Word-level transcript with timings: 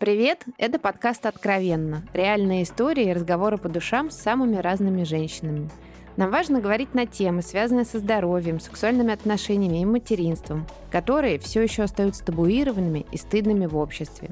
Привет! 0.00 0.46
Это 0.56 0.78
подкаст 0.78 1.26
«Откровенно». 1.26 2.02
Реальные 2.14 2.62
истории 2.62 3.10
и 3.10 3.12
разговоры 3.12 3.58
по 3.58 3.68
душам 3.68 4.10
с 4.10 4.16
самыми 4.16 4.56
разными 4.56 5.04
женщинами. 5.04 5.68
Нам 6.16 6.30
важно 6.30 6.62
говорить 6.62 6.94
на 6.94 7.04
темы, 7.04 7.42
связанные 7.42 7.84
со 7.84 7.98
здоровьем, 7.98 8.60
сексуальными 8.60 9.12
отношениями 9.12 9.82
и 9.82 9.84
материнством, 9.84 10.66
которые 10.90 11.38
все 11.38 11.60
еще 11.60 11.82
остаются 11.82 12.24
табуированными 12.24 13.04
и 13.12 13.18
стыдными 13.18 13.66
в 13.66 13.76
обществе. 13.76 14.30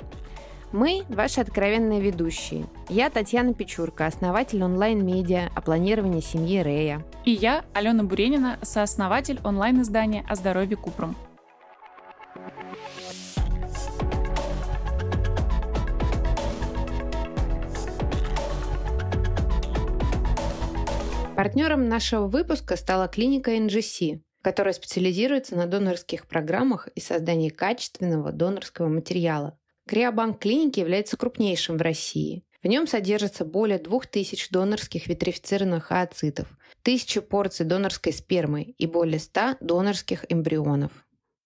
Мы– 0.72 1.02
ваши 1.10 1.42
откровенные 1.42 2.00
ведущие. 2.00 2.64
Я 2.88 3.10
Татьяна 3.10 3.52
Печурка, 3.52 4.06
основатель 4.06 4.64
онлайн-медиа 4.64 5.50
о 5.54 5.60
планировании 5.60 6.20
семьи 6.20 6.62
Рея. 6.62 7.04
И 7.26 7.32
я, 7.32 7.62
Алена 7.74 8.04
Буренина, 8.04 8.58
сооснователь 8.62 9.38
онлайн-издания 9.44 10.24
о 10.30 10.34
здоровье 10.34 10.78
Купрум. 10.78 11.14
Партнером 21.38 21.88
нашего 21.88 22.26
выпуска 22.26 22.74
стала 22.74 23.06
клиника 23.06 23.54
NGC, 23.54 24.22
которая 24.42 24.74
специализируется 24.74 25.54
на 25.54 25.68
донорских 25.68 26.26
программах 26.26 26.88
и 26.96 27.00
создании 27.00 27.48
качественного 27.48 28.32
донорского 28.32 28.88
материала. 28.88 29.56
Криобанк 29.86 30.40
клиники 30.40 30.80
является 30.80 31.16
крупнейшим 31.16 31.76
в 31.76 31.82
России. 31.82 32.42
В 32.60 32.66
нем 32.66 32.88
содержится 32.88 33.44
более 33.44 33.78
2000 33.78 34.50
донорских 34.50 35.06
витрифицированных 35.06 35.92
ооцитов, 35.92 36.48
1000 36.82 37.22
порций 37.22 37.64
донорской 37.64 38.12
спермы 38.12 38.74
и 38.76 38.88
более 38.88 39.20
100 39.20 39.58
донорских 39.60 40.24
эмбрионов. 40.28 40.90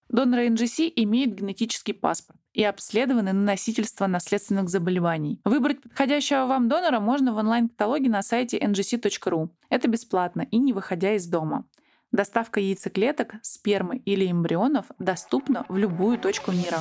Доноры 0.09 0.49
NGC 0.49 0.91
имеют 0.97 1.35
генетический 1.35 1.93
паспорт 1.93 2.41
и 2.53 2.65
обследованы 2.65 3.33
на 3.33 3.43
носительство 3.43 4.07
наследственных 4.07 4.69
заболеваний. 4.69 5.41
Выбрать 5.45 5.83
подходящего 5.83 6.47
вам 6.47 6.69
донора 6.69 7.01
можно 7.01 7.33
в 7.33 7.37
онлайн-каталоге 7.37 8.11
на 8.11 8.23
сайте 8.23 8.59
ngc.ru. 8.59 9.49
Это 9.71 9.89
бесплатно 9.89 10.47
и 10.51 10.59
не 10.59 10.73
выходя 10.73 11.15
из 11.15 11.27
дома. 11.27 11.65
Доставка 12.11 12.61
яйцеклеток, 12.61 13.37
спермы 13.41 13.97
или 13.97 14.31
эмбрионов 14.31 14.87
доступна 14.99 15.65
в 15.69 15.79
любую 15.79 16.19
точку 16.19 16.53
мира. 16.53 16.81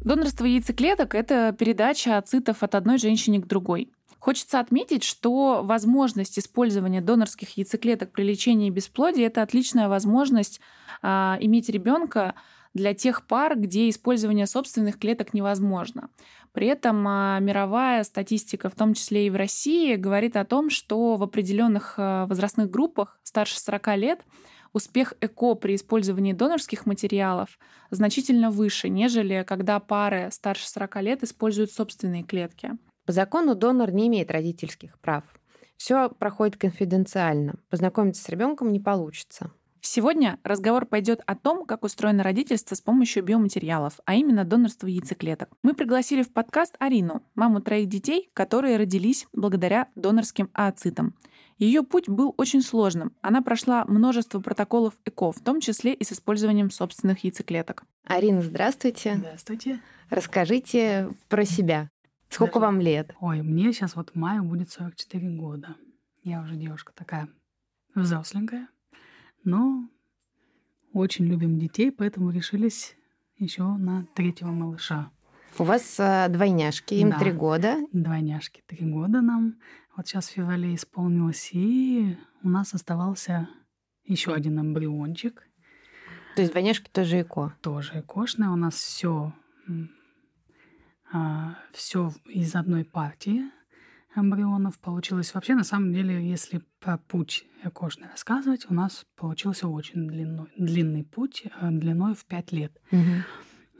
Донорство 0.00 0.44
яйцеклеток– 0.44 1.14
это 1.16 1.56
передача 1.58 2.18
ацитов 2.18 2.62
от 2.62 2.74
одной 2.74 2.98
женщине 2.98 3.40
к 3.40 3.46
другой. 3.46 3.90
Хочется 4.24 4.58
отметить, 4.58 5.04
что 5.04 5.60
возможность 5.62 6.38
использования 6.38 7.02
донорских 7.02 7.58
яйцеклеток 7.58 8.10
при 8.10 8.22
лечении 8.22 8.70
бесплодия– 8.70 9.26
это 9.26 9.42
отличная 9.42 9.86
возможность 9.86 10.62
а, 11.02 11.36
иметь 11.40 11.68
ребенка 11.68 12.34
для 12.72 12.94
тех 12.94 13.26
пар, 13.26 13.54
где 13.54 13.90
использование 13.90 14.46
собственных 14.46 14.98
клеток 14.98 15.34
невозможно. 15.34 16.08
При 16.52 16.68
этом 16.68 17.06
а, 17.06 17.38
мировая 17.38 18.02
статистика, 18.02 18.70
в 18.70 18.74
том 18.74 18.94
числе 18.94 19.26
и 19.26 19.30
в 19.30 19.36
России, 19.36 19.94
говорит 19.96 20.36
о 20.38 20.46
том, 20.46 20.70
что 20.70 21.16
в 21.16 21.22
определенных 21.22 21.96
а, 21.98 22.24
возрастных 22.24 22.70
группах 22.70 23.20
старше 23.24 23.60
40 23.60 23.96
лет 23.98 24.20
успех 24.72 25.12
ЭКО 25.20 25.54
при 25.54 25.74
использовании 25.74 26.32
донорских 26.32 26.86
материалов 26.86 27.58
значительно 27.90 28.50
выше, 28.50 28.88
нежели 28.88 29.44
когда 29.46 29.80
пары 29.80 30.30
старше 30.32 30.66
40 30.66 31.02
лет 31.02 31.22
используют 31.22 31.72
собственные 31.72 32.22
клетки. 32.22 32.78
По 33.06 33.12
закону 33.12 33.54
донор 33.54 33.92
не 33.92 34.08
имеет 34.08 34.30
родительских 34.30 34.98
прав. 34.98 35.24
Все 35.76 36.08
проходит 36.08 36.56
конфиденциально. 36.56 37.54
Познакомиться 37.68 38.22
с 38.22 38.28
ребенком 38.28 38.72
не 38.72 38.80
получится. 38.80 39.50
Сегодня 39.82 40.38
разговор 40.44 40.86
пойдет 40.86 41.20
о 41.26 41.34
том, 41.34 41.66
как 41.66 41.84
устроено 41.84 42.22
родительство 42.22 42.74
с 42.74 42.80
помощью 42.80 43.22
биоматериалов, 43.22 44.00
а 44.06 44.14
именно 44.14 44.46
донорство 44.46 44.86
яйцеклеток. 44.86 45.50
Мы 45.62 45.74
пригласили 45.74 46.22
в 46.22 46.32
подкаст 46.32 46.74
Арину, 46.78 47.22
маму 47.34 47.60
троих 47.60 47.90
детей, 47.90 48.30
которые 48.32 48.78
родились 48.78 49.26
благодаря 49.34 49.88
донорским 49.94 50.48
ооцитам. 50.54 51.14
Ее 51.58 51.82
путь 51.82 52.08
был 52.08 52.34
очень 52.38 52.62
сложным. 52.62 53.12
Она 53.20 53.42
прошла 53.42 53.84
множество 53.84 54.40
протоколов 54.40 54.94
ЭКО, 55.04 55.32
в 55.32 55.40
том 55.40 55.60
числе 55.60 55.92
и 55.92 56.02
с 56.02 56.12
использованием 56.12 56.70
собственных 56.70 57.22
яйцеклеток. 57.22 57.84
Арина, 58.06 58.40
здравствуйте. 58.40 59.16
Здравствуйте. 59.16 59.80
Расскажите 60.08 61.10
про 61.28 61.44
себя. 61.44 61.90
Сколько 62.34 62.54
Даже... 62.54 62.66
вам 62.66 62.80
лет? 62.80 63.14
Ой, 63.20 63.42
мне 63.42 63.72
сейчас 63.72 63.94
вот 63.94 64.10
в 64.10 64.16
мае 64.16 64.42
будет 64.42 64.68
44 64.68 65.30
года. 65.36 65.76
Я 66.24 66.42
уже 66.42 66.56
девушка 66.56 66.92
такая 66.92 67.28
взросленькая, 67.94 68.66
но 69.44 69.88
очень 70.92 71.26
любим 71.26 71.60
детей, 71.60 71.92
поэтому 71.92 72.30
решились 72.30 72.96
еще 73.38 73.62
на 73.62 74.08
третьего 74.16 74.50
малыша. 74.50 75.12
У 75.58 75.62
вас 75.62 76.00
э, 76.00 76.26
двойняшки, 76.28 76.94
им 76.94 77.12
три 77.12 77.30
года. 77.30 77.76
Двойняшки, 77.92 78.64
три 78.66 78.84
года 78.84 79.20
нам. 79.20 79.60
Вот 79.96 80.08
сейчас 80.08 80.28
в 80.28 80.32
феврале 80.32 80.74
исполнилось, 80.74 81.50
и 81.52 82.18
у 82.42 82.48
нас 82.48 82.74
оставался 82.74 83.48
еще 84.02 84.34
один 84.34 84.58
эмбриончик. 84.58 85.40
То 86.34 86.40
есть 86.42 86.50
двойняшки 86.50 86.90
тоже 86.90 87.20
ЭКО? 87.20 87.54
Тоже 87.60 88.00
ЭКОшная. 88.00 88.50
У 88.50 88.56
нас 88.56 88.74
все 88.74 89.32
все 91.72 92.12
из 92.26 92.54
одной 92.54 92.84
партии 92.84 93.42
эмбрионов 94.16 94.78
получилось. 94.78 95.34
Вообще, 95.34 95.54
на 95.54 95.64
самом 95.64 95.92
деле, 95.92 96.28
если 96.28 96.62
про 96.80 96.98
путь 96.98 97.44
ЭКОшный 97.62 98.08
рассказывать, 98.08 98.66
у 98.70 98.74
нас 98.74 99.04
получился 99.16 99.68
очень 99.68 100.06
длинный, 100.06 100.46
длинный 100.56 101.04
путь, 101.04 101.44
э, 101.44 101.70
длиной 101.70 102.14
в 102.14 102.24
5 102.24 102.52
лет. 102.52 102.80
Угу. 102.92 103.00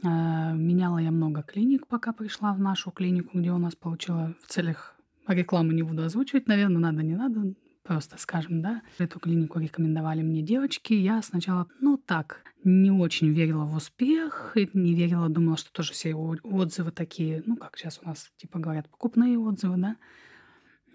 Меняла 0.03 0.99
я 0.99 1.11
много 1.11 1.41
клиник, 1.41 1.87
пока 1.87 2.13
пришла 2.13 2.53
в 2.53 2.59
нашу 2.59 2.91
клинику, 2.91 3.39
где 3.39 3.51
у 3.51 3.57
нас 3.57 3.75
получила 3.75 4.35
в 4.41 4.47
целях 4.47 4.95
рекламы 5.27 5.73
не 5.73 5.83
буду 5.83 6.03
озвучивать, 6.03 6.47
наверное, 6.47 6.79
надо, 6.79 7.01
не 7.01 7.15
надо, 7.15 7.55
просто 7.83 8.17
скажем, 8.17 8.61
да. 8.61 8.81
Эту 8.99 9.19
клинику 9.19 9.59
рекомендовали 9.59 10.21
мне 10.21 10.41
девочки. 10.41 10.93
Я 10.93 11.21
сначала, 11.21 11.67
ну 11.79 11.97
так, 11.97 12.43
не 12.65 12.91
очень 12.91 13.31
верила 13.31 13.63
в 13.63 13.75
успех, 13.75 14.57
не 14.73 14.95
верила, 14.95 15.29
думала, 15.29 15.55
что 15.55 15.71
тоже 15.71 15.93
все 15.93 16.15
отзывы 16.15 16.91
такие, 16.91 17.43
ну 17.45 17.55
как 17.55 17.77
сейчас 17.77 17.99
у 18.03 18.07
нас, 18.07 18.31
типа 18.37 18.59
говорят, 18.59 18.89
покупные 18.89 19.37
отзывы, 19.37 19.77
да. 19.77 19.95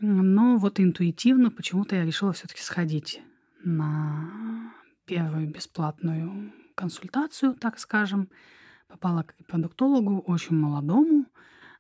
Но 0.01 0.57
вот 0.57 0.81
интуитивно 0.81 1.51
почему-то 1.51 1.95
я 1.95 2.05
решила 2.05 2.33
все-таки 2.33 2.61
сходить 2.61 3.23
на 3.63 4.73
первую 5.05 5.49
бесплатную 5.49 6.53
консультацию, 6.75 7.55
так 7.55 7.79
скажем 7.79 8.29
попала 8.89 9.23
к 9.23 9.35
репродуктологу 9.39 10.19
очень 10.27 10.57
молодому, 10.57 11.27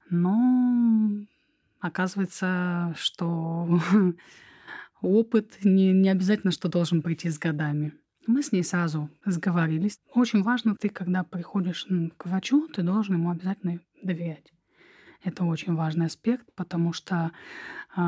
но 0.08 1.10
оказывается, 1.80 2.94
что 2.96 3.80
опыт 5.00 5.64
не, 5.64 5.92
не 5.92 6.10
обязательно, 6.10 6.52
что 6.52 6.68
должен 6.68 7.02
прийти 7.02 7.28
с 7.28 7.38
годами. 7.38 7.92
Мы 8.30 8.44
с 8.44 8.52
ней 8.52 8.62
сразу 8.62 9.10
сговорились. 9.26 9.98
Очень 10.14 10.44
важно, 10.44 10.76
ты, 10.76 10.88
когда 10.88 11.24
приходишь 11.24 11.84
к 12.16 12.26
врачу, 12.26 12.68
ты 12.68 12.84
должен 12.84 13.16
ему 13.16 13.30
обязательно 13.32 13.80
доверять. 14.04 14.52
Это 15.24 15.42
очень 15.42 15.74
важный 15.74 16.06
аспект, 16.06 16.46
потому 16.54 16.92
что 16.92 17.32
э, 17.96 18.00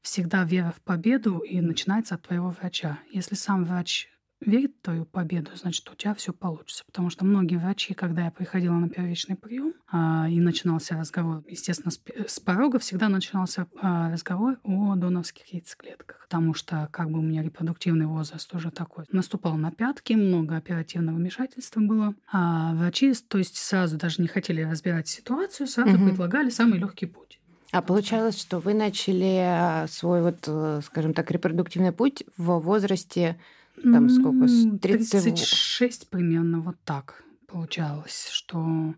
всегда 0.00 0.44
вера 0.44 0.72
в 0.74 0.80
победу 0.80 1.40
и 1.40 1.60
начинается 1.60 2.14
от 2.14 2.22
твоего 2.22 2.48
врача. 2.48 2.98
Если 3.10 3.34
сам 3.34 3.66
врач 3.66 4.08
верит 4.40 4.72
в 4.78 4.84
твою 4.84 5.04
победу, 5.04 5.50
значит, 5.54 5.88
у 5.90 5.94
тебя 5.94 6.14
все 6.14 6.32
получится. 6.32 6.84
Потому 6.86 7.10
что 7.10 7.24
многие 7.24 7.56
врачи, 7.56 7.94
когда 7.94 8.26
я 8.26 8.30
приходила 8.30 8.74
на 8.74 8.88
первичный 8.88 9.36
прием 9.36 9.74
а, 9.90 10.28
и 10.28 10.40
начинался 10.40 10.96
разговор, 10.96 11.42
естественно, 11.48 11.90
с, 11.90 12.00
с 12.26 12.40
порога 12.40 12.78
всегда 12.78 13.08
начинался 13.08 13.66
а, 13.80 14.10
разговор 14.10 14.58
о 14.62 14.94
доновских 14.96 15.46
яйцеклетках. 15.52 16.26
Потому 16.28 16.54
что 16.54 16.88
как 16.92 17.10
бы 17.10 17.18
у 17.18 17.22
меня 17.22 17.42
репродуктивный 17.42 18.06
возраст 18.06 18.52
уже 18.54 18.70
такой. 18.70 19.04
Наступал 19.10 19.56
на 19.56 19.70
пятки, 19.70 20.12
много 20.12 20.56
оперативного 20.56 21.16
вмешательства 21.16 21.80
было. 21.80 22.14
А 22.30 22.74
врачи, 22.74 23.14
то 23.14 23.38
есть 23.38 23.56
сразу 23.56 23.96
даже 23.96 24.20
не 24.20 24.28
хотели 24.28 24.62
разбирать 24.62 25.08
ситуацию, 25.08 25.66
сразу 25.66 25.96
угу. 25.96 26.06
предлагали 26.08 26.50
самый 26.50 26.78
легкий 26.78 27.06
путь. 27.06 27.40
А 27.72 27.82
получалось, 27.82 28.40
что 28.40 28.58
вы 28.58 28.74
начали 28.74 29.38
а, 29.38 29.86
свой 29.88 30.22
вот, 30.22 30.44
э, 30.46 30.80
скажем 30.84 31.14
так, 31.14 31.30
репродуктивный 31.30 31.92
путь 31.92 32.24
в 32.36 32.58
возрасте 32.58 33.36
там 33.82 34.08
сколько? 34.08 34.46
30... 34.46 34.80
36 34.80 36.10
примерно 36.10 36.60
вот 36.60 36.76
так 36.84 37.24
получалось, 37.46 38.28
что 38.30 38.94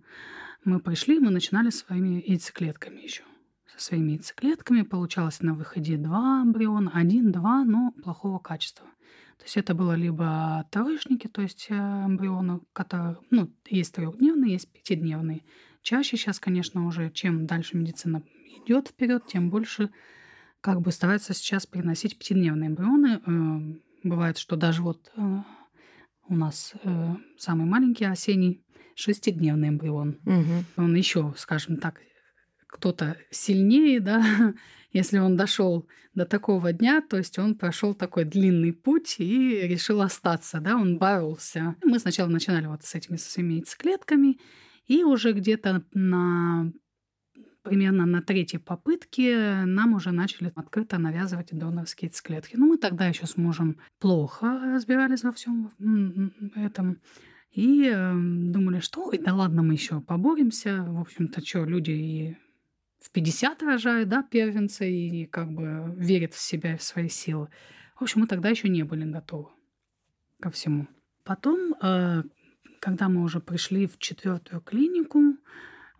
мы 0.64 0.80
пришли, 0.80 1.19
мы 1.19 1.30
начинали 1.30 1.70
своими 1.70 2.22
яйцеклетками 2.26 3.00
еще. 3.00 3.22
Со 3.76 3.84
своими 3.84 4.12
яйцеклетками 4.12 4.82
получалось 4.82 5.40
на 5.40 5.54
выходе 5.54 5.96
два 5.96 6.42
эмбриона, 6.42 6.90
один, 6.94 7.30
два, 7.32 7.64
но 7.64 7.92
плохого 8.02 8.38
качества. 8.38 8.86
То 9.38 9.44
есть 9.44 9.56
это 9.56 9.75
было 9.75 9.92
либо 9.92 10.66
троечники, 10.70 11.28
то 11.28 11.42
есть 11.42 11.69
э, 11.70 11.75
эмбрионы, 11.75 12.60
которые, 12.72 13.19
ну, 13.30 13.52
есть 13.69 13.94
трехдневные, 13.94 14.54
есть 14.54 14.69
пятидневные. 14.72 15.42
Чаще 15.82 16.16
сейчас, 16.16 16.40
конечно, 16.40 16.86
уже 16.86 17.10
чем 17.10 17.46
дальше 17.46 17.76
медицина 17.76 18.22
идет 18.66 18.88
вперед, 18.88 19.25
тем 19.26 19.48
больше 19.48 19.90
как 20.60 20.80
бы 20.80 20.90
стараются 20.90 21.34
сейчас 21.34 21.66
приносить 21.66 22.19
пятидневные 22.19 22.69
эмбрионы. 22.70 23.80
Бывает, 24.02 24.38
что 24.38 24.56
даже 24.56 24.82
вот 24.82 25.10
э, 25.16 25.20
у 26.28 26.34
нас 26.34 26.74
э, 26.82 27.14
самый 27.36 27.66
маленький 27.66 28.04
осенний 28.04 28.64
шестидневный 28.94 29.68
эмбрион. 29.68 30.18
Угу. 30.24 30.84
Он 30.84 30.94
еще, 30.94 31.34
скажем 31.36 31.76
так, 31.76 32.00
кто-то 32.66 33.16
сильнее, 33.30 34.00
да, 34.00 34.54
если 34.92 35.18
он 35.18 35.36
дошел 35.36 35.88
до 36.14 36.24
такого 36.26 36.72
дня, 36.72 37.00
то 37.00 37.16
есть 37.16 37.38
он 37.38 37.54
прошел 37.54 37.94
такой 37.94 38.24
длинный 38.24 38.72
путь 38.72 39.16
и 39.18 39.60
решил 39.68 40.02
остаться, 40.02 40.60
да, 40.60 40.76
он 40.76 40.98
боролся. 40.98 41.76
Мы 41.84 41.98
сначала 41.98 42.28
начинали 42.28 42.66
вот 42.66 42.82
с 42.84 42.94
этими 42.94 43.16
своими 43.16 43.54
яйцеклетками, 43.54 44.38
и 44.86 45.04
уже 45.04 45.32
где-то 45.32 45.84
на 45.92 46.72
примерно 47.68 48.06
на 48.06 48.22
третьей 48.22 48.58
попытке 48.58 49.64
нам 49.64 49.92
уже 49.94 50.10
начали 50.10 50.52
открыто 50.54 50.98
навязывать 50.98 51.48
донорские 51.52 52.08
яйцеклетки. 52.08 52.56
Ну, 52.56 52.66
мы 52.66 52.78
тогда 52.78 53.06
еще 53.06 53.26
с 53.26 53.36
мужем 53.36 53.76
плохо 53.98 54.60
разбирались 54.72 55.22
во 55.22 55.32
всем 55.32 55.70
этом. 56.54 56.98
И 57.52 57.90
э, 57.92 58.12
думали, 58.14 58.80
что 58.80 59.06
ой, 59.06 59.18
да 59.18 59.34
ладно, 59.34 59.62
мы 59.62 59.74
еще 59.74 60.00
поборемся. 60.00 60.84
В 60.88 61.00
общем-то, 61.00 61.44
что, 61.44 61.64
люди 61.64 61.90
и 61.90 62.36
в 63.00 63.10
50 63.10 63.62
рожают, 63.62 64.08
да, 64.08 64.22
первенца, 64.22 64.84
и 64.84 65.26
как 65.26 65.50
бы 65.50 65.94
верят 65.96 66.34
в 66.34 66.40
себя 66.40 66.74
и 66.74 66.78
в 66.78 66.82
свои 66.82 67.08
силы. 67.08 67.48
В 67.96 68.02
общем, 68.02 68.20
мы 68.22 68.26
тогда 68.26 68.48
еще 68.48 68.68
не 68.68 68.82
были 68.82 69.04
готовы 69.04 69.48
ко 70.40 70.50
всему. 70.50 70.86
Потом, 71.24 71.74
э, 71.82 72.22
когда 72.80 73.08
мы 73.08 73.22
уже 73.22 73.40
пришли 73.40 73.86
в 73.86 73.98
четвертую 73.98 74.60
клинику, 74.62 75.36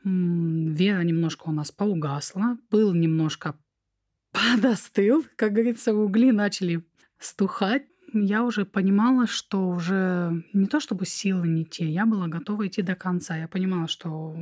вера 0.04 1.02
немножко 1.02 1.48
у 1.48 1.52
нас 1.52 1.70
поугасла, 1.70 2.58
был 2.70 2.94
немножко 2.94 3.54
подостыл, 4.32 5.24
как 5.36 5.52
говорится, 5.52 5.94
угли 5.94 6.30
начали 6.30 6.84
стухать. 7.18 7.84
Я 8.14 8.44
уже 8.44 8.64
понимала, 8.64 9.26
что 9.26 9.68
уже 9.68 10.44
не 10.54 10.66
то 10.66 10.80
чтобы 10.80 11.04
силы 11.04 11.46
не 11.46 11.64
те, 11.64 11.86
я 11.88 12.06
была 12.06 12.26
готова 12.26 12.66
идти 12.66 12.80
до 12.82 12.94
конца. 12.94 13.36
Я 13.36 13.48
понимала, 13.48 13.86
что 13.86 14.34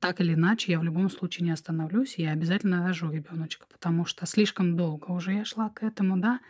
так 0.00 0.20
или 0.20 0.34
иначе 0.34 0.72
я 0.72 0.80
в 0.80 0.84
любом 0.84 1.10
случае 1.10 1.46
не 1.46 1.52
остановлюсь, 1.52 2.18
я 2.18 2.32
обязательно 2.32 2.86
рожу 2.86 3.10
ребеночка, 3.10 3.66
потому 3.70 4.04
что 4.06 4.26
слишком 4.26 4.76
долго 4.76 5.10
уже 5.10 5.32
я 5.32 5.44
шла 5.44 5.68
к 5.70 5.82
этому, 5.82 6.18
да, 6.18 6.40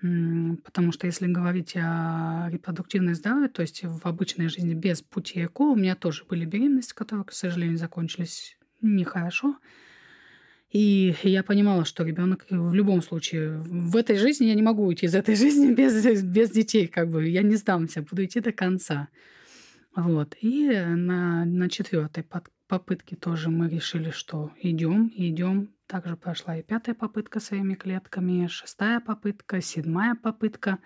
Потому 0.00 0.92
что 0.92 1.06
если 1.06 1.26
говорить 1.26 1.74
о 1.76 2.48
репродуктивной 2.50 3.14
здоровье, 3.14 3.48
то 3.48 3.62
есть 3.62 3.82
в 3.82 4.06
обычной 4.06 4.48
жизни 4.48 4.72
без 4.74 5.02
пути 5.02 5.44
ЭКО, 5.44 5.62
у 5.62 5.76
меня 5.76 5.96
тоже 5.96 6.24
были 6.24 6.44
беременности, 6.44 6.94
которые, 6.94 7.24
к 7.24 7.32
сожалению, 7.32 7.78
закончились 7.78 8.56
нехорошо. 8.80 9.56
И 10.70 11.16
я 11.22 11.42
понимала, 11.42 11.84
что 11.84 12.04
ребенок 12.04 12.46
в 12.48 12.74
любом 12.74 13.02
случае 13.02 13.58
в 13.58 13.96
этой 13.96 14.18
жизни 14.18 14.46
я 14.46 14.54
не 14.54 14.62
могу 14.62 14.84
уйти 14.86 15.06
из 15.06 15.14
этой 15.16 15.34
жизни 15.36 15.74
без, 15.74 16.22
без 16.22 16.50
детей, 16.50 16.86
как 16.86 17.10
бы 17.10 17.28
я 17.28 17.42
не 17.42 17.56
сдамся, 17.56 18.02
буду 18.02 18.24
идти 18.24 18.38
до 18.40 18.52
конца. 18.52 19.08
Вот. 19.96 20.36
И 20.40 20.68
на, 20.68 21.44
на 21.44 21.68
четвертой 21.68 22.24
попытке 22.68 23.16
тоже 23.16 23.50
мы 23.50 23.68
решили, 23.68 24.10
что 24.10 24.52
идем, 24.60 25.10
идем, 25.12 25.70
также 25.88 26.16
прошла 26.16 26.56
и 26.56 26.62
пятая 26.62 26.94
попытка 26.94 27.40
своими 27.40 27.74
клетками, 27.74 28.46
шестая 28.46 29.00
попытка, 29.00 29.60
седьмая 29.60 30.14
попытка. 30.14 30.78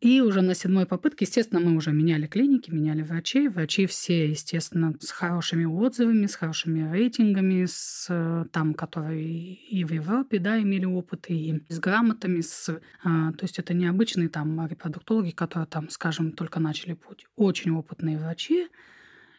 И 0.00 0.20
уже 0.20 0.42
на 0.42 0.54
седьмой 0.54 0.84
попытке, 0.84 1.24
естественно, 1.24 1.58
мы 1.58 1.74
уже 1.74 1.90
меняли 1.90 2.26
клиники, 2.26 2.70
меняли 2.70 3.02
врачей. 3.02 3.48
Врачи 3.48 3.86
все, 3.86 4.28
естественно, 4.28 4.94
с 5.00 5.10
хорошими 5.10 5.64
отзывами, 5.64 6.26
с 6.26 6.34
хорошими 6.34 6.90
рейтингами, 6.90 7.64
с 7.64 8.48
там, 8.52 8.74
которые 8.74 9.24
и 9.24 9.84
в 9.84 9.92
Европе, 9.92 10.38
да, 10.38 10.60
имели 10.60 10.84
опыт, 10.84 11.26
и 11.28 11.62
с 11.70 11.78
грамотами, 11.78 12.42
с, 12.42 12.78
а, 13.02 13.32
то 13.32 13.44
есть 13.44 13.58
это 13.58 13.72
необычные 13.72 14.28
там 14.28 14.66
репродуктологи, 14.66 15.30
которые 15.30 15.66
там, 15.66 15.88
скажем, 15.88 16.32
только 16.32 16.60
начали 16.60 16.92
путь. 16.92 17.26
Очень 17.34 17.70
опытные 17.70 18.18
врачи. 18.18 18.68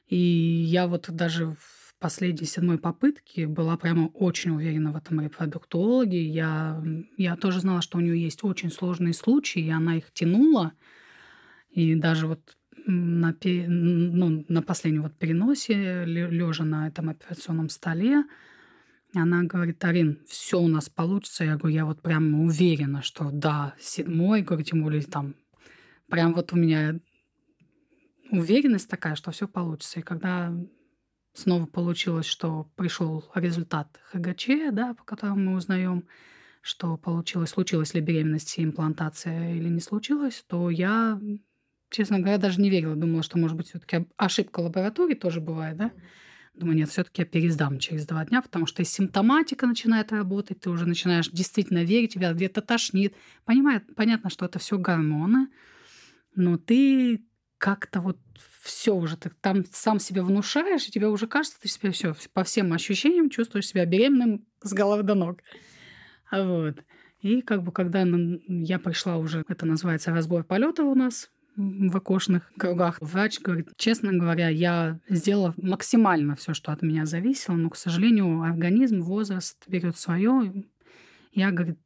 И 0.08 0.18
я 0.18 0.88
вот 0.88 1.06
даже 1.10 1.56
последней 2.00 2.46
седьмой 2.46 2.78
попытки 2.78 3.46
была 3.46 3.78
прямо 3.78 4.08
очень 4.08 4.52
уверена 4.52 4.92
в 4.92 4.96
этом 4.96 5.22
репродуктологе. 5.22 6.22
Я, 6.22 6.84
я 7.18 7.36
тоже 7.36 7.60
знала, 7.60 7.82
что 7.82 7.98
у 7.98 8.02
нее 8.02 8.22
есть 8.22 8.44
очень 8.44 8.72
сложные 8.72 9.14
случаи, 9.14 9.62
и 9.62 9.70
она 9.70 9.98
их 9.98 10.12
тянула. 10.12 10.74
И 11.72 11.96
даже 11.96 12.28
вот 12.28 12.58
на, 12.86 13.36
ну, 13.44 14.46
на 14.48 14.62
последнем 14.62 15.04
вот 15.04 15.18
переносе, 15.18 16.06
лежа 16.06 16.64
на 16.64 16.88
этом 16.88 17.10
операционном 17.10 17.70
столе, 17.70 18.24
она 19.14 19.44
говорит, 19.44 19.84
Арин, 19.84 20.20
все 20.28 20.60
у 20.60 20.68
нас 20.68 20.90
получится. 20.90 21.44
Я 21.44 21.58
говорю, 21.58 21.76
я 21.76 21.86
вот 21.86 22.02
прям 22.02 22.42
уверена, 22.42 23.02
что 23.02 23.30
да, 23.32 23.74
седьмой, 23.80 24.42
говорю, 24.42 24.64
тем 24.64 24.84
более 24.84 25.02
там 25.02 25.36
прям 26.10 26.34
вот 26.34 26.54
у 26.54 26.58
меня 26.58 27.00
уверенность 28.32 28.90
такая, 28.90 29.16
что 29.16 29.32
все 29.32 29.48
получится. 29.48 30.00
И 30.00 30.04
когда 30.04 30.54
снова 31.38 31.66
получилось, 31.66 32.26
что 32.26 32.70
пришел 32.76 33.30
результат 33.36 34.00
ХГЧ, 34.12 34.48
да, 34.72 34.94
по 34.94 35.04
которому 35.04 35.52
мы 35.52 35.58
узнаем, 35.58 36.08
что 36.62 36.98
получилось, 36.98 37.52
случилась 37.52 37.94
ли 37.94 38.02
беременность 38.02 38.58
и 38.58 38.64
имплантация 38.64 39.54
или 39.54 39.70
не 39.70 39.80
случилось, 39.80 40.44
то 40.48 40.70
я, 40.70 41.22
честно 41.90 42.20
говоря, 42.20 42.38
даже 42.38 42.60
не 42.60 42.70
верила. 42.70 42.96
Думала, 42.96 43.24
что, 43.24 43.38
может 43.38 43.56
быть, 43.56 43.68
все-таки 43.68 44.08
ошибка 44.18 44.60
лаборатории 44.60 45.14
тоже 45.14 45.40
бывает, 45.40 45.78
да? 45.78 45.92
Думаю, 46.56 46.76
нет, 46.76 46.90
все-таки 46.90 47.22
я 47.22 47.26
пересдам 47.26 47.78
через 47.78 48.08
два 48.08 48.26
дня, 48.26 48.42
потому 48.42 48.66
что 48.66 48.82
и 48.82 48.86
симптоматика 48.86 49.68
начинает 49.68 50.12
работать, 50.12 50.62
ты 50.62 50.72
уже 50.72 50.88
начинаешь 50.88 51.30
действительно 51.30 51.84
верить, 51.84 52.14
тебя 52.14 52.34
где-то 52.34 52.62
тошнит. 52.62 53.16
Понимает, 53.46 53.84
понятно, 53.96 54.32
что 54.32 54.46
это 54.46 54.58
все 54.58 54.80
гормоны, 54.80 55.50
но 56.36 56.58
ты 56.58 57.24
как-то 57.60 58.02
вот 58.02 58.18
все 58.68 58.94
уже 58.94 59.18
ты 59.18 59.32
там 59.42 59.64
сам 59.72 60.00
себя 60.00 60.22
внушаешь, 60.24 60.88
и 60.88 60.92
тебе 60.92 61.08
уже 61.08 61.26
кажется, 61.26 61.60
ты 61.60 61.68
себя 61.68 61.92
все 61.92 62.16
по 62.34 62.44
всем 62.44 62.74
ощущениям 62.74 63.30
чувствуешь 63.30 63.68
себя 63.68 63.86
беременным 63.86 64.46
с 64.62 64.74
головы 64.74 65.04
до 65.04 65.16
ног. 65.16 65.40
Вот. 66.32 66.84
И 67.22 67.42
как 67.42 67.64
бы 67.64 67.72
когда 67.72 68.06
я 68.48 68.80
пришла 68.80 69.18
уже, 69.18 69.44
это 69.48 69.66
называется 69.66 70.12
разбор 70.12 70.44
полета 70.44 70.84
у 70.84 70.96
нас 70.96 71.32
в 71.56 71.98
окошных 71.98 72.52
кругах. 72.58 72.98
Врач 73.02 73.40
говорит, 73.40 73.70
честно 73.78 74.14
говоря, 74.14 74.50
я 74.50 75.00
сделала 75.10 75.54
максимально 75.58 76.36
все, 76.36 76.54
что 76.54 76.72
от 76.72 76.84
меня 76.84 77.06
зависело, 77.06 77.56
но, 77.56 77.70
к 77.70 77.76
сожалению, 77.76 78.42
организм, 78.42 79.02
возраст 79.02 79.64
берет 79.68 79.98
свое. 79.98 80.66
Я, 81.32 81.52
говорит, 81.52 81.80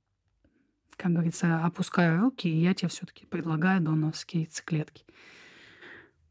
как 0.98 1.14
говорится, 1.14 1.64
опускаю 1.64 2.20
руки, 2.20 2.50
и 2.50 2.58
я 2.58 2.74
тебе 2.74 2.90
все-таки 2.90 3.26
предлагаю 3.26 3.82
донорские 3.82 4.44
яйцеклетки. 4.44 5.06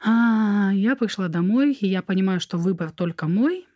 А, 0.03 0.71
я 0.73 0.97
пришла 0.97 1.29
домой, 1.29 1.73
и 1.73 1.87
я 1.87 2.03
понимаю, 2.03 2.41
что 2.41 2.59
выбор 2.59 2.91
только 2.91 3.29
мой, 3.29 3.67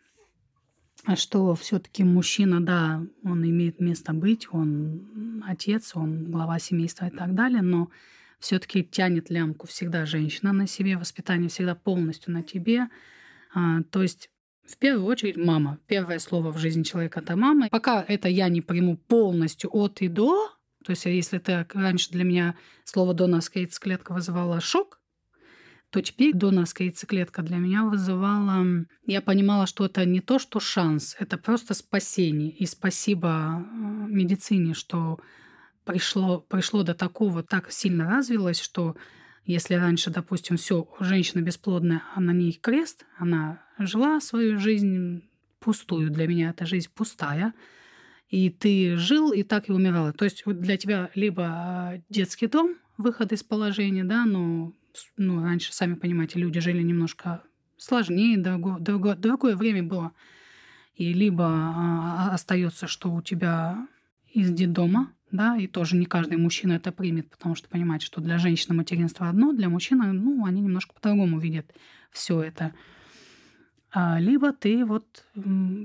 а 1.05 1.15
что 1.15 1.53
все-таки 1.53 2.03
мужчина, 2.03 2.65
да, 2.65 3.03
он 3.23 3.43
имеет 3.45 3.79
место 3.79 4.13
быть, 4.13 4.47
он 4.51 5.43
отец, 5.45 5.91
он 5.95 6.31
глава 6.31 6.57
семейства 6.57 7.05
и 7.05 7.11
так 7.11 7.35
далее, 7.35 7.61
но 7.61 7.89
все-таки 8.39 8.83
тянет 8.83 9.29
лямку 9.29 9.67
всегда 9.67 10.05
женщина 10.05 10.51
на 10.51 10.65
себе, 10.65 10.97
воспитание 10.97 11.49
всегда 11.49 11.75
полностью 11.75 12.33
на 12.33 12.41
тебе. 12.41 12.89
А, 13.53 13.83
то 13.91 14.01
есть 14.01 14.29
в 14.65 14.77
первую 14.77 15.05
очередь 15.05 15.37
мама. 15.37 15.77
Первое 15.85 16.17
слово 16.17 16.51
в 16.51 16.57
жизни 16.57 16.81
человека 16.81 17.19
это 17.19 17.35
мама. 17.35 17.69
Пока 17.69 18.03
это 18.07 18.27
я 18.27 18.49
не 18.49 18.61
приму 18.61 18.97
полностью 18.97 19.69
от 19.71 20.01
и 20.01 20.07
до, 20.07 20.49
то 20.83 20.91
есть 20.91 21.05
если 21.05 21.37
ты 21.37 21.67
раньше 21.73 22.09
для 22.11 22.23
меня 22.23 22.55
слово 22.83 23.13
донорская 23.13 23.63
яйцеклетка 23.63 24.13
вызывало 24.13 24.59
шок, 24.59 24.99
теперь 26.01 26.33
донорская 26.33 26.87
яйцеклетка 26.87 27.41
для 27.41 27.57
меня 27.57 27.83
вызывала... 27.83 28.85
Я 29.05 29.21
понимала, 29.21 29.67
что 29.67 29.85
это 29.85 30.05
не 30.05 30.21
то, 30.21 30.39
что 30.39 30.59
шанс, 30.59 31.15
это 31.19 31.37
просто 31.37 31.73
спасение. 31.73 32.49
И 32.49 32.65
спасибо 32.65 33.63
э, 33.63 34.07
медицине, 34.07 34.73
что 34.73 35.19
пришло, 35.83 36.39
пришло 36.39 36.83
до 36.83 36.93
такого, 36.93 37.43
так 37.43 37.71
сильно 37.71 38.09
развилось, 38.09 38.59
что 38.59 38.95
если 39.45 39.75
раньше, 39.75 40.09
допустим, 40.09 40.57
все, 40.57 40.87
женщина 40.99 41.41
бесплодная, 41.41 42.01
а 42.15 42.19
на 42.19 42.31
ней 42.31 42.57
крест, 42.59 43.05
она 43.17 43.61
жила 43.77 44.19
свою 44.19 44.59
жизнь 44.59 45.23
пустую. 45.59 46.09
Для 46.09 46.27
меня 46.27 46.49
эта 46.49 46.65
жизнь 46.65 46.89
пустая. 46.93 47.53
И 48.29 48.49
ты 48.49 48.97
жил 48.97 49.31
и 49.31 49.43
так 49.43 49.69
и 49.69 49.71
умирала. 49.71 50.13
То 50.13 50.25
есть 50.25 50.43
для 50.45 50.77
тебя 50.77 51.11
либо 51.13 51.93
э, 51.93 52.01
детский 52.09 52.47
дом, 52.47 52.75
выход 52.97 53.31
из 53.31 53.43
положения, 53.43 54.03
да, 54.03 54.25
но 54.25 54.73
ну, 55.17 55.41
раньше, 55.41 55.73
сами 55.73 55.95
понимаете, 55.95 56.39
люди 56.39 56.59
жили 56.59 56.81
немножко 56.81 57.43
сложнее, 57.77 58.37
дорого, 58.37 58.77
дорого, 58.79 59.15
дорогое 59.15 59.55
время 59.55 59.83
было. 59.83 60.11
И 60.95 61.13
либо 61.13 61.45
а, 61.45 62.29
остается, 62.33 62.87
что 62.87 63.11
у 63.11 63.21
тебя 63.21 63.87
из 64.31 64.49
детдома, 64.51 65.11
да, 65.31 65.57
и 65.57 65.67
тоже 65.67 65.95
не 65.95 66.05
каждый 66.05 66.37
мужчина 66.37 66.73
это 66.73 66.91
примет, 66.91 67.29
потому 67.29 67.55
что 67.55 67.67
понимает, 67.67 68.01
что 68.01 68.21
для 68.21 68.37
женщины 68.37 68.75
материнство 68.75 69.27
одно, 69.27 69.51
для 69.51 69.69
мужчины, 69.69 70.11
ну, 70.13 70.45
они 70.45 70.61
немножко 70.61 70.93
по-другому 70.93 71.39
видят 71.39 71.73
все 72.11 72.41
это. 72.41 72.73
а, 73.91 74.19
либо 74.19 74.53
ты 74.53 74.85
вот 74.85 75.25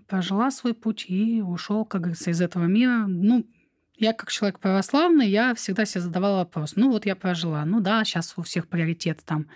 прожила 0.07 0.51
свой 0.51 0.75
путь 0.75 1.07
и 1.09 1.43
ушел, 1.43 1.85
как 1.85 2.03
говорится, 2.03 2.31
из 2.31 2.41
этого 2.41 2.65
мира. 2.65 3.07
Ну, 3.07 3.47
я 4.01 4.15
как 4.15 4.31
человек 4.31 4.59
православный, 4.59 5.29
я 5.29 5.55
всегда 5.55 5.85
себе 5.85 6.01
задавала 6.01 6.39
вопрос. 6.39 6.75
Ну 6.77 6.91
вот 6.91 7.07
я 7.07 7.15
прожила. 7.15 7.65
Ну 7.65 7.81
да, 7.81 8.03
сейчас 8.05 8.33
у 8.37 8.43
всех 8.43 8.67
приоритет 8.67 9.23
там 9.25 9.47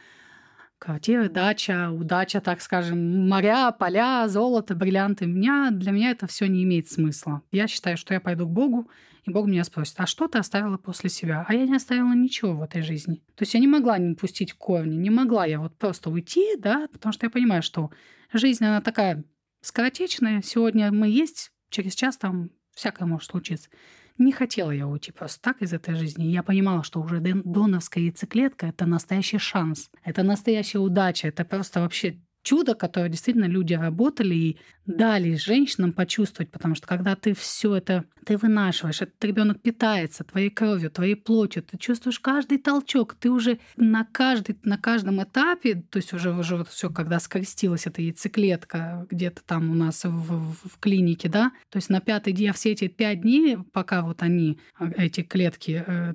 квартиры, 0.78 1.30
дача, 1.30 1.90
удача, 1.90 2.42
так 2.42 2.60
скажем, 2.60 3.26
моря, 3.26 3.72
поля, 3.72 4.28
золото, 4.28 4.74
бриллианты. 4.74 5.24
Меня, 5.26 5.70
для 5.70 5.92
меня 5.92 6.10
это 6.10 6.26
все 6.26 6.46
не 6.46 6.62
имеет 6.64 6.90
смысла. 6.90 7.40
Я 7.52 7.66
считаю, 7.68 7.96
что 7.96 8.12
я 8.12 8.20
пойду 8.20 8.46
к 8.46 8.50
Богу, 8.50 8.90
и 9.24 9.30
Бог 9.30 9.46
меня 9.46 9.64
спросит, 9.64 9.94
а 9.96 10.06
что 10.06 10.28
ты 10.28 10.38
оставила 10.38 10.76
после 10.76 11.08
себя? 11.08 11.46
А 11.48 11.54
я 11.54 11.64
не 11.64 11.74
оставила 11.74 12.12
ничего 12.12 12.52
в 12.52 12.62
этой 12.62 12.82
жизни. 12.82 13.22
То 13.34 13.42
есть 13.42 13.54
я 13.54 13.60
не 13.60 13.66
могла 13.66 13.96
не 13.96 14.14
пустить 14.14 14.52
корни, 14.52 14.96
не 14.96 15.08
могла 15.08 15.46
я 15.46 15.58
вот 15.58 15.74
просто 15.78 16.10
уйти, 16.10 16.56
да, 16.58 16.86
потому 16.92 17.14
что 17.14 17.24
я 17.24 17.30
понимаю, 17.30 17.62
что 17.62 17.90
жизнь, 18.34 18.62
она 18.62 18.82
такая 18.82 19.24
скоротечная. 19.62 20.42
Сегодня 20.42 20.92
мы 20.92 21.08
есть, 21.08 21.50
через 21.70 21.94
час 21.94 22.18
там 22.18 22.50
всякое 22.74 23.06
может 23.06 23.30
случиться. 23.30 23.70
Не 24.16 24.32
хотела 24.32 24.70
я 24.70 24.86
уйти 24.86 25.10
просто 25.10 25.40
так 25.42 25.60
из 25.62 25.72
этой 25.72 25.96
жизни. 25.96 26.24
Я 26.24 26.42
понимала, 26.42 26.84
что 26.84 27.00
уже 27.00 27.20
доновская 27.20 28.04
яйцеклетка— 28.04 28.66
это 28.68 28.86
настоящий 28.86 29.38
шанс. 29.38 29.90
Это 30.04 30.22
настоящая 30.22 30.78
удача. 30.78 31.28
Это 31.28 31.44
просто 31.44 31.80
вообще 31.80 32.20
чудо, 32.44 32.74
которое 32.74 33.08
действительно 33.08 33.46
люди 33.46 33.74
работали 33.74 34.34
и 34.34 34.58
дали 34.86 35.36
женщинам 35.36 35.92
почувствовать, 35.92 36.50
потому 36.50 36.74
что 36.74 36.86
когда 36.86 37.16
ты 37.16 37.34
все 37.34 37.76
это 37.76 38.04
ты 38.24 38.36
вынашиваешь, 38.36 39.02
этот 39.02 39.22
ребенок 39.22 39.60
питается 39.60 40.24
твоей 40.24 40.50
кровью, 40.50 40.90
твоей 40.90 41.14
плотью, 41.14 41.62
ты 41.62 41.76
чувствуешь 41.76 42.18
каждый 42.18 42.58
толчок, 42.58 43.14
ты 43.14 43.30
уже 43.30 43.58
на, 43.76 44.04
каждый, 44.04 44.56
на 44.62 44.78
каждом 44.78 45.22
этапе, 45.22 45.74
то 45.74 45.98
есть 45.98 46.12
уже, 46.12 46.32
уже 46.32 46.56
вот 46.56 46.68
все, 46.68 46.90
когда 46.90 47.20
скрестилась 47.20 47.86
эта 47.86 48.00
яйцеклетка 48.00 49.06
где-то 49.10 49.42
там 49.44 49.70
у 49.70 49.74
нас 49.74 50.04
в, 50.04 50.08
в, 50.08 50.68
в 50.68 50.78
клинике, 50.80 51.28
да, 51.28 51.52
то 51.70 51.76
есть 51.76 51.90
на 51.90 52.00
пятый 52.00 52.32
день, 52.32 52.52
все 52.52 52.72
эти 52.72 52.88
пять 52.88 53.20
дней, 53.20 53.58
пока 53.72 54.02
вот 54.02 54.22
они, 54.22 54.58
эти 54.96 55.22
клетки 55.22 55.84
э, 55.86 56.14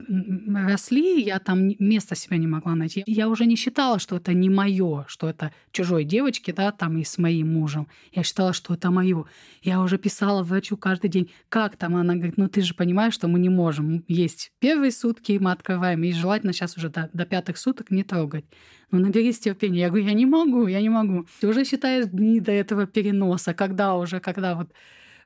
росли, 0.67 1.21
я 1.21 1.39
там 1.39 1.69
места 1.79 2.15
себя 2.15 2.37
не 2.37 2.47
могла 2.47 2.75
найти. 2.75 3.03
Я 3.05 3.29
уже 3.29 3.45
не 3.45 3.55
считала, 3.55 3.99
что 3.99 4.17
это 4.17 4.33
не 4.33 4.49
мое, 4.49 5.05
что 5.07 5.29
это 5.29 5.51
чужой 5.71 6.03
девочки, 6.03 6.51
да, 6.51 6.71
там 6.71 6.97
и 6.97 7.03
с 7.03 7.17
моим 7.17 7.53
мужем. 7.53 7.87
Я 8.11 8.23
считала, 8.23 8.53
что 8.59 8.73
это 8.75 8.91
мое. 8.91 9.25
Я 9.63 9.81
уже 9.81 9.97
писала 9.97 10.43
врачу 10.43 10.77
каждый 10.77 11.09
день, 11.09 11.31
как 11.49 11.75
там 11.75 11.95
она 11.95 12.13
говорит, 12.13 12.37
ну 12.37 12.47
ты 12.47 12.61
же 12.61 12.75
понимаешь, 12.75 13.13
что 13.13 13.27
мы 13.27 13.39
не 13.39 13.49
можем 13.49 14.03
есть 14.07 14.51
первые 14.59 14.91
сутки, 14.91 15.39
мы 15.41 15.51
открываем, 15.51 16.03
и 16.03 16.11
желательно 16.11 16.53
сейчас 16.53 16.77
уже 16.77 16.89
до, 16.89 17.09
до 17.13 17.25
пятых 17.25 17.57
суток 17.57 17.89
не 17.89 18.03
трогать. 18.03 18.45
Ну 18.91 18.99
наберись 18.99 19.39
терпения. 19.39 19.81
Я 19.81 19.87
говорю, 19.89 20.05
я 20.05 20.13
не 20.13 20.25
могу, 20.25 20.67
я 20.67 20.81
не 20.81 20.89
могу. 20.89 21.25
Ты 21.39 21.47
уже 21.47 21.63
считаешь 21.63 22.05
дни 22.07 22.39
до 22.39 22.51
этого 22.51 22.85
переноса, 22.85 23.53
когда 23.53 23.95
уже, 23.95 24.19
когда 24.19 24.55
вот 24.55 24.71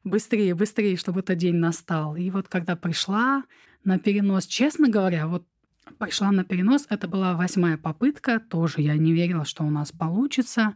быстрее, 0.04 0.56
быстрее, 0.56 0.98
чтобы 0.98 1.22
этот 1.22 1.38
день 1.38 1.56
настал. 1.56 2.16
И 2.16 2.30
вот 2.30 2.48
когда 2.48 2.76
пришла 2.76 3.44
на 3.84 4.00
перенос, 4.00 4.46
честно 4.46 4.90
говоря, 4.90 5.28
вот 5.28 5.46
пришла 5.98 6.32
на 6.32 6.44
перенос, 6.44 6.86
это 6.90 7.08
была 7.08 7.36
восьмая 7.36 7.78
попытка, 7.78 8.40
тоже 8.40 8.82
я 8.82 8.96
не 8.96 9.14
верила, 9.14 9.46
что 9.46 9.64
у 9.64 9.70
нас 9.70 9.92
получится. 9.92 10.76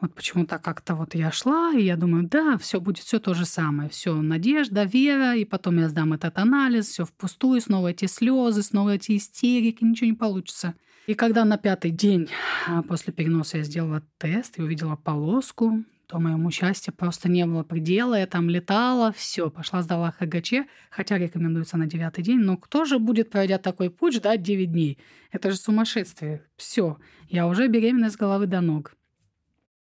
Вот 0.00 0.14
почему-то 0.14 0.58
как-то 0.58 0.94
вот 0.94 1.14
я 1.14 1.32
шла, 1.32 1.72
и 1.72 1.82
я 1.82 1.96
думаю, 1.96 2.28
да, 2.28 2.56
все 2.58 2.80
будет 2.80 3.04
все 3.04 3.18
то 3.18 3.34
же 3.34 3.44
самое. 3.44 3.88
Все 3.88 4.14
надежда, 4.14 4.84
вера, 4.84 5.34
и 5.34 5.44
потом 5.44 5.78
я 5.78 5.88
сдам 5.88 6.12
этот 6.12 6.38
анализ, 6.38 6.86
все 6.86 7.04
впустую, 7.04 7.60
снова 7.60 7.88
эти 7.88 8.06
слезы, 8.06 8.62
снова 8.62 8.94
эти 8.94 9.16
истерики, 9.16 9.82
ничего 9.82 10.06
не 10.06 10.16
получится. 10.16 10.74
И 11.06 11.14
когда 11.14 11.44
на 11.44 11.56
пятый 11.56 11.90
день 11.90 12.28
а, 12.68 12.82
после 12.82 13.12
переноса 13.12 13.58
я 13.58 13.64
сделала 13.64 14.02
тест 14.18 14.58
и 14.58 14.62
увидела 14.62 14.94
полоску, 14.94 15.82
то 16.06 16.18
моему 16.18 16.50
счастью 16.50 16.94
просто 16.94 17.28
не 17.28 17.44
было 17.44 17.64
предела. 17.64 18.14
Я 18.18 18.26
там 18.26 18.48
летала, 18.48 19.12
все, 19.12 19.50
пошла 19.50 19.82
сдала 19.82 20.10
ХГЧ, 20.12 20.52
хотя 20.90 21.18
рекомендуется 21.18 21.76
на 21.76 21.86
девятый 21.86 22.24
день. 22.24 22.38
Но 22.38 22.56
кто 22.56 22.84
же 22.84 22.98
будет, 22.98 23.30
пройдя 23.30 23.58
такой 23.58 23.90
путь, 23.90 24.14
ждать 24.14 24.42
9 24.42 24.70
дней? 24.70 24.98
Это 25.32 25.50
же 25.50 25.56
сумасшествие. 25.56 26.44
Все, 26.56 26.98
я 27.28 27.46
уже 27.46 27.68
беременна 27.68 28.10
с 28.10 28.16
головы 28.16 28.46
до 28.46 28.60
ног. 28.60 28.94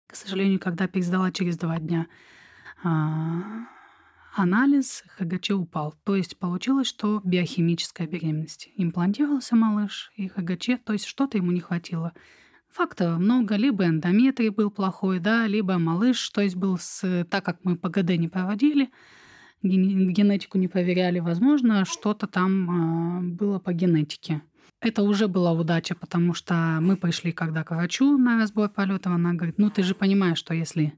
К 0.08 0.16
сожалению, 0.16 0.58
когда 0.58 0.88
пересдала 0.88 1.30
через 1.30 1.58
два 1.58 1.78
дня 1.78 2.06
а, 2.82 3.66
анализ, 4.34 5.04
ХГЧ 5.18 5.50
упал. 5.50 5.94
То 6.04 6.16
есть 6.16 6.38
получилось, 6.38 6.86
что 6.86 7.20
биохимическая 7.24 8.06
беременность. 8.06 8.70
Имплантировался 8.76 9.54
малыш 9.54 10.10
и 10.16 10.28
ХГЧ, 10.28 10.82
то 10.84 10.94
есть 10.94 11.04
что-то 11.04 11.36
ему 11.36 11.52
не 11.52 11.60
хватило. 11.60 12.14
Факторов 12.70 13.18
много, 13.18 13.56
либо 13.56 13.84
эндометрий 13.84 14.48
был 14.48 14.70
плохой, 14.70 15.20
да, 15.20 15.46
либо 15.46 15.76
малыш, 15.78 16.30
то 16.30 16.40
есть 16.40 16.56
был 16.56 16.78
с... 16.78 17.26
Так 17.30 17.44
как 17.44 17.58
мы 17.64 17.76
по 17.76 17.90
ГД 17.90 18.16
не 18.16 18.28
проводили, 18.28 18.90
генетику 19.62 20.56
не 20.56 20.68
проверяли, 20.68 21.18
возможно, 21.18 21.84
что-то 21.84 22.26
там 22.26 22.70
а, 22.70 23.20
было 23.20 23.58
по 23.58 23.74
генетике. 23.74 24.40
Это 24.80 25.02
уже 25.02 25.26
была 25.26 25.52
удача, 25.52 25.94
потому 25.97 26.35
что 26.35 26.78
мы 26.80 26.97
пришли 26.97 27.32
когда 27.32 27.64
к 27.64 27.70
врачу 27.70 28.16
на 28.16 28.38
разбор 28.38 28.68
полетов, 28.68 29.12
она 29.12 29.32
говорит, 29.32 29.58
ну 29.58 29.70
ты 29.70 29.82
же 29.82 29.94
понимаешь, 29.94 30.38
что 30.38 30.54
если 30.54 30.94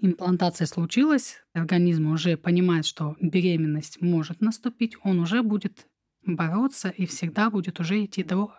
имплантация 0.00 0.66
случилась, 0.66 1.42
организм 1.54 2.12
уже 2.12 2.36
понимает, 2.36 2.86
что 2.86 3.16
беременность 3.20 4.00
может 4.00 4.40
наступить, 4.40 4.96
он 5.02 5.18
уже 5.18 5.42
будет 5.42 5.86
бороться 6.24 6.88
и 6.88 7.06
всегда 7.06 7.50
будет 7.50 7.80
уже 7.80 8.04
идти 8.04 8.22
до 8.22 8.52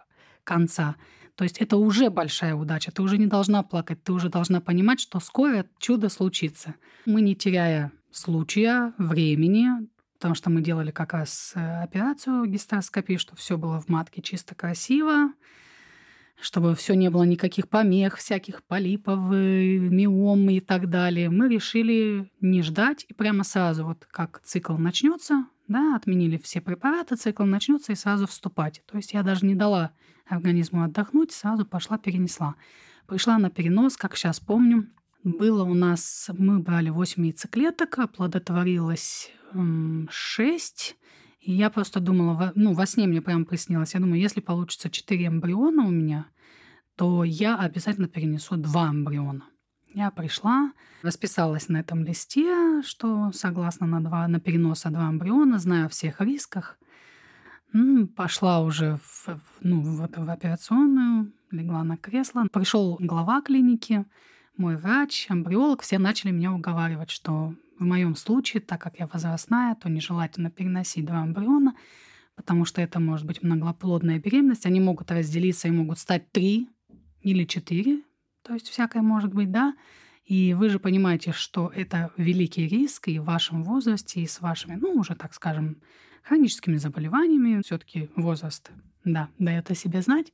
конца. 0.43 0.95
То 1.35 1.45
есть 1.45 1.57
это 1.57 1.77
уже 1.77 2.09
большая 2.09 2.55
удача. 2.55 2.91
Ты 2.91 3.01
уже 3.01 3.17
не 3.17 3.27
должна 3.27 3.63
плакать, 3.63 4.03
ты 4.03 4.13
уже 4.13 4.29
должна 4.29 4.61
понимать, 4.61 4.99
что 4.99 5.19
скоро 5.19 5.65
чудо 5.79 6.09
случится. 6.09 6.75
Мы, 7.05 7.21
не 7.21 7.35
теряя 7.35 7.91
случая, 8.11 8.93
времени, 8.97 9.69
потому 10.23 10.35
что 10.35 10.49
мы 10.49 10.61
делали 10.61 10.91
как 10.91 11.11
раз 11.11 11.51
э, 11.53 11.83
операцию 11.83 12.45
гистероскопии, 12.45 13.17
чтобы 13.17 13.37
все 13.41 13.57
было 13.57 13.81
в 13.81 13.89
матке 13.89 14.21
чисто 14.21 14.55
красиво, 14.55 15.33
чтобы 16.39 16.75
все 16.75 16.93
не 16.93 17.09
было 17.09 17.23
никаких 17.23 17.67
помех, 17.67 18.15
всяких 18.15 18.63
полипов, 18.63 19.19
э, 19.33 19.79
миом 19.79 20.49
и 20.49 20.61
так 20.61 20.89
далее. 20.89 21.29
Мы 21.29 21.49
решили 21.49 22.31
не 22.39 22.61
ждать 22.61 23.05
и 23.09 23.13
прямо 23.13 23.43
сразу, 23.43 23.83
вот 23.83 24.07
как 24.09 24.39
цикл 24.45 24.77
начнется, 24.77 25.45
да, 25.67 25.93
отменили 25.97 26.37
все 26.37 26.61
препараты, 26.61 27.17
цикл 27.17 27.43
начнется 27.43 27.91
и 27.91 27.95
сразу 27.95 28.25
вступать. 28.25 28.81
То 28.89 28.95
есть 28.95 29.11
я 29.11 29.23
даже 29.23 29.45
не 29.45 29.55
дала 29.55 29.91
организму 30.25 30.85
отдохнуть, 30.85 31.33
сразу 31.33 31.65
пошла 31.65 31.97
перенесла. 31.97 32.55
Пришла 33.07 33.37
на 33.39 33.49
перенос, 33.49 33.97
как 33.97 34.15
сейчас 34.15 34.39
помню, 34.39 34.87
было 35.25 35.65
у 35.65 35.73
нас, 35.73 36.29
мы 36.37 36.59
брали 36.59 36.91
8 36.91 37.25
яйцеклеток, 37.25 37.99
оплодотворилось 37.99 39.29
6. 40.09 40.95
И 41.41 41.51
я 41.51 41.69
просто 41.69 41.99
думала, 41.99 42.51
ну, 42.55 42.73
во 42.73 42.85
сне 42.85 43.07
мне 43.07 43.21
прям 43.21 43.45
приснилось. 43.45 43.93
Я 43.93 43.99
думаю, 43.99 44.21
если 44.21 44.39
получится 44.39 44.89
4 44.89 45.27
эмбриона 45.27 45.85
у 45.85 45.91
меня, 45.91 46.27
то 46.95 47.23
я 47.23 47.57
обязательно 47.57 48.07
перенесу 48.07 48.55
2 48.55 48.89
эмбриона. 48.89 49.43
Я 49.95 50.09
пришла, 50.09 50.73
расписалась 51.03 51.69
на 51.69 51.77
этом 51.77 52.03
листе, 52.03 52.81
что 52.81 53.31
согласно 53.31 53.85
на, 53.85 54.01
два, 54.01 54.27
на 54.27 54.39
переноса 54.39 54.89
два 54.89 55.09
эмбриона, 55.09 55.59
знаю 55.59 55.85
о 55.85 55.89
всех 55.89 56.19
рисках. 56.19 56.79
Пошла 58.15 58.61
уже 58.61 58.97
в, 59.03 59.39
ну, 59.61 59.81
в, 59.81 59.97
в 59.97 60.29
операционную, 60.29 61.31
легла 61.51 61.83
на 61.83 61.97
кресло. 61.97 62.47
Пришел 62.51 62.97
глава 62.99 63.41
клиники, 63.41 64.05
мой 64.57 64.77
врач, 64.77 65.27
эмбриолог, 65.29 65.81
все 65.81 65.97
начали 65.97 66.31
меня 66.31 66.53
уговаривать, 66.53 67.09
что 67.09 67.55
в 67.79 67.83
моем 67.83 68.15
случае, 68.15 68.61
так 68.61 68.81
как 68.81 68.99
я 68.99 69.07
возрастная, 69.07 69.75
то 69.75 69.89
нежелательно 69.89 70.51
переносить 70.51 71.05
два 71.05 71.23
эмбриона, 71.23 71.75
потому 72.35 72.65
что 72.65 72.81
это 72.81 72.99
может 72.99 73.25
быть 73.25 73.41
многоплодная 73.41 74.19
беременность. 74.19 74.65
Они 74.65 74.79
могут 74.79 75.11
разделиться 75.11 75.67
и 75.67 75.71
могут 75.71 75.99
стать 75.99 76.31
три 76.31 76.69
или 77.21 77.45
четыре, 77.45 78.01
то 78.43 78.53
есть 78.53 78.69
всякое 78.69 79.01
может 79.01 79.33
быть, 79.33 79.51
да. 79.51 79.75
И 80.25 80.53
вы 80.53 80.69
же 80.69 80.79
понимаете, 80.79 81.33
что 81.33 81.71
это 81.75 82.11
великий 82.17 82.67
риск 82.67 83.09
и 83.09 83.19
в 83.19 83.25
вашем 83.25 83.63
возрасте, 83.63 84.21
и 84.21 84.27
с 84.27 84.39
вашими, 84.39 84.75
ну, 84.75 84.91
уже, 84.93 85.15
так 85.15 85.33
скажем, 85.33 85.81
хроническими 86.23 86.77
заболеваниями. 86.77 87.61
все 87.61 87.77
таки 87.77 88.09
возраст, 88.15 88.71
да, 89.03 89.29
дает 89.37 89.69
о 89.69 89.75
себе 89.75 90.01
знать. 90.01 90.31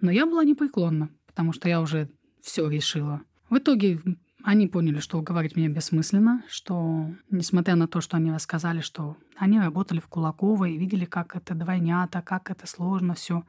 Но 0.00 0.10
я 0.10 0.26
была 0.26 0.44
непреклонна, 0.44 1.08
потому 1.26 1.52
что 1.52 1.68
я 1.68 1.80
уже 1.80 2.10
все 2.42 2.68
решила. 2.68 3.22
В 3.50 3.58
итоге 3.58 4.00
они 4.42 4.66
поняли, 4.66 5.00
что 5.00 5.18
уговаривать 5.18 5.56
меня 5.56 5.68
бессмысленно, 5.68 6.44
что, 6.48 7.10
несмотря 7.30 7.76
на 7.76 7.88
то, 7.88 8.00
что 8.00 8.16
они 8.16 8.30
рассказали, 8.30 8.80
что 8.80 9.16
они 9.36 9.58
работали 9.58 10.00
в 10.00 10.08
Кулаково 10.08 10.66
и 10.66 10.76
видели, 10.76 11.06
как 11.06 11.34
это 11.34 11.54
двойнята, 11.54 12.20
как 12.20 12.50
это 12.50 12.66
сложно 12.66 13.14
все. 13.14 13.44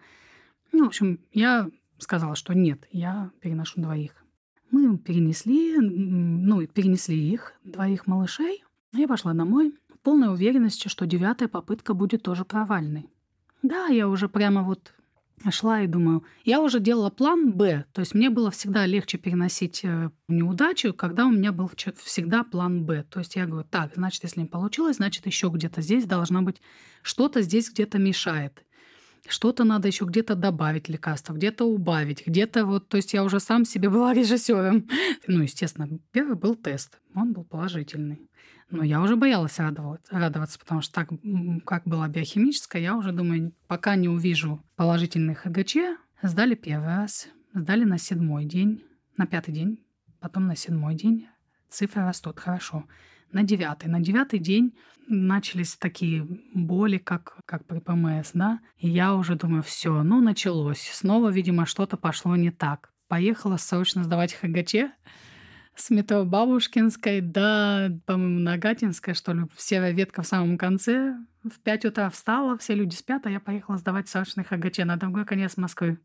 Ну, 0.72 0.86
в 0.86 0.88
общем, 0.88 1.20
я 1.34 1.70
сказала, 1.98 2.36
что 2.36 2.54
нет, 2.54 2.88
я 2.92 3.32
переношу 3.42 3.82
двоих. 3.82 4.12
Мы 4.72 4.98
перенесли, 4.98 5.78
ну, 5.78 6.66
перенесли 6.68 7.18
их, 7.18 7.54
двоих 7.64 8.08
малышей. 8.08 8.64
Я 8.94 9.08
пошла 9.08 9.34
домой 9.34 9.76
в 9.94 10.00
полной 10.00 10.34
уверенности, 10.34 10.88
что 10.88 11.06
девятая 11.06 11.48
попытка 11.48 11.94
будет 11.94 12.24
тоже 12.24 12.46
провальной. 12.46 13.10
Да, 13.62 13.88
я 13.88 14.08
уже 14.08 14.30
прямо 14.30 14.64
вот 14.64 14.94
шла 15.50 15.82
и 15.82 15.88
думаю, 15.88 16.24
я 16.44 16.62
уже 16.62 16.80
делала 16.80 17.10
план 17.10 17.52
Б, 17.52 17.86
то 17.94 18.02
есть 18.02 18.14
мне 18.14 18.30
было 18.30 18.52
всегда 18.52 18.86
легче 18.86 19.18
переносить 19.18 19.82
э, 19.84 20.10
неудачу, 20.28 20.94
когда 20.94 21.26
у 21.26 21.32
меня 21.32 21.52
был 21.52 21.70
всегда 22.04 22.44
план 22.44 22.86
Б. 22.86 23.04
То 23.10 23.20
есть 23.20 23.36
я 23.36 23.46
говорю, 23.46 23.68
так, 23.70 23.94
значит, 23.96 24.24
если 24.24 24.42
не 24.42 24.48
получилось, 24.48 24.98
значит, 24.98 25.26
еще 25.26 25.50
где-то 25.50 25.82
здесь 25.82 26.06
должно 26.06 26.42
быть 26.42 26.62
что-то 27.02 27.42
здесь 27.42 27.70
где-то 27.70 28.00
мешает. 28.00 28.64
Что-то 29.28 29.64
надо 29.64 29.88
еще 29.88 30.06
где-то 30.06 30.36
добавить 30.36 30.90
лекарства, 30.90 31.34
где-то 31.34 31.66
убавить, 31.66 32.26
где-то 32.26 32.66
вот, 32.66 32.88
то 32.88 32.98
есть 32.98 33.14
я 33.14 33.24
уже 33.24 33.40
сам 33.40 33.66
себе 33.66 33.90
была 33.90 34.14
режиссером. 34.16 34.88
Ну, 35.28 35.42
естественно, 35.42 35.88
первый 36.12 36.36
был 36.36 36.56
тест, 36.56 37.00
он 37.14 37.34
был 37.34 37.44
положительный. 37.44 38.30
Но 38.70 38.84
я 38.84 39.02
уже 39.02 39.16
боялась 39.16 39.60
радоваться, 39.60 40.60
потому 40.60 40.82
что 40.82 40.94
так, 40.94 41.10
как 41.66 41.84
была 41.86 42.08
биохимическая, 42.08 42.82
я 42.82 42.98
уже 42.98 43.12
думаю, 43.12 43.54
пока 43.68 43.96
не 43.96 44.10
увижу 44.10 44.64
положительный 44.76 45.36
ХГЧ, 45.36 45.78
сдали 46.24 46.56
первый 46.56 46.88
раз, 46.88 47.28
сдали 47.54 47.84
на 47.84 48.00
седьмой 48.00 48.46
день, 48.46 48.84
на 49.18 49.28
пятый 49.28 49.54
день, 49.54 49.80
потом 50.20 50.48
на 50.48 50.56
седьмой 50.56 50.96
день. 50.96 51.28
Цифры 51.70 52.04
растут 52.04 52.40
хорошо. 52.40 52.86
На 53.32 53.44
девятый. 53.44 53.90
На 53.90 54.00
девятый 54.00 54.40
день 54.40 54.76
начались 55.08 55.76
такие 55.76 56.26
боли, 56.54 56.98
как, 56.98 57.38
как 57.46 57.66
при 57.66 57.80
ПМС, 57.80 58.32
да? 58.34 58.60
И 58.78 58.88
я 58.88 59.14
уже 59.14 59.36
думаю, 59.36 59.64
все, 59.64 60.04
ну 60.04 60.22
началось. 60.22 60.90
Снова, 60.92 61.30
видимо, 61.30 61.66
что-то 61.66 61.98
пошло 61.98 62.36
не 62.36 62.52
так. 62.52 62.92
Поехала 63.08 63.58
срочно 63.58 64.04
сдавать 64.04 64.34
ХГЧ 64.34 64.76
с 65.76 65.90
метро 65.90 66.24
Бабушкинской 66.24 67.22
до, 67.22 68.00
по-моему, 68.06 68.40
Нагатинской, 68.40 69.14
что 69.14 69.34
ли, 69.34 69.44
серая 69.58 69.92
ветка 69.92 70.22
в 70.22 70.28
самом 70.28 70.58
конце. 70.58 71.16
В 71.44 71.60
5 71.60 71.86
утра 71.86 72.10
встала, 72.10 72.58
все 72.58 72.74
люди 72.74 72.96
спят, 72.96 73.26
а 73.28 73.30
я 73.30 73.40
поехала 73.40 73.78
сдавать 73.78 74.10
срочный 74.10 74.44
ХГЧ 74.44 74.80
на 74.80 74.96
другой 74.96 75.26
конец 75.26 75.58
Москвы. 75.58 76.00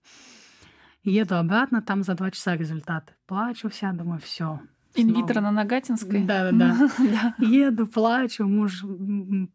Еду 1.02 1.36
обратно, 1.36 1.80
там 1.80 2.02
за 2.02 2.14
два 2.14 2.30
часа 2.30 2.56
результат. 2.56 3.14
Плачу 3.26 3.70
вся, 3.70 3.92
думаю, 3.92 4.20
все. 4.20 4.60
Инвитро 4.94 5.40
на 5.40 5.50
Нагатинской? 5.50 6.24
Да, 6.24 6.50
да, 6.50 6.88
да. 6.98 7.34
Еду, 7.44 7.86
плачу, 7.86 8.46
муж, 8.46 8.84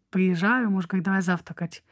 приезжаю, 0.10 0.72
муж 0.72 0.88
говорит, 0.88 1.06
давай 1.06 1.22
завтракать. 1.22 1.84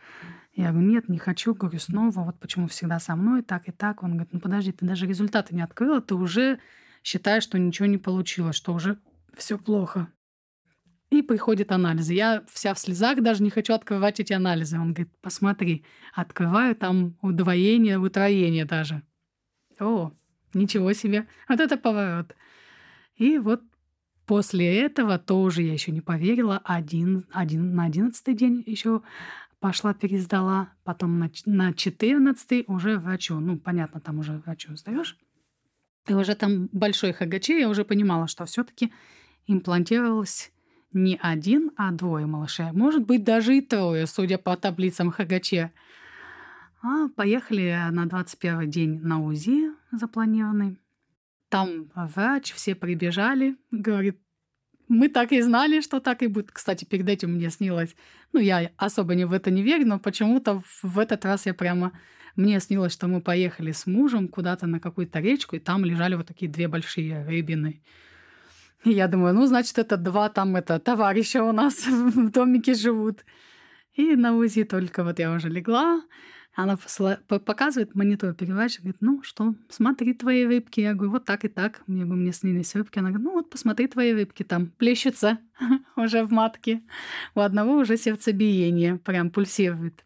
Я 0.56 0.72
говорю, 0.72 0.88
нет, 0.88 1.10
не 1.10 1.18
хочу, 1.18 1.56
говорю, 1.56 1.80
снова, 1.80 2.22
вот 2.22 2.40
почему 2.40 2.68
всегда 2.68 3.00
со 3.00 3.16
мной, 3.16 3.42
так 3.42 3.68
и 3.68 3.72
так. 3.72 4.04
Он 4.04 4.12
говорит, 4.12 4.34
ну 4.34 4.40
подожди, 4.40 4.72
ты 4.72 4.86
даже 4.86 5.08
результаты 5.08 5.56
не 5.56 5.62
открыла, 5.62 6.00
ты 6.00 6.16
уже 6.16 6.60
считая, 7.02 7.42
что 7.42 7.58
ничего 7.58 7.88
не 7.88 7.98
получилось, 7.98 8.56
что 8.56 8.74
уже 8.74 9.00
все 9.36 9.58
плохо. 9.58 10.08
И 11.10 11.22
приходит 11.22 11.72
анализы. 11.72 12.14
Я 12.14 12.44
вся 12.52 12.74
в 12.74 12.80
слезах, 12.80 13.22
даже 13.22 13.44
не 13.44 13.50
хочу 13.50 13.74
открывать 13.74 14.20
эти 14.20 14.34
анализы. 14.34 14.80
Он 14.80 14.94
говорит, 14.94 15.14
посмотри, 15.22 15.86
открываю 16.14 16.76
там 16.76 17.18
удвоение, 17.22 18.00
утроение 18.00 18.66
даже. 18.66 19.04
О, 19.80 20.12
ничего 20.54 20.94
себе. 20.94 21.28
Вот 21.48 21.60
это 21.60 21.78
поворот. 21.78 22.36
И 23.16 23.38
вот 23.38 23.62
после 24.26 24.82
этого 24.82 25.20
тоже 25.20 25.64
я 25.64 25.74
еще 25.74 25.92
не 25.92 26.02
поверила. 26.02 26.62
Один, 26.64 27.26
один, 27.32 27.76
на 27.76 27.86
одиннадцатый 27.86 28.34
день 28.34 28.64
еще 28.66 29.02
пошла 29.60 29.94
пересдала. 29.94 30.70
Потом 30.84 31.20
на, 31.20 31.30
на 31.46 31.74
четырнадцатый 31.74 32.66
уже 32.68 32.98
врачу. 32.98 33.40
Ну, 33.40 33.58
понятно, 33.58 34.00
там 34.00 34.20
уже 34.20 34.42
врачу 34.46 34.76
сдаешь. 34.76 35.18
И 36.08 36.14
уже 36.14 36.36
там 36.36 36.68
большой 36.74 37.14
ХГЧ, 37.14 37.50
я 37.50 37.70
уже 37.70 37.86
понимала, 37.86 38.28
что 38.28 38.46
все-таки 38.46 38.92
имплантировалось 39.48 40.52
не 40.92 41.18
один, 41.22 41.72
а 41.78 41.92
двое 41.92 42.26
малышей. 42.26 42.72
Может 42.72 43.06
быть, 43.06 43.24
даже 43.24 43.58
и 43.58 43.62
трое, 43.62 44.06
судя 44.06 44.38
по 44.38 44.56
таблицам 44.58 45.12
ХГЧ. 45.12 45.54
А 46.82 47.08
поехали 47.16 47.78
на 47.92 48.06
21 48.06 48.70
день 48.70 49.00
на 49.02 49.24
УЗИ 49.24 49.72
запланированный. 49.92 50.78
Там 51.54 51.92
врач, 51.94 52.52
все 52.52 52.74
прибежали, 52.74 53.56
говорит, 53.70 54.18
мы 54.88 55.08
так 55.08 55.32
и 55.32 55.42
знали, 55.42 55.82
что 55.82 56.00
так 56.00 56.24
и 56.24 56.28
будет. 56.28 56.52
Кстати, 56.52 56.84
перед 56.84 57.08
этим 57.08 57.34
мне 57.34 57.52
снилось. 57.52 57.96
Ну, 58.32 58.40
я 58.40 58.72
особо 58.76 59.14
не 59.14 59.26
в 59.26 59.34
это 59.34 59.52
не 59.52 59.62
верю, 59.62 59.86
но 59.86 60.00
почему-то 60.00 60.64
в 60.82 60.98
этот 60.98 61.26
раз 61.26 61.46
я 61.46 61.54
прямо 61.54 61.92
мне 62.36 62.60
снилось, 62.60 62.94
что 62.94 63.08
мы 63.08 63.22
поехали 63.22 63.72
с 63.72 63.86
мужем 63.86 64.30
куда-то 64.30 64.66
на 64.66 64.80
какую-то 64.80 65.20
речку, 65.20 65.56
и 65.56 65.60
там 65.60 65.86
лежали 65.86 66.16
вот 66.16 66.26
такие 66.26 66.50
две 66.50 66.68
большие 66.68 67.24
рыбины. 67.24 67.84
И 68.84 68.90
я 68.90 69.08
думаю, 69.08 69.36
ну, 69.36 69.46
значит, 69.46 69.78
это 69.78 69.96
два 69.96 70.30
там 70.30 70.56
это 70.56 70.80
товарища 70.80 71.44
у 71.44 71.52
нас 71.52 71.86
в 71.88 72.32
домике 72.32 72.74
живут. 72.74 73.24
И 73.94 74.16
на 74.16 74.36
УЗИ 74.36 74.64
только 74.64 75.04
вот 75.04 75.20
я 75.20 75.32
уже 75.32 75.50
легла, 75.50 76.02
она 76.56 76.78
показывает 77.28 77.96
монитор 77.96 78.34
переводчик, 78.36 78.82
говорит, 78.82 79.02
ну 79.02 79.24
что, 79.24 79.56
смотри 79.70 80.14
твои 80.14 80.46
рыбки. 80.46 80.82
Я 80.82 80.94
говорю, 80.94 81.12
вот 81.12 81.26
так 81.26 81.46
и 81.46 81.48
так. 81.48 81.82
Мне, 81.88 82.04
говорю, 82.04 82.22
мне 82.22 82.32
снились 82.32 82.76
рыбки. 82.76 83.00
Она 83.00 83.10
говорит, 83.10 83.26
ну 83.26 83.34
вот 83.34 83.50
посмотри 83.50 83.88
твои 83.88 84.14
рыбки 84.14 84.44
там, 84.44 84.68
плещутся 84.68 85.40
уже 85.96 86.24
в 86.24 86.32
матке. 86.32 86.84
У 87.34 87.40
одного 87.40 87.78
уже 87.78 87.98
сердцебиение 87.98 88.98
прям 88.98 89.32
пульсирует. 89.32 90.06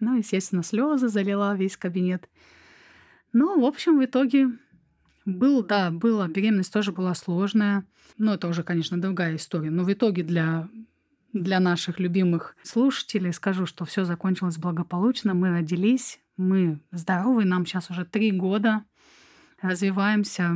Ну, 0.00 0.16
естественно, 0.16 0.64
слезы 0.64 1.08
залила 1.08 1.54
весь 1.54 1.76
кабинет. 1.76 2.28
Ну, 3.32 3.60
в 3.60 3.64
общем, 3.64 3.98
в 3.98 4.04
итоге 4.04 4.48
был, 5.24 5.62
да, 5.62 5.90
была, 5.90 6.26
беременность 6.26 6.72
тоже 6.72 6.90
была 6.90 7.14
сложная. 7.14 7.86
Но 8.18 8.34
это 8.34 8.48
уже, 8.48 8.64
конечно, 8.64 9.00
другая 9.00 9.36
история. 9.36 9.70
Но 9.70 9.84
в 9.84 9.92
итоге 9.92 10.24
для, 10.24 10.68
для 11.34 11.60
наших 11.60 11.98
любимых 11.98 12.56
слушателей 12.62 13.32
скажу, 13.32 13.66
что 13.66 13.84
все 13.84 14.04
закончилось 14.04 14.56
благополучно. 14.56 15.34
Мы 15.34 15.50
родились, 15.50 16.20
мы 16.36 16.80
здоровы, 16.92 17.44
нам 17.44 17.66
сейчас 17.66 17.90
уже 17.90 18.04
три 18.04 18.30
года. 18.30 18.84
Развиваемся 19.60 20.50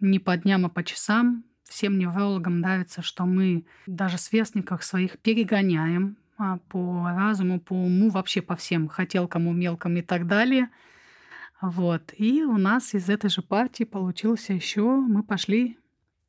не 0.00 0.18
по 0.18 0.36
дням, 0.36 0.66
а 0.66 0.68
по 0.68 0.84
часам. 0.84 1.44
Всем 1.64 1.98
неврологам 1.98 2.60
нравится, 2.60 3.02
что 3.02 3.24
мы 3.24 3.66
даже 3.86 4.18
сверстниках 4.18 4.82
своих 4.82 5.18
перегоняем 5.18 6.16
а, 6.38 6.58
по 6.68 7.08
разуму, 7.08 7.58
по 7.58 7.72
уму, 7.72 8.10
вообще 8.10 8.42
по 8.42 8.54
всем 8.54 8.88
хотелкам, 8.88 9.48
умелкам 9.48 9.96
и 9.96 10.02
так 10.02 10.26
далее. 10.26 10.68
Вот. 11.60 12.12
И 12.18 12.42
у 12.44 12.58
нас 12.58 12.94
из 12.94 13.08
этой 13.08 13.30
же 13.30 13.42
партии 13.42 13.84
получился 13.84 14.52
еще, 14.52 14.82
мы 14.82 15.22
пошли 15.22 15.78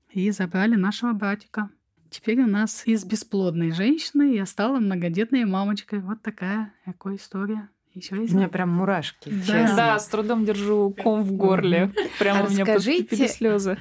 и 0.09 0.31
забрали 0.31 0.75
нашего 0.75 1.11
братика. 1.13 1.69
Теперь 2.09 2.41
у 2.41 2.47
нас 2.47 2.83
из 2.85 3.05
бесплодной 3.05 3.71
женщины 3.71 4.33
я 4.35 4.45
стала 4.45 4.79
многодетной 4.79 5.45
мамочкой. 5.45 5.99
Вот 5.99 6.21
такая 6.21 6.73
такая 6.85 7.15
история. 7.15 7.69
Еще 7.93 8.15
есть? 8.15 8.33
У 8.33 8.37
меня 8.37 8.47
прям 8.47 8.69
мурашки. 8.69 9.31
Да, 9.47 9.75
да 9.75 9.99
с 9.99 10.07
трудом 10.07 10.45
держу 10.45 10.95
ком 11.01 11.23
в 11.23 11.31
горле. 11.33 11.91
Прямо 12.19 12.45
у 12.45 12.49
меня 12.49 12.65
поступили 12.65 13.27
слезы. 13.27 13.77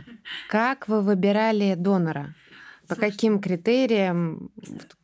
Как 0.49 0.89
вы 0.89 1.03
выбирали 1.03 1.75
донора? 1.77 2.35
По 2.89 2.95
каким 2.95 3.41
критериям, 3.41 4.51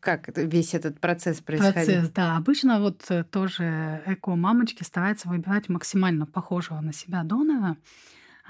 как 0.00 0.30
весь 0.36 0.74
этот 0.74 1.00
процесс 1.00 1.40
происходит? 1.40 1.74
Процесс, 1.74 2.08
да. 2.10 2.36
Обычно 2.36 2.80
вот 2.80 3.04
э, 3.08 3.24
тоже 3.24 4.02
эко-мамочки 4.06 4.84
стараются 4.84 5.28
выбирать 5.28 5.68
максимально 5.68 6.24
похожего 6.24 6.80
на 6.80 6.92
себя 6.92 7.24
донора. 7.24 7.76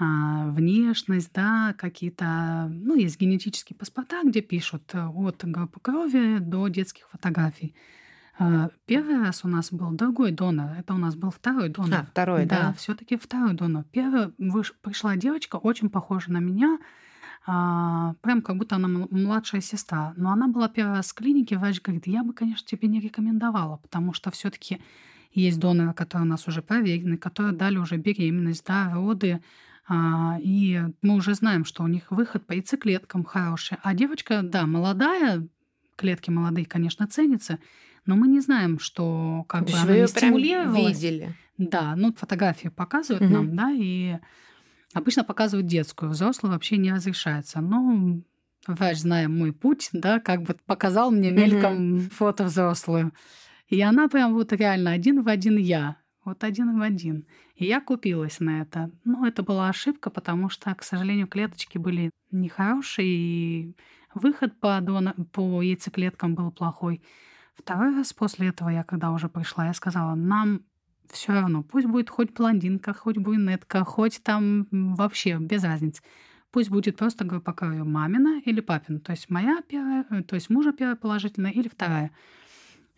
А, 0.03 0.47
внешность, 0.47 1.31
да, 1.33 1.73
какие-то, 1.77 2.67
ну, 2.69 2.95
есть 2.95 3.19
генетические 3.19 3.77
паспорта, 3.77 4.21
где 4.23 4.41
пишут 4.41 4.83
э, 4.93 5.05
от 5.05 5.43
группы 5.45 5.79
крови 5.79 6.39
до 6.39 6.67
детских 6.67 7.07
фотографий. 7.09 7.73
А, 8.37 8.69
первый 8.85 9.19
раз 9.19 9.45
у 9.45 9.47
нас 9.47 9.71
был 9.71 9.91
другой 9.91 10.31
донор. 10.31 10.71
Это 10.77 10.93
у 10.93 10.97
нас 10.97 11.15
был 11.15 11.31
второй 11.31 11.69
донор. 11.69 12.01
А, 12.01 12.05
второй, 12.05 12.45
да. 12.45 12.59
Да, 12.59 12.73
все-таки 12.73 13.15
второй 13.15 13.53
донор. 13.53 13.85
Первый 13.91 14.29
пришла 14.81 15.15
девочка, 15.15 15.55
очень 15.55 15.89
похожа 15.89 16.31
на 16.31 16.39
меня 16.39 16.79
а, 17.45 18.15
прям 18.21 18.41
как 18.41 18.57
будто 18.57 18.75
она 18.75 18.87
младшая 18.87 19.61
сестра. 19.61 20.13
Но 20.17 20.31
она 20.31 20.47
была 20.47 20.67
первый 20.67 20.95
раз 20.95 21.11
в 21.11 21.13
клинике, 21.13 21.57
врач 21.57 21.81
говорит, 21.81 22.07
я 22.07 22.23
бы, 22.23 22.33
конечно, 22.33 22.65
тебе 22.65 22.87
не 22.87 22.99
рекомендовала, 22.99 23.77
потому 23.77 24.13
что 24.13 24.31
все 24.31 24.49
таки 24.49 24.81
есть 25.33 25.59
доноры, 25.59 25.93
которые 25.93 26.25
у 26.25 26.29
нас 26.29 26.47
уже 26.47 26.61
проверены, 26.61 27.17
которые 27.17 27.53
дали 27.53 27.77
уже 27.77 27.97
беременность, 27.97 28.65
да, 28.65 28.93
роды, 28.93 29.41
и 29.89 30.81
мы 31.01 31.15
уже 31.15 31.33
знаем, 31.33 31.65
что 31.65 31.83
у 31.83 31.87
них 31.87 32.09
выход 32.09 32.45
по 32.45 32.53
яйцеклеткам 32.53 33.23
хороший. 33.23 33.77
А 33.83 33.93
девочка, 33.93 34.41
да, 34.41 34.65
молодая, 34.65 35.47
клетки 35.95 36.29
молодые, 36.29 36.65
конечно, 36.65 37.07
ценятся, 37.07 37.59
но 38.05 38.15
мы 38.15 38.27
не 38.27 38.39
знаем, 38.39 38.79
что 38.79 39.45
как 39.47 39.65
бы 39.65 39.73
она 39.73 39.97
не 39.97 40.07
стимулировалась. 40.07 40.95
видели. 41.01 41.35
Да, 41.57 41.95
ну 41.95 42.13
фотографии 42.13 42.69
показывают 42.69 43.23
угу. 43.23 43.33
нам, 43.33 43.55
да, 43.55 43.71
и 43.71 44.17
Обычно 44.93 45.23
показывают 45.23 45.67
детскую, 45.67 46.11
взрослую 46.11 46.53
вообще 46.53 46.77
не 46.77 46.93
разрешается. 46.93 47.61
Но 47.61 48.21
врач, 48.67 48.99
зная 48.99 49.27
мой 49.27 49.51
путь, 49.51 49.89
да, 49.91 50.19
как 50.19 50.43
бы 50.43 50.55
показал 50.65 51.11
мне 51.11 51.31
мельком 51.31 51.95
mm-hmm. 51.95 52.09
фото 52.11 52.43
взрослую. 52.43 53.11
И 53.67 53.81
она 53.81 54.07
прям 54.07 54.33
вот 54.33 54.53
реально 54.53 54.91
один 54.91 55.21
в 55.21 55.27
один 55.27 55.57
я. 55.57 55.97
Вот 56.25 56.43
один 56.43 56.77
в 56.77 56.81
один. 56.81 57.25
И 57.55 57.65
я 57.65 57.81
купилась 57.81 58.39
на 58.39 58.61
это. 58.61 58.91
Но 59.03 59.27
это 59.27 59.43
была 59.43 59.69
ошибка, 59.69 60.09
потому 60.09 60.49
что, 60.49 60.73
к 60.73 60.83
сожалению, 60.83 61.27
клеточки 61.27 61.77
были 61.77 62.11
нехорошие, 62.31 63.07
и 63.07 63.75
выход 64.13 64.59
по, 64.59 64.79
дона... 64.81 65.13
по 65.31 65.61
яйцеклеткам 65.61 66.35
был 66.35 66.51
плохой. 66.51 67.01
Второй 67.53 67.95
раз 67.95 68.13
после 68.13 68.47
этого 68.47 68.69
я, 68.69 68.83
когда 68.83 69.11
уже 69.11 69.29
пришла, 69.29 69.67
я 69.67 69.73
сказала, 69.73 70.15
нам 70.15 70.61
все 71.11 71.33
равно. 71.33 71.63
Пусть 71.63 71.87
будет 71.87 72.09
хоть 72.09 72.33
блондинка, 72.33 72.93
хоть 72.93 73.17
брюнетка, 73.17 73.83
хоть 73.83 74.21
там 74.23 74.67
вообще 74.71 75.37
без 75.37 75.63
разницы. 75.63 76.01
Пусть 76.51 76.69
будет 76.69 76.97
просто 76.97 77.25
группа 77.25 77.53
крови 77.53 77.81
мамина 77.81 78.39
или 78.45 78.61
папина. 78.61 78.99
То 78.99 79.11
есть 79.11 79.29
моя 79.29 79.61
первая, 79.67 80.03
то 80.03 80.35
есть 80.35 80.49
мужа 80.49 80.71
первая 80.71 80.95
положительная 80.95 81.51
или 81.51 81.67
вторая. 81.67 82.11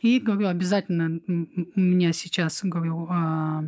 И 0.05 0.19
говорю, 0.19 0.49
обязательно 0.49 1.19
у 1.27 1.79
меня 1.79 2.13
сейчас, 2.13 2.59
говорю, 2.63 3.07
а, 3.09 3.63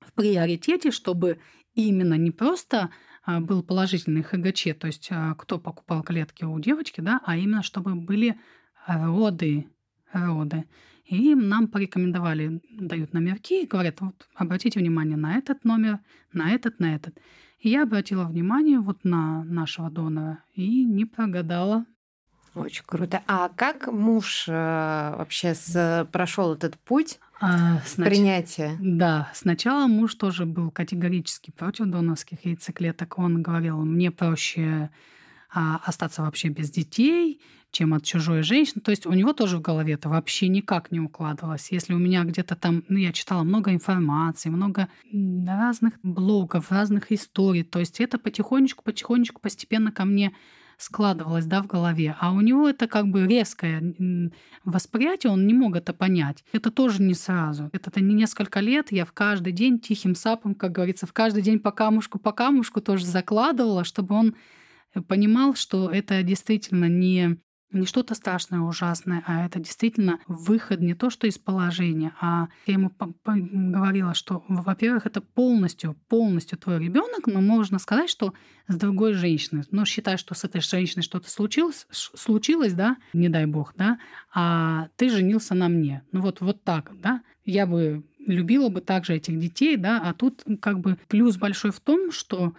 в 0.00 0.14
приоритете, 0.14 0.90
чтобы 0.90 1.38
именно 1.74 2.14
не 2.14 2.30
просто 2.30 2.88
а, 3.22 3.40
был 3.40 3.62
положительный 3.62 4.22
ХГЧ, 4.22 4.78
то 4.80 4.86
есть 4.86 5.08
а, 5.10 5.34
кто 5.34 5.58
покупал 5.58 6.02
клетки 6.02 6.44
у 6.44 6.58
девочки, 6.58 7.02
да, 7.02 7.20
а 7.26 7.36
именно 7.36 7.62
чтобы 7.62 7.94
были 7.96 8.40
роды, 8.86 9.68
роды. 10.10 10.64
И 11.04 11.34
нам 11.34 11.68
порекомендовали, 11.68 12.62
дают 12.70 13.12
номерки 13.12 13.64
и 13.64 13.66
говорят, 13.66 14.00
вот 14.00 14.26
обратите 14.36 14.80
внимание 14.80 15.18
на 15.18 15.36
этот 15.36 15.64
номер, 15.64 16.00
на 16.32 16.52
этот, 16.52 16.80
на 16.80 16.94
этот. 16.94 17.14
И 17.58 17.68
я 17.68 17.82
обратила 17.82 18.24
внимание 18.24 18.80
вот 18.80 19.04
на 19.04 19.44
нашего 19.44 19.90
донора 19.90 20.42
и 20.54 20.82
не 20.86 21.04
прогадала. 21.04 21.84
Очень 22.56 22.84
круто. 22.86 23.22
А 23.26 23.50
как 23.50 23.92
муж 23.92 24.46
э, 24.48 24.52
вообще 24.52 25.54
с, 25.54 26.08
прошел 26.10 26.54
этот 26.54 26.78
путь 26.78 27.18
а, 27.38 27.80
снач... 27.84 28.08
принятия? 28.08 28.78
Да, 28.80 29.30
сначала 29.34 29.86
муж 29.86 30.14
тоже 30.14 30.46
был 30.46 30.70
категорически 30.70 31.50
против 31.50 31.86
донорских 31.86 32.46
яйцеклеток. 32.46 33.18
Он 33.18 33.42
говорил, 33.42 33.84
мне 33.84 34.10
проще 34.10 34.88
а, 35.52 35.82
остаться 35.84 36.22
вообще 36.22 36.48
без 36.48 36.70
детей, 36.70 37.42
чем 37.72 37.92
от 37.92 38.04
чужой 38.04 38.42
женщины. 38.42 38.80
То 38.80 38.90
есть 38.90 39.04
у 39.04 39.12
него 39.12 39.34
тоже 39.34 39.58
в 39.58 39.60
голове 39.60 39.92
это 39.92 40.08
вообще 40.08 40.48
никак 40.48 40.90
не 40.90 41.00
укладывалось. 41.00 41.70
Если 41.72 41.92
у 41.92 41.98
меня 41.98 42.24
где-то 42.24 42.56
там, 42.56 42.84
ну, 42.88 42.96
я 42.96 43.12
читала 43.12 43.42
много 43.42 43.74
информации, 43.74 44.48
много 44.48 44.88
разных 45.46 45.92
блогов, 46.02 46.72
разных 46.72 47.12
историй, 47.12 47.64
то 47.64 47.80
есть 47.80 48.00
это 48.00 48.18
потихонечку, 48.18 48.82
потихонечку, 48.82 49.42
постепенно 49.42 49.92
ко 49.92 50.06
мне 50.06 50.32
складывалось, 50.76 51.46
да, 51.46 51.62
в 51.62 51.66
голове. 51.66 52.16
А 52.20 52.32
у 52.32 52.40
него 52.40 52.68
это 52.68 52.86
как 52.86 53.08
бы 53.08 53.26
резкое 53.26 53.94
восприятие, 54.64 55.32
он 55.32 55.46
не 55.46 55.54
мог 55.54 55.76
это 55.76 55.92
понять. 55.92 56.44
Это 56.52 56.70
тоже 56.70 57.02
не 57.02 57.14
сразу. 57.14 57.70
Это 57.72 58.00
не 58.00 58.14
несколько 58.14 58.60
лет, 58.60 58.92
я 58.92 59.04
в 59.04 59.12
каждый 59.12 59.52
день 59.52 59.80
тихим 59.80 60.14
сапом, 60.14 60.54
как 60.54 60.72
говорится, 60.72 61.06
в 61.06 61.12
каждый 61.12 61.42
день 61.42 61.60
по 61.60 61.70
камушку, 61.70 62.18
по 62.18 62.32
камушку 62.32 62.80
тоже 62.80 63.06
закладывала, 63.06 63.84
чтобы 63.84 64.14
он 64.14 64.36
понимал, 65.08 65.54
что 65.54 65.90
это 65.90 66.22
действительно 66.22 66.88
не 66.88 67.38
не 67.72 67.86
что-то 67.86 68.14
страшное, 68.14 68.60
ужасное, 68.60 69.22
а 69.26 69.44
это 69.44 69.58
действительно 69.58 70.20
выход 70.26 70.80
не 70.80 70.94
то, 70.94 71.10
что 71.10 71.26
из 71.26 71.38
положения, 71.38 72.12
а 72.20 72.48
я 72.66 72.74
ему 72.74 72.92
говорила, 73.24 74.14
что, 74.14 74.44
во-первых, 74.48 75.06
это 75.06 75.20
полностью, 75.20 75.96
полностью 76.08 76.58
твой 76.58 76.78
ребенок, 76.78 77.26
но 77.26 77.40
можно 77.40 77.78
сказать, 77.78 78.08
что 78.08 78.34
с 78.68 78.76
другой 78.76 79.14
женщиной. 79.14 79.64
Но 79.70 79.84
считай, 79.84 80.16
что 80.16 80.34
с 80.34 80.44
этой 80.44 80.60
женщиной 80.60 81.02
что-то 81.02 81.30
случилось, 81.30 81.86
случилось, 81.90 82.72
да, 82.72 82.96
не 83.12 83.28
дай 83.28 83.46
бог, 83.46 83.74
да, 83.76 83.98
а 84.32 84.88
ты 84.96 85.08
женился 85.10 85.54
на 85.54 85.68
мне. 85.68 86.02
Ну 86.12 86.20
вот, 86.20 86.40
вот 86.40 86.62
так, 86.62 86.92
да. 87.00 87.22
Я 87.44 87.66
бы 87.66 88.04
любила 88.26 88.68
бы 88.68 88.80
также 88.80 89.14
этих 89.14 89.38
детей, 89.38 89.76
да, 89.76 90.00
а 90.02 90.14
тут 90.14 90.44
как 90.60 90.80
бы 90.80 90.98
плюс 91.08 91.36
большой 91.36 91.70
в 91.70 91.80
том, 91.80 92.10
что 92.10 92.54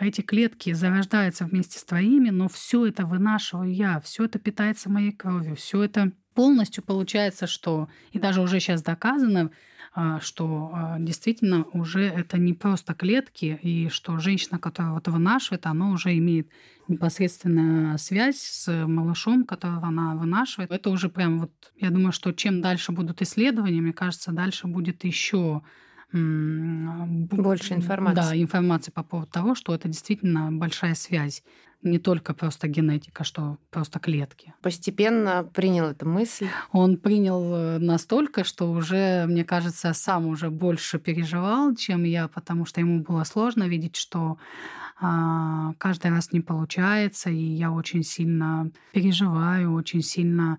эти 0.00 0.22
клетки 0.22 0.72
зарождаются 0.72 1.44
вместе 1.44 1.78
с 1.78 1.84
твоими, 1.84 2.30
но 2.30 2.48
все 2.48 2.86
это 2.86 3.06
вынашиваю 3.06 3.72
я, 3.72 4.00
все 4.00 4.24
это 4.24 4.38
питается 4.38 4.90
моей 4.90 5.12
кровью, 5.12 5.54
все 5.54 5.82
это 5.82 6.12
полностью 6.34 6.82
получается, 6.82 7.46
что, 7.46 7.88
и 8.12 8.18
даже 8.18 8.40
уже 8.40 8.60
сейчас 8.60 8.82
доказано, 8.82 9.50
а, 9.94 10.20
что 10.20 10.70
а, 10.72 10.96
действительно 10.98 11.64
уже 11.72 12.04
это 12.04 12.38
не 12.38 12.54
просто 12.54 12.94
клетки, 12.94 13.58
и 13.62 13.88
что 13.90 14.18
женщина, 14.18 14.58
которая 14.58 14.92
вот 14.92 15.06
вынашивает, 15.08 15.66
она 15.66 15.90
уже 15.90 16.16
имеет 16.16 16.48
непосредственную 16.88 17.98
связь 17.98 18.38
с 18.38 18.86
малышом, 18.86 19.44
которого 19.44 19.86
она 19.88 20.14
вынашивает. 20.14 20.70
Это 20.70 20.90
уже 20.90 21.08
прям 21.10 21.40
вот, 21.40 21.52
я 21.76 21.90
думаю, 21.90 22.12
что 22.12 22.32
чем 22.32 22.62
дальше 22.62 22.92
будут 22.92 23.20
исследования, 23.20 23.80
мне 23.82 23.92
кажется, 23.92 24.32
дальше 24.32 24.66
будет 24.66 25.04
еще 25.04 25.62
больше 26.12 27.74
информации. 27.74 28.16
Да, 28.16 28.36
информации 28.36 28.90
по 28.90 29.02
поводу 29.02 29.30
того, 29.30 29.54
что 29.54 29.74
это 29.74 29.88
действительно 29.88 30.52
большая 30.52 30.94
связь. 30.94 31.42
Не 31.82 31.98
только 31.98 32.32
просто 32.32 32.68
генетика, 32.68 33.24
что 33.24 33.58
просто 33.70 33.98
клетки. 33.98 34.54
Постепенно 34.62 35.42
принял 35.52 35.86
эту 35.86 36.08
мысль. 36.08 36.46
Он 36.70 36.96
принял 36.96 37.54
э, 37.54 37.78
настолько, 37.78 38.44
что 38.44 38.70
уже, 38.70 39.26
мне 39.26 39.44
кажется, 39.44 39.92
сам 39.92 40.26
уже 40.26 40.48
больше 40.50 41.00
переживал, 41.00 41.74
чем 41.74 42.04
я, 42.04 42.28
потому 42.28 42.66
что 42.66 42.80
ему 42.80 43.02
было 43.02 43.24
сложно 43.24 43.64
видеть, 43.64 43.96
что 43.96 44.38
а, 45.00 45.72
каждый 45.78 46.12
раз 46.12 46.30
не 46.30 46.40
получается, 46.40 47.28
и 47.28 47.42
я 47.42 47.72
очень 47.72 48.04
сильно 48.04 48.70
переживаю, 48.92 49.72
очень 49.72 50.02
сильно 50.02 50.58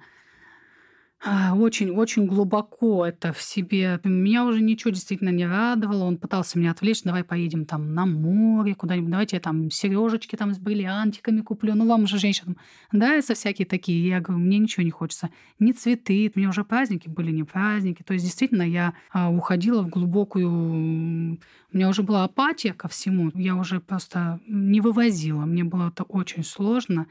очень-очень 1.25 2.25
глубоко 2.25 3.05
это 3.05 3.31
в 3.31 3.41
себе. 3.41 3.99
Меня 4.03 4.43
уже 4.43 4.61
ничего 4.61 4.91
действительно 4.91 5.29
не 5.29 5.45
радовало. 5.45 6.03
Он 6.03 6.17
пытался 6.17 6.59
меня 6.59 6.71
отвлечь. 6.71 7.03
Давай 7.03 7.23
поедем 7.23 7.65
там 7.65 7.93
на 7.93 8.05
море 8.05 8.75
куда-нибудь. 8.75 9.09
Давайте 9.09 9.37
я 9.37 9.39
там 9.39 9.71
сережечки 9.71 10.35
там 10.35 10.53
с 10.53 10.59
бриллиантиками 10.59 11.39
куплю. 11.39 11.75
Ну, 11.75 11.87
вам 11.87 12.07
же 12.07 12.17
женщинам 12.17 12.57
нравятся 12.91 13.35
всякие 13.35 13.65
такие. 13.65 14.05
Я 14.05 14.19
говорю, 14.19 14.43
мне 14.43 14.57
ничего 14.57 14.83
не 14.83 14.91
хочется. 14.91 15.29
Не 15.59 15.71
цветы. 15.71 16.29
Мне 16.35 16.49
уже 16.49 16.65
праздники 16.65 17.07
были, 17.07 17.31
не 17.31 17.43
праздники. 17.43 18.03
То 18.03 18.13
есть, 18.13 18.25
действительно, 18.25 18.63
я 18.63 18.93
а, 19.11 19.31
уходила 19.31 19.81
в 19.81 19.89
глубокую... 19.89 21.39
У 21.71 21.77
меня 21.77 21.89
уже 21.89 22.03
была 22.03 22.25
апатия 22.25 22.73
ко 22.73 22.89
всему. 22.89 23.31
Я 23.33 23.55
уже 23.55 23.79
просто 23.79 24.41
не 24.45 24.81
вывозила. 24.81 25.45
Мне 25.45 25.63
было 25.63 25.87
это 25.87 26.03
очень 26.03 26.43
сложно. 26.43 27.07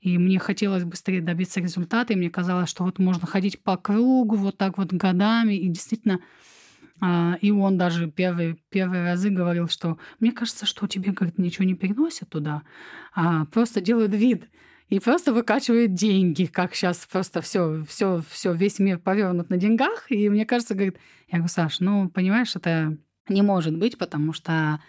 И 0.00 0.16
мне 0.16 0.38
хотелось 0.38 0.84
быстрее 0.84 1.20
добиться 1.20 1.60
результата, 1.60 2.12
и 2.12 2.16
мне 2.16 2.30
казалось, 2.30 2.70
что 2.70 2.84
вот 2.84 2.98
можно 2.98 3.26
ходить 3.26 3.62
по 3.62 3.76
кругу 3.76 4.36
вот 4.36 4.56
так 4.56 4.78
вот 4.78 4.92
годами, 4.92 5.54
и 5.54 5.68
действительно 5.68 6.20
а, 7.00 7.36
и 7.40 7.50
он 7.50 7.78
даже 7.78 8.10
первые, 8.10 8.56
первые 8.70 9.04
разы 9.04 9.30
говорил, 9.30 9.68
что 9.68 9.98
мне 10.18 10.32
кажется, 10.32 10.66
что 10.66 10.86
тебе, 10.86 11.12
говорит, 11.12 11.38
ничего 11.38 11.64
не 11.64 11.74
переносят 11.74 12.28
туда, 12.28 12.62
а 13.14 13.44
просто 13.46 13.80
делают 13.80 14.12
вид 14.12 14.48
и 14.88 14.98
просто 15.00 15.32
выкачивают 15.32 15.94
деньги, 15.94 16.46
как 16.46 16.74
сейчас 16.74 17.06
просто 17.10 17.40
все, 17.40 17.84
все, 17.88 18.22
все, 18.30 18.52
весь 18.52 18.78
мир 18.78 18.98
повернут 18.98 19.50
на 19.50 19.58
деньгах. 19.58 20.10
И 20.10 20.28
мне 20.28 20.46
кажется, 20.46 20.74
говорит, 20.74 20.98
я 21.30 21.38
говорю, 21.38 21.52
Саш, 21.52 21.80
ну, 21.80 22.08
понимаешь, 22.08 22.56
это 22.56 22.96
не 23.28 23.42
может 23.42 23.76
быть, 23.76 23.98
потому 23.98 24.32
что 24.32 24.80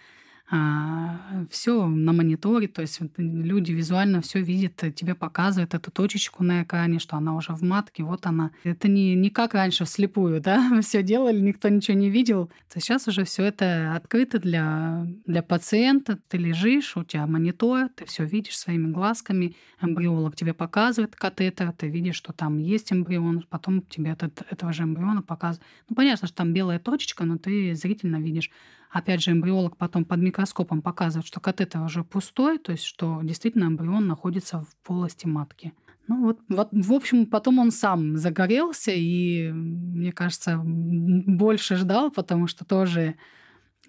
все 1.50 1.86
на 1.86 2.12
мониторе, 2.12 2.66
то 2.66 2.82
есть 2.82 3.00
люди 3.16 3.70
визуально 3.70 4.20
все 4.20 4.40
видят, 4.40 4.82
э, 4.82 4.90
тебе 4.90 5.14
показывают 5.14 5.74
эту 5.74 5.92
точечку 5.92 6.42
на 6.42 6.64
экране, 6.64 6.98
что 6.98 7.16
она 7.16 7.36
уже 7.36 7.52
в 7.52 7.62
матке, 7.62 8.02
вот 8.02 8.26
она. 8.26 8.50
Это 8.64 8.88
не, 8.88 9.14
не 9.14 9.30
как 9.30 9.54
раньше 9.54 9.84
вслепую, 9.84 10.40
да, 10.40 10.80
все 10.82 11.04
делали, 11.04 11.38
никто 11.38 11.68
ничего 11.68 11.96
не 11.96 12.10
видел. 12.10 12.50
То 12.72 12.80
сейчас 12.80 13.06
уже 13.06 13.24
все 13.24 13.44
это 13.44 13.94
открыто 13.94 14.40
для, 14.40 15.06
для 15.24 15.42
пациента. 15.44 16.18
Ты 16.28 16.38
лежишь, 16.38 16.96
у 16.96 17.04
тебя 17.04 17.26
монитор, 17.28 17.88
ты 17.88 18.04
все 18.06 18.24
видишь 18.24 18.58
своими 18.58 18.90
глазками, 18.90 19.54
эмбриолог 19.80 20.34
тебе 20.34 20.52
показывает 20.52 21.14
катетер, 21.14 21.72
ты 21.72 21.88
видишь, 21.88 22.16
что 22.16 22.32
там 22.32 22.58
есть 22.58 22.92
эмбрион, 22.92 23.46
потом 23.48 23.82
тебе 23.82 24.10
этот, 24.10 24.42
этого 24.50 24.72
же 24.72 24.82
эмбриона 24.82 25.22
показывают. 25.22 25.64
Ну, 25.88 25.94
понятно, 25.94 26.26
что 26.26 26.38
там 26.38 26.52
белая 26.52 26.80
точечка, 26.80 27.24
но 27.24 27.38
ты 27.38 27.74
зрительно 27.76 28.16
видишь. 28.16 28.50
Опять 28.90 29.22
же, 29.22 29.30
эмбриолог 29.30 29.76
потом 29.76 30.04
под 30.04 30.20
микроскопом 30.20 30.82
показывает, 30.82 31.26
что 31.26 31.38
катетер 31.38 31.80
уже 31.80 32.02
пустой, 32.02 32.58
то 32.58 32.72
есть 32.72 32.84
что 32.84 33.20
действительно 33.22 33.64
эмбрион 33.64 34.08
находится 34.08 34.60
в 34.60 34.76
полости 34.82 35.26
матки. 35.26 35.72
Ну 36.08 36.22
вот, 36.22 36.40
вот, 36.48 36.70
в 36.72 36.92
общем, 36.92 37.26
потом 37.26 37.60
он 37.60 37.70
сам 37.70 38.16
загорелся 38.16 38.90
и, 38.92 39.52
мне 39.52 40.10
кажется, 40.10 40.60
больше 40.64 41.76
ждал, 41.76 42.10
потому 42.10 42.48
что 42.48 42.64
тоже 42.64 43.14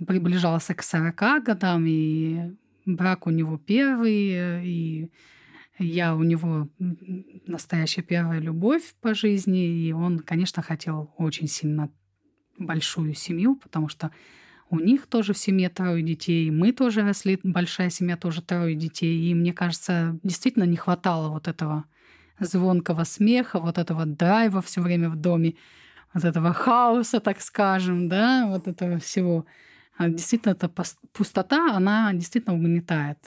приближался 0.06 0.76
к 0.76 0.84
40 0.84 1.44
годам, 1.44 1.86
и 1.88 2.56
брак 2.86 3.26
у 3.26 3.32
него 3.32 3.58
первый, 3.58 4.64
и 4.64 5.12
я 5.80 6.16
у 6.16 6.22
него 6.22 6.70
настоящая 7.48 8.04
первая 8.04 8.40
любовь 8.40 8.94
по 9.02 9.16
жизни, 9.16 9.88
и 9.88 9.92
он, 9.92 10.20
конечно, 10.20 10.62
хотел 10.62 11.12
очень 11.18 11.48
сильно 11.48 11.90
большую 12.60 13.16
семью, 13.16 13.56
потому 13.56 13.88
что 13.88 14.12
у 14.72 14.80
них 14.80 15.08
тоже 15.08 15.34
в 15.34 15.38
семье 15.38 15.70
трое 15.70 16.02
детей, 16.02 16.50
мы 16.50 16.72
тоже 16.72 17.02
росли, 17.02 17.38
большая 17.44 17.90
семья 17.90 18.16
тоже 18.16 18.42
трое 18.42 18.74
детей. 18.74 19.30
И 19.30 19.36
мне 19.36 19.54
кажется, 19.54 20.18
действительно 20.24 20.64
не 20.64 20.78
хватало 20.78 21.28
вот 21.30 21.50
этого 21.50 21.84
звонкого 22.40 23.04
смеха, 23.04 23.60
вот 23.60 23.78
этого 23.78 24.06
драйва 24.06 24.62
все 24.62 24.82
время 24.82 25.10
в 25.10 25.18
доме, 25.18 25.56
вот 26.14 26.24
этого 26.24 26.54
хаоса, 26.54 27.20
так 27.20 27.42
скажем, 27.42 28.08
да, 28.08 28.48
вот 28.48 28.68
этого 28.70 28.98
всего. 28.98 29.46
А 29.98 30.08
действительно, 30.08 30.54
эта 30.54 30.72
пустота, 31.12 31.76
она 31.76 32.14
действительно 32.14 32.56
угнетает. 32.56 33.18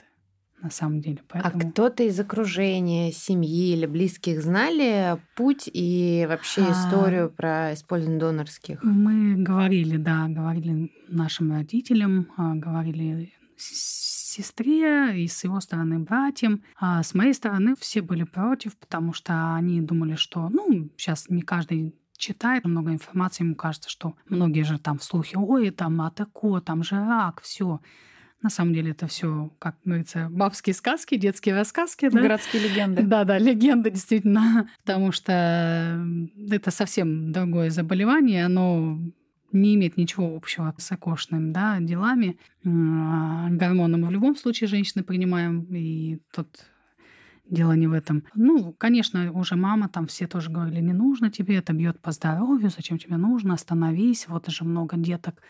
На 0.61 0.69
самом 0.69 1.01
деле. 1.01 1.19
А 1.29 1.33
Поэтому... 1.33 1.63
А 1.63 1.71
кто-то 1.71 2.03
из 2.03 2.19
окружения, 2.19 3.11
семьи 3.11 3.73
или 3.73 3.85
близких 3.85 4.41
знали 4.41 5.17
путь 5.35 5.69
и 5.71 6.25
вообще 6.27 6.63
а, 6.63 6.71
историю 6.71 7.25
а... 7.25 7.29
про 7.29 7.73
использование 7.73 8.19
донорских? 8.19 8.83
Мы 8.83 9.35
говорили, 9.35 9.97
да, 9.97 10.27
говорили 10.27 10.91
нашим 11.07 11.51
родителям, 11.51 12.27
а, 12.37 12.55
говорили 12.55 13.33
сестре 13.57 15.23
и 15.23 15.27
с 15.27 15.43
его 15.43 15.59
стороны 15.59 15.99
братьям. 15.99 16.63
А 16.79 17.03
с 17.03 17.13
моей 17.13 17.33
стороны 17.33 17.75
все 17.79 18.01
были 18.01 18.23
против, 18.23 18.75
потому 18.77 19.13
что 19.13 19.55
они 19.55 19.81
думали, 19.81 20.15
что, 20.15 20.49
ну, 20.49 20.89
сейчас 20.97 21.29
не 21.29 21.41
каждый 21.41 21.95
читает 22.17 22.65
много 22.65 22.91
информации, 22.91 23.43
ему 23.43 23.55
кажется, 23.55 23.89
что 23.89 24.15
многие 24.29 24.63
же 24.63 24.79
там 24.79 24.97
в 24.97 25.03
слухе, 25.03 25.37
ой, 25.37 25.69
там 25.71 26.01
атако, 26.01 26.61
там 26.61 26.83
же 26.83 26.95
рак, 26.95 27.41
все. 27.41 27.79
На 28.45 28.51
самом 28.51 28.75
деле 28.75 28.91
это 28.91 29.07
все, 29.07 29.49
как 29.57 29.75
говорится, 29.83 30.27
бабские 30.29 30.75
сказки, 30.75 31.15
детские 31.15 31.55
рассказки. 31.55 32.09
Да? 32.09 32.21
Городские 32.21 32.61
легенды. 32.61 33.01
Да, 33.15 33.23
да, 33.23 33.39
легенды, 33.39 33.89
действительно. 33.89 34.69
Потому 34.85 35.11
что 35.11 36.05
это 36.51 36.69
совсем 36.69 37.31
другое 37.31 37.71
заболевание, 37.71 38.45
оно 38.45 38.99
не 39.51 39.73
имеет 39.73 39.97
ничего 39.97 40.35
общего 40.35 40.75
с 40.77 40.91
окошным 40.91 41.53
да, 41.53 41.79
делами. 41.79 42.37
А, 42.63 43.49
гормоны 43.49 43.97
мы 43.97 44.09
в 44.09 44.11
любом 44.11 44.35
случае 44.35 44.67
женщины 44.67 45.03
принимаем, 45.03 45.63
и 45.71 46.19
тут 46.31 46.47
дело 47.49 47.71
не 47.71 47.87
в 47.87 47.93
этом. 47.93 48.25
Ну, 48.35 48.73
конечно, 48.73 49.31
уже 49.31 49.55
мама, 49.55 49.89
там 49.89 50.05
все 50.05 50.27
тоже 50.27 50.51
говорили, 50.51 50.81
не 50.81 50.93
нужно 50.93 51.31
тебе, 51.31 51.55
это 51.55 51.73
бьет 51.73 51.99
по 51.99 52.11
здоровью, 52.11 52.69
зачем 52.69 52.99
тебе 52.99 53.17
нужно, 53.17 53.55
остановись, 53.55 54.27
вот 54.27 54.47
же 54.49 54.65
много 54.65 54.97
деток, 54.97 55.41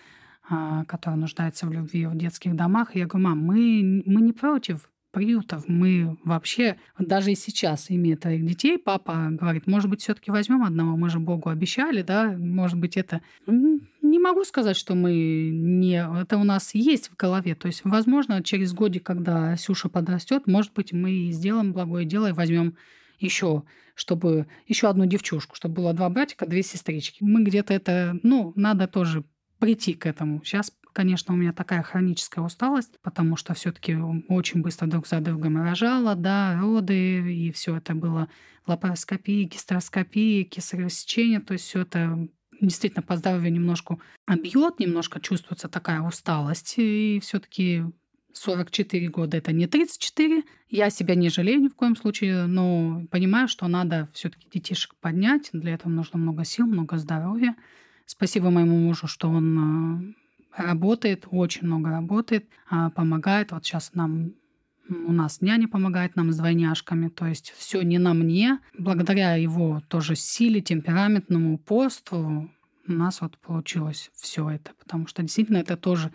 которые 0.88 1.20
нуждаются 1.20 1.68
в 1.68 1.72
любви 1.72 2.06
в 2.06 2.16
детских 2.16 2.56
домах. 2.56 2.96
я 2.96 3.08
говорю, 3.08 3.28
мам, 3.28 3.40
мы, 3.40 4.04
мы 4.06 4.22
не 4.22 4.34
против 4.34 4.90
приютов. 5.16 5.64
Мы 5.68 6.18
вообще, 6.26 6.76
даже 7.00 7.32
и 7.32 7.36
сейчас, 7.36 7.86
имея 7.90 8.18
твоих 8.18 8.46
детей, 8.46 8.78
папа 8.78 9.30
говорит, 9.32 9.66
может 9.66 9.90
быть, 9.90 10.02
все 10.02 10.14
таки 10.14 10.30
возьмем 10.30 10.62
одного, 10.62 10.98
мы 10.98 11.10
же 11.10 11.20
Богу 11.20 11.50
обещали, 11.50 12.02
да, 12.02 12.36
может 12.38 12.78
быть, 12.78 12.98
это... 12.98 13.22
Не 13.48 14.20
могу 14.20 14.44
сказать, 14.44 14.76
что 14.76 14.94
мы 14.94 15.50
не... 15.52 16.06
Это 16.22 16.38
у 16.38 16.44
нас 16.44 16.76
есть 16.76 17.10
в 17.10 17.16
голове. 17.16 17.56
То 17.56 17.68
есть, 17.68 17.82
возможно, 17.86 18.44
через 18.44 18.74
годик, 18.74 19.04
когда 19.04 19.56
Сюша 19.56 19.88
подрастет, 19.88 20.48
может 20.48 20.74
быть, 20.74 20.92
мы 20.92 21.30
сделаем 21.32 21.72
благое 21.72 22.06
дело 22.06 22.28
и 22.30 22.34
возьмем 22.34 22.76
еще, 23.18 23.64
чтобы 23.96 24.48
еще 24.68 24.90
одну 24.90 25.06
девчушку, 25.06 25.56
чтобы 25.56 25.76
было 25.76 25.94
два 25.94 26.10
братика, 26.10 26.46
две 26.46 26.62
сестрички. 26.62 27.24
Мы 27.24 27.44
где-то 27.44 27.74
это, 27.74 28.20
ну, 28.22 28.52
надо 28.56 28.88
тоже 28.88 29.24
прийти 29.66 29.96
к 29.96 30.06
этому. 30.06 30.44
Сейчас 30.44 30.72
Конечно, 30.94 31.34
у 31.34 31.38
меня 31.38 31.52
такая 31.52 31.84
хроническая 31.84 32.42
усталость, 32.42 33.00
потому 33.02 33.36
что 33.36 33.54
все-таки 33.54 33.98
очень 34.30 34.62
быстро 34.62 34.88
друг 34.88 35.08
за 35.08 35.20
другом 35.20 35.62
рожала, 35.62 36.16
да, 36.16 36.58
роды, 36.58 37.34
и 37.34 37.52
все 37.52 37.76
это 37.76 37.94
было 37.94 38.30
лапароскопия, 38.66 39.46
гистероскопия, 39.46 40.46
кесарево 40.46 40.90
сечение, 40.90 41.42
то 41.42 41.52
есть 41.52 41.66
все 41.66 41.82
это 41.82 42.30
действительно 42.62 43.02
по 43.02 43.18
здоровью 43.18 43.52
немножко 43.52 43.98
бьет, 44.42 44.80
немножко 44.80 45.20
чувствуется 45.20 45.68
такая 45.68 46.00
усталость, 46.00 46.76
и 46.78 47.20
все-таки 47.22 47.84
44 48.32 49.10
года 49.10 49.36
это 49.36 49.52
не 49.52 49.68
34. 49.68 50.44
Я 50.70 50.90
себя 50.90 51.16
не 51.16 51.28
жалею 51.28 51.62
ни 51.62 51.68
в 51.68 51.76
коем 51.76 51.98
случае, 51.98 52.46
но 52.46 53.06
понимаю, 53.12 53.50
что 53.50 53.68
надо 53.68 54.08
все-таки 54.14 54.48
детишек 54.50 54.96
поднять. 55.02 55.50
Для 55.52 55.74
этого 55.74 55.90
нужно 55.90 56.20
много 56.20 56.46
сил, 56.46 56.68
много 56.68 56.98
здоровья. 56.98 57.56
Спасибо 58.06 58.50
моему 58.50 58.78
мужу, 58.78 59.08
что 59.08 59.30
он 59.30 60.16
работает, 60.56 61.28
очень 61.32 61.66
много 61.66 61.90
работает, 61.90 62.48
а, 62.70 62.90
помогает. 62.90 63.52
Вот 63.52 63.66
сейчас 63.66 63.94
нам 63.94 64.34
у 64.90 65.12
нас 65.12 65.42
няня 65.42 65.68
помогает 65.68 66.16
нам 66.16 66.32
с 66.32 66.38
двойняшками, 66.38 67.10
то 67.10 67.26
есть 67.26 67.52
все 67.58 67.82
не 67.82 67.98
на 67.98 68.14
мне. 68.14 68.60
Благодаря 68.78 69.36
его 69.36 69.82
тоже 69.88 70.16
силе, 70.16 70.62
темпераментному 70.62 71.56
упорству 71.56 72.50
у 72.88 72.92
нас 72.92 73.22
вот 73.22 73.38
получилось 73.40 74.12
все 74.16 74.50
это, 74.50 74.72
потому 74.80 75.08
что 75.08 75.24
действительно 75.24 75.58
это 75.58 75.76
тоже 75.76 76.12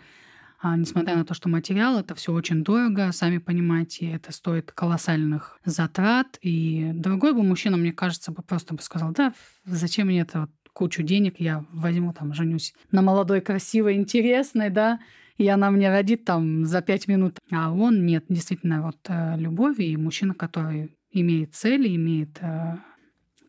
а, 0.63 0.77
несмотря 0.77 1.15
на 1.15 1.25
то, 1.25 1.33
что 1.33 1.49
материал 1.49 1.99
это 1.99 2.13
все 2.13 2.31
очень 2.31 2.63
дорого, 2.63 3.11
сами 3.11 3.39
понимаете, 3.39 4.11
это 4.11 4.31
стоит 4.31 4.71
колоссальных 4.71 5.59
затрат. 5.65 6.37
И 6.43 6.91
другой 6.93 7.33
бы 7.33 7.41
мужчина, 7.41 7.77
мне 7.77 7.91
кажется, 7.91 8.31
бы 8.31 8.43
просто 8.43 8.75
бы 8.75 8.81
сказал, 8.83 9.11
да, 9.11 9.33
зачем 9.65 10.07
мне 10.07 10.21
это 10.21 10.41
вот 10.41 10.51
кучу 10.73 11.03
денег, 11.03 11.39
я 11.39 11.65
возьму 11.71 12.13
там, 12.13 12.33
женюсь 12.33 12.73
на 12.91 13.01
молодой, 13.01 13.41
красивой, 13.41 13.95
интересной, 13.95 14.69
да, 14.69 14.99
и 15.37 15.47
она 15.47 15.71
мне 15.71 15.89
родит 15.89 16.25
там 16.25 16.65
за 16.65 16.81
пять 16.81 17.07
минут. 17.07 17.39
А 17.51 17.71
он 17.71 18.05
нет, 18.05 18.25
действительно, 18.29 18.83
вот 18.83 18.97
э, 19.07 19.37
любовь 19.37 19.79
и 19.79 19.97
мужчина, 19.97 20.33
который 20.33 20.95
имеет 21.11 21.55
цели, 21.55 21.95
имеет... 21.95 22.37
Э, 22.41 22.77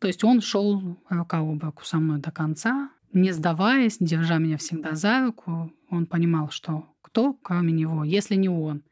то 0.01 0.07
есть 0.07 0.25
он 0.25 0.41
шел 0.41 0.99
рука 1.09 1.39
об 1.39 1.63
руку 1.63 1.85
со 1.85 1.99
мной 1.99 2.19
до 2.19 2.31
конца, 2.31 2.91
не 3.13 3.31
сдаваясь, 3.33 3.99
держа 4.01 4.39
меня 4.39 4.57
всегда 4.57 4.95
за 4.95 5.27
руку. 5.27 5.73
Он 5.91 6.07
понимал, 6.07 6.51
что 6.51 6.87
кто, 7.03 7.35
кроме 7.35 7.73
него, 7.73 8.05
если 8.05 8.35
не 8.37 8.49
он, 8.49 8.83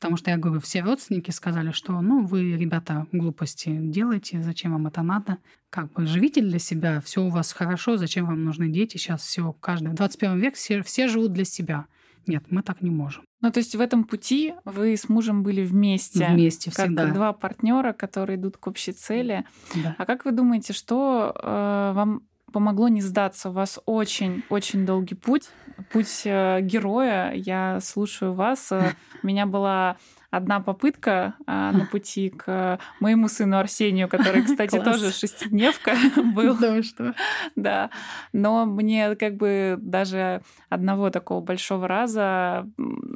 Потому 0.00 0.16
что 0.16 0.30
я 0.30 0.38
говорю, 0.38 0.60
все 0.60 0.80
родственники 0.80 1.30
сказали, 1.30 1.72
что 1.72 2.00
ну 2.00 2.24
вы, 2.24 2.56
ребята, 2.56 3.06
глупости 3.12 3.68
делаете, 3.70 4.42
зачем 4.42 4.72
вам 4.72 4.86
это 4.86 5.02
надо? 5.02 5.36
Как 5.68 5.92
бы 5.92 6.06
живите 6.06 6.40
для 6.40 6.58
себя, 6.58 7.02
все 7.02 7.22
у 7.22 7.28
вас 7.28 7.52
хорошо, 7.52 7.98
зачем 7.98 8.24
вам 8.24 8.42
нужны 8.42 8.70
дети? 8.70 8.96
Сейчас 8.96 9.20
все, 9.20 9.52
каждый 9.60 9.90
в 9.90 9.94
21 9.94 10.38
век 10.38 10.54
все, 10.54 10.82
все 10.82 11.06
живут 11.06 11.34
для 11.34 11.44
себя. 11.44 11.84
Нет, 12.26 12.44
мы 12.48 12.62
так 12.62 12.80
не 12.80 12.90
можем. 12.90 13.24
Ну, 13.42 13.50
то 13.50 13.58
есть 13.58 13.74
в 13.74 13.80
этом 13.80 14.04
пути 14.04 14.54
вы 14.64 14.96
с 14.96 15.10
мужем 15.10 15.42
были 15.42 15.62
вместе. 15.64 16.26
Вместе 16.26 16.70
как 16.70 16.86
всегда. 16.86 17.06
два 17.10 17.32
партнера, 17.34 17.92
которые 17.92 18.38
идут 18.38 18.56
к 18.56 18.66
общей 18.66 18.92
цели. 18.92 19.44
Да. 19.74 19.96
А 19.98 20.06
как 20.06 20.24
вы 20.24 20.32
думаете, 20.32 20.72
что 20.72 21.34
э, 21.34 21.92
вам 21.94 22.22
помогло 22.50 22.88
не 22.88 23.00
сдаться. 23.00 23.50
У 23.50 23.52
вас 23.52 23.80
очень-очень 23.86 24.84
долгий 24.84 25.14
путь, 25.14 25.48
путь 25.92 26.22
э, 26.24 26.60
героя. 26.60 27.32
Я 27.32 27.80
слушаю 27.80 28.34
вас. 28.34 28.70
Э, 28.72 28.94
у 29.22 29.26
меня 29.26 29.46
была 29.46 29.96
одна 30.30 30.60
попытка 30.60 31.34
а, 31.46 31.72
на 31.72 31.86
пути 31.86 32.30
к 32.30 32.78
моему 33.00 33.28
сыну 33.28 33.58
Арсению, 33.58 34.08
который, 34.08 34.42
кстати, 34.42 34.78
тоже 34.78 35.10
шестидневка 35.10 35.96
был. 36.34 36.56
Да, 36.56 36.82
что? 36.82 37.14
Да. 37.56 37.90
Но 38.32 38.64
мне 38.64 39.16
как 39.16 39.36
бы 39.36 39.76
даже 39.80 40.42
одного 40.68 41.10
такого 41.10 41.40
большого 41.40 41.88
раза 41.88 42.68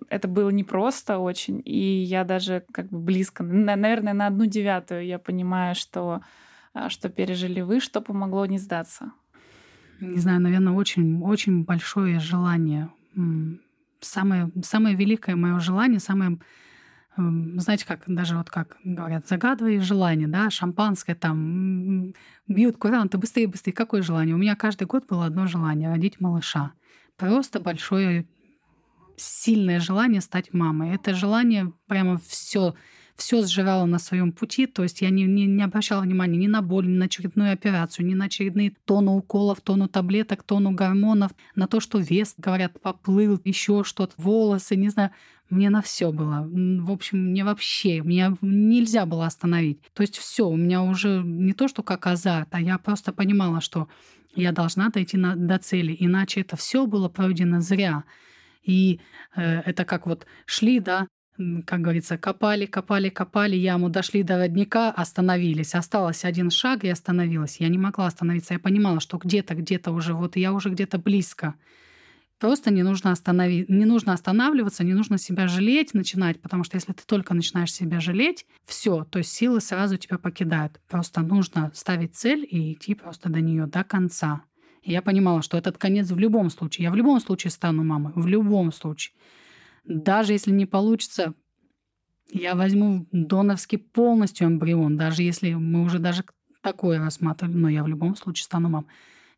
это 0.08 0.28
было 0.28 0.50
непросто 0.50 1.18
очень. 1.18 1.62
И 1.64 2.02
я 2.02 2.24
даже 2.24 2.64
как 2.72 2.88
бы 2.88 2.98
близко, 2.98 3.42
наверное, 3.44 4.12
на 4.12 4.26
одну 4.26 4.46
девятую 4.46 5.06
я 5.06 5.18
понимаю, 5.18 5.74
что 5.74 6.20
что 6.88 7.08
пережили 7.08 7.60
вы, 7.60 7.78
что 7.78 8.00
помогло 8.00 8.46
не 8.46 8.58
сдаться 8.58 9.12
не 10.00 10.18
знаю, 10.18 10.40
наверное, 10.40 10.72
очень, 10.72 11.20
очень 11.22 11.64
большое 11.64 12.20
желание. 12.20 12.90
Самое, 14.00 14.50
самое 14.62 14.96
великое 14.96 15.36
мое 15.36 15.58
желание, 15.60 16.00
самое, 16.00 16.38
знаете, 17.16 17.86
как 17.86 18.02
даже 18.06 18.36
вот 18.36 18.50
как 18.50 18.76
говорят, 18.84 19.26
загадывай 19.28 19.78
желание, 19.80 20.28
да, 20.28 20.50
шампанское 20.50 21.14
там, 21.14 22.12
бьют 22.46 22.76
куранты, 22.76 23.18
быстрее, 23.18 23.46
быстрее. 23.46 23.72
Какое 23.72 24.02
желание? 24.02 24.34
У 24.34 24.38
меня 24.38 24.56
каждый 24.56 24.86
год 24.86 25.06
было 25.06 25.26
одно 25.26 25.46
желание— 25.46 25.88
родить 25.90 26.20
малыша. 26.20 26.72
Просто 27.16 27.60
большое, 27.60 28.26
сильное 29.16 29.80
желание 29.80 30.20
стать 30.20 30.52
мамой. 30.52 30.94
Это 30.94 31.14
желание 31.14 31.72
прямо 31.86 32.18
все 32.18 32.74
все 33.16 33.42
сжирала 33.42 33.84
на 33.86 33.98
своем 33.98 34.32
пути, 34.32 34.66
то 34.66 34.82
есть 34.82 35.00
я 35.00 35.10
не, 35.10 35.24
не, 35.24 35.46
не 35.46 35.62
обращала 35.62 36.02
внимания 36.02 36.38
ни 36.38 36.46
на 36.46 36.62
боль, 36.62 36.86
ни 36.86 36.96
на 36.96 37.04
очередную 37.04 37.52
операцию, 37.52 38.06
ни 38.06 38.14
на 38.14 38.26
очередные 38.26 38.74
тонну 38.84 39.16
уколов, 39.16 39.60
тонну 39.60 39.88
таблеток, 39.88 40.42
тонну 40.42 40.72
гормонов, 40.72 41.32
на 41.54 41.68
то, 41.68 41.80
что 41.80 41.98
вес, 41.98 42.34
говорят, 42.36 42.80
поплыл, 42.80 43.40
еще 43.44 43.84
что-то, 43.84 44.14
волосы, 44.16 44.76
не 44.76 44.88
знаю. 44.88 45.10
Мне 45.50 45.68
на 45.68 45.82
все 45.82 46.10
было. 46.10 46.48
В 46.48 46.90
общем, 46.90 47.18
мне 47.18 47.44
вообще, 47.44 48.00
меня 48.00 48.34
нельзя 48.40 49.04
было 49.04 49.26
остановить. 49.26 49.78
То 49.92 50.02
есть 50.02 50.16
все, 50.16 50.48
у 50.48 50.56
меня 50.56 50.82
уже 50.82 51.22
не 51.22 51.52
то, 51.52 51.68
что 51.68 51.82
как 51.82 52.06
азарт, 52.06 52.48
а 52.52 52.60
я 52.60 52.78
просто 52.78 53.12
понимала, 53.12 53.60
что 53.60 53.88
я 54.34 54.52
должна 54.52 54.88
дойти 54.88 55.16
на, 55.16 55.36
до 55.36 55.58
цели, 55.58 55.94
иначе 55.98 56.40
это 56.40 56.56
все 56.56 56.86
было 56.86 57.08
пройдено 57.08 57.60
зря. 57.60 58.04
И 58.62 59.00
э, 59.36 59.60
это 59.60 59.84
как 59.84 60.06
вот 60.06 60.26
шли, 60.46 60.80
да, 60.80 61.06
как 61.66 61.80
говорится, 61.80 62.16
копали, 62.16 62.66
копали, 62.66 63.08
копали 63.08 63.56
яму, 63.56 63.88
дошли 63.90 64.22
до 64.22 64.38
родника, 64.38 64.90
остановились. 64.90 65.74
Осталось 65.74 66.24
один 66.24 66.50
шаг 66.50 66.84
и 66.84 66.88
остановилась. 66.88 67.56
Я 67.58 67.68
не 67.68 67.78
могла 67.78 68.06
остановиться. 68.06 68.54
Я 68.54 68.60
понимала, 68.60 69.00
что 69.00 69.18
где-то, 69.18 69.54
где-то 69.54 69.90
уже, 69.90 70.14
вот 70.14 70.36
я 70.36 70.52
уже 70.52 70.70
где-то 70.70 70.98
близко. 70.98 71.54
Просто 72.38 72.70
не 72.70 72.82
нужно, 72.82 73.10
останови... 73.10 73.64
не 73.68 73.84
нужно 73.84 74.12
останавливаться, 74.12 74.84
не 74.84 74.94
нужно 74.94 75.18
себя 75.18 75.48
жалеть, 75.48 75.94
начинать, 75.94 76.40
потому 76.40 76.62
что 76.62 76.76
если 76.76 76.92
ты 76.92 77.02
только 77.04 77.32
начинаешь 77.34 77.72
себя 77.72 78.00
жалеть, 78.00 78.46
все, 78.64 79.04
то 79.04 79.18
есть 79.18 79.32
силы 79.32 79.60
сразу 79.60 79.96
тебя 79.96 80.18
покидают. 80.18 80.80
Просто 80.88 81.22
нужно 81.22 81.72
ставить 81.74 82.14
цель 82.14 82.46
и 82.48 82.74
идти 82.74 82.94
просто 82.94 83.28
до 83.28 83.40
нее 83.40 83.66
до 83.66 83.82
конца. 83.82 84.42
И 84.82 84.92
я 84.92 85.00
понимала, 85.00 85.42
что 85.42 85.56
этот 85.56 85.78
конец 85.78 86.10
в 86.10 86.18
любом 86.18 86.50
случае. 86.50 86.84
Я 86.84 86.90
в 86.90 86.96
любом 86.96 87.20
случае 87.20 87.50
стану 87.50 87.82
мамой, 87.82 88.12
в 88.14 88.26
любом 88.26 88.72
случае 88.72 89.14
даже 89.84 90.32
если 90.32 90.50
не 90.50 90.66
получится 90.66 91.34
Я 92.32 92.54
возьму 92.54 93.06
донорский 93.12 93.78
полностью 93.78 94.46
эмбрион, 94.46 94.96
даже 94.96 95.22
если 95.22 95.54
мы 95.54 95.82
уже 95.82 95.98
даже 95.98 96.24
такое 96.62 96.98
рассматривали, 96.98 97.54
но 97.54 97.68
я 97.68 97.84
в 97.84 97.88
любом 97.88 98.16
случае 98.16 98.44
стану 98.44 98.68
мам. 98.70 98.86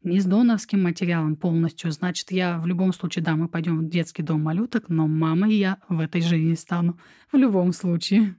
Не 0.03 0.21
с 0.21 0.25
донорским 0.25 0.83
материалом 0.85 1.37
полностью, 1.37 1.91
значит, 1.91 2.31
я 2.31 2.59
в 2.59 2.67
любом 2.67 2.93
случае, 2.93 3.25
да, 3.25 3.35
мы 3.35 3.49
пойдем 3.49 3.81
в 3.81 3.89
детский 3.89 4.23
дом 4.23 4.43
малюток, 4.43 4.89
но 4.89 5.09
мамой 5.09 5.55
я 5.55 5.79
в 5.89 5.99
этой 5.99 6.21
жизни 6.21 6.55
стану 6.55 6.99
в 7.33 7.37
любом 7.37 7.73
случае. 7.73 8.37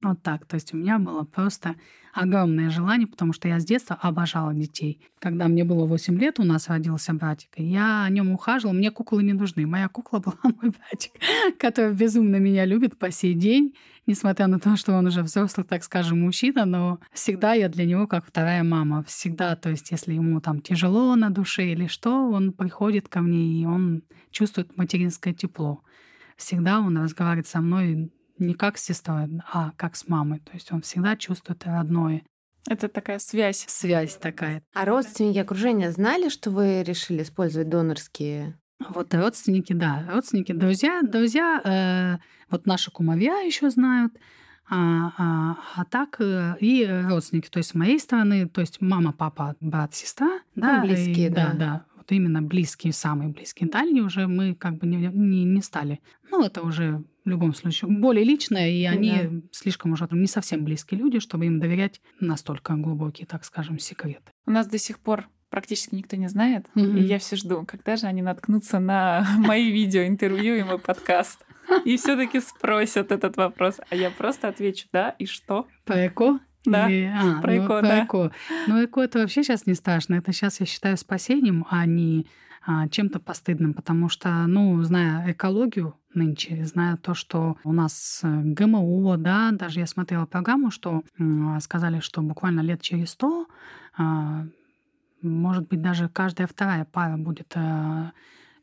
Вот 0.00 0.22
так. 0.22 0.46
То 0.46 0.54
есть 0.54 0.72
у 0.72 0.76
меня 0.76 0.98
было 0.98 1.24
просто 1.24 1.74
огромное 2.12 2.70
желание, 2.70 3.06
потому 3.06 3.32
что 3.32 3.48
я 3.48 3.58
с 3.58 3.64
детства 3.64 3.98
обожала 4.00 4.54
детей. 4.54 5.00
Когда 5.18 5.48
мне 5.48 5.64
было 5.64 5.86
8 5.86 6.18
лет, 6.18 6.38
у 6.38 6.44
нас 6.44 6.68
родился 6.68 7.14
братик, 7.14 7.50
я 7.56 8.04
о 8.04 8.10
нем 8.10 8.30
ухаживала, 8.30 8.74
мне 8.74 8.90
куклы 8.90 9.22
не 9.22 9.32
нужны. 9.32 9.66
Моя 9.66 9.88
кукла 9.88 10.18
была 10.24 10.36
мой 10.42 10.70
братик, 10.70 11.12
который 11.58 11.94
безумно 11.94 12.36
меня 12.36 12.64
любит 12.64 12.96
по 12.96 13.10
сей 13.10 13.34
день, 13.34 13.74
несмотря 14.06 14.46
на 14.46 14.60
то, 14.60 14.76
что 14.76 14.92
он 14.92 15.06
уже 15.06 15.22
взрослый, 15.22 15.66
так 15.66 15.82
скажем, 15.82 16.20
мужчина, 16.20 16.64
но 16.64 17.00
всегда 17.12 17.54
я 17.54 17.68
для 17.68 17.84
него 17.84 18.06
как 18.06 18.26
вторая 18.26 18.62
мама. 18.62 19.02
Всегда, 19.02 19.56
то 19.56 19.68
есть 19.68 19.90
если 19.90 20.14
ему 20.14 20.40
там 20.40 20.60
тяжело 20.60 21.16
на 21.16 21.30
душе 21.30 21.72
или 21.72 21.88
что, 21.88 22.30
он 22.30 22.52
приходит 22.52 23.08
ко 23.08 23.20
мне, 23.20 23.60
и 23.60 23.66
он 23.66 24.02
чувствует 24.30 24.76
материнское 24.76 25.34
тепло. 25.34 25.82
Всегда 26.36 26.78
он 26.78 26.96
разговаривает 26.98 27.48
со 27.48 27.60
мной 27.60 28.12
не 28.38 28.54
как 28.54 28.78
с 28.78 28.84
сестрой, 28.84 29.28
а 29.52 29.72
как 29.76 29.96
с 29.96 30.08
мамой. 30.08 30.40
То 30.40 30.52
есть 30.52 30.72
он 30.72 30.82
всегда 30.82 31.16
чувствует 31.16 31.64
родное. 31.64 32.22
Это 32.68 32.88
такая 32.88 33.18
связь. 33.18 33.64
Связь 33.68 34.16
такая. 34.16 34.62
А 34.74 34.84
родственники 34.84 35.38
окружения 35.38 35.90
знали, 35.90 36.28
что 36.28 36.50
вы 36.50 36.82
решили 36.82 37.22
использовать 37.22 37.68
донорские? 37.68 38.58
Вот 38.88 39.12
родственники, 39.12 39.72
да, 39.72 40.04
родственники, 40.08 40.52
друзья, 40.52 41.00
друзья, 41.02 41.60
э, 41.64 42.18
вот 42.48 42.66
наши 42.66 42.90
кумовья 42.92 43.42
еще 43.44 43.70
знают, 43.70 44.12
а, 44.70 45.12
а, 45.18 45.56
а 45.74 45.84
так 45.84 46.20
э, 46.20 46.56
и 46.60 46.86
родственники, 46.86 47.48
то 47.48 47.58
есть 47.58 47.70
с 47.70 47.74
моей 47.74 47.98
стороны, 47.98 48.48
то 48.48 48.60
есть 48.60 48.80
мама, 48.80 49.12
папа, 49.12 49.56
брат, 49.60 49.94
сестра, 49.94 50.40
ну, 50.54 50.62
да, 50.62 50.82
близкие, 50.82 51.26
и, 51.26 51.30
да, 51.30 51.46
да, 51.46 51.54
да, 51.54 51.84
вот 51.96 52.12
именно 52.12 52.40
близкие, 52.40 52.92
самые 52.92 53.30
близкие, 53.30 53.68
дальние 53.68 54.04
уже 54.04 54.28
мы 54.28 54.54
как 54.54 54.76
бы 54.78 54.86
не, 54.86 54.96
не, 55.08 55.44
не 55.44 55.62
стали. 55.62 56.00
Ну 56.30 56.44
это 56.44 56.62
уже 56.62 57.02
в 57.28 57.30
любом 57.30 57.54
случае 57.54 57.90
более 57.90 58.24
личное, 58.24 58.70
и 58.70 58.84
они 58.84 59.12
да. 59.12 59.48
слишком 59.52 59.92
уже 59.92 60.08
не 60.10 60.26
совсем 60.26 60.64
близкие 60.64 60.98
люди, 60.98 61.20
чтобы 61.20 61.46
им 61.46 61.60
доверять 61.60 62.00
настолько 62.20 62.74
глубокие, 62.74 63.26
так 63.26 63.44
скажем, 63.44 63.78
секреты. 63.78 64.32
У 64.46 64.50
нас 64.50 64.66
до 64.66 64.78
сих 64.78 64.98
пор 64.98 65.28
практически 65.50 65.94
никто 65.94 66.16
не 66.16 66.28
знает, 66.28 66.66
mm-hmm. 66.74 66.98
и 66.98 67.02
я 67.02 67.18
все 67.18 67.36
жду, 67.36 67.64
когда 67.66 67.96
же 67.96 68.06
они 68.06 68.22
наткнутся 68.22 68.78
на 68.78 69.26
мои 69.38 69.70
видео, 69.70 70.06
интервью 70.06 70.56
и 70.56 70.62
мой 70.62 70.78
подкаст. 70.78 71.44
И 71.84 71.98
все-таки 71.98 72.40
спросят 72.40 73.12
этот 73.12 73.36
вопрос. 73.36 73.78
А 73.90 73.94
я 73.94 74.10
просто 74.10 74.48
отвечу, 74.48 74.86
да, 74.90 75.10
и 75.18 75.26
что? 75.26 75.68
По 75.84 75.92
ЭКО? 75.92 76.40
Да, 76.64 76.88
Или, 76.88 77.12
а, 77.14 77.42
про 77.42 77.52
ну, 77.52 77.64
ЭКО, 77.64 77.82
да. 77.82 78.04
ЭКО. 78.04 78.32
Ну, 78.68 78.84
ЭКО 78.84 79.00
это 79.02 79.18
вообще 79.18 79.42
сейчас 79.42 79.66
не 79.66 79.74
страшно. 79.74 80.14
Это 80.14 80.32
сейчас 80.32 80.60
я 80.60 80.66
считаю 80.66 80.96
спасением, 80.96 81.66
а 81.68 81.84
не 81.84 82.26
чем-то 82.90 83.20
постыдным, 83.20 83.74
потому 83.74 84.08
что, 84.08 84.46
ну, 84.46 84.82
зная 84.82 85.32
экологию 85.32 85.94
нынче, 86.14 86.64
зная 86.64 86.96
то, 86.96 87.14
что 87.14 87.56
у 87.64 87.72
нас 87.72 88.20
э, 88.22 88.40
ГМО, 88.42 89.16
да, 89.18 89.50
даже 89.52 89.80
я 89.80 89.86
смотрела 89.86 90.26
программу, 90.26 90.70
что 90.70 91.02
сказали, 91.60 92.00
что 92.00 92.22
буквально 92.22 92.60
лет 92.60 92.82
через 92.82 93.10
сто, 93.10 93.46
а, 93.96 94.44
может 95.22 95.68
быть, 95.68 95.82
даже 95.82 96.08
каждая 96.08 96.46
вторая 96.46 96.84
пара 96.84 97.16
будет 97.16 97.54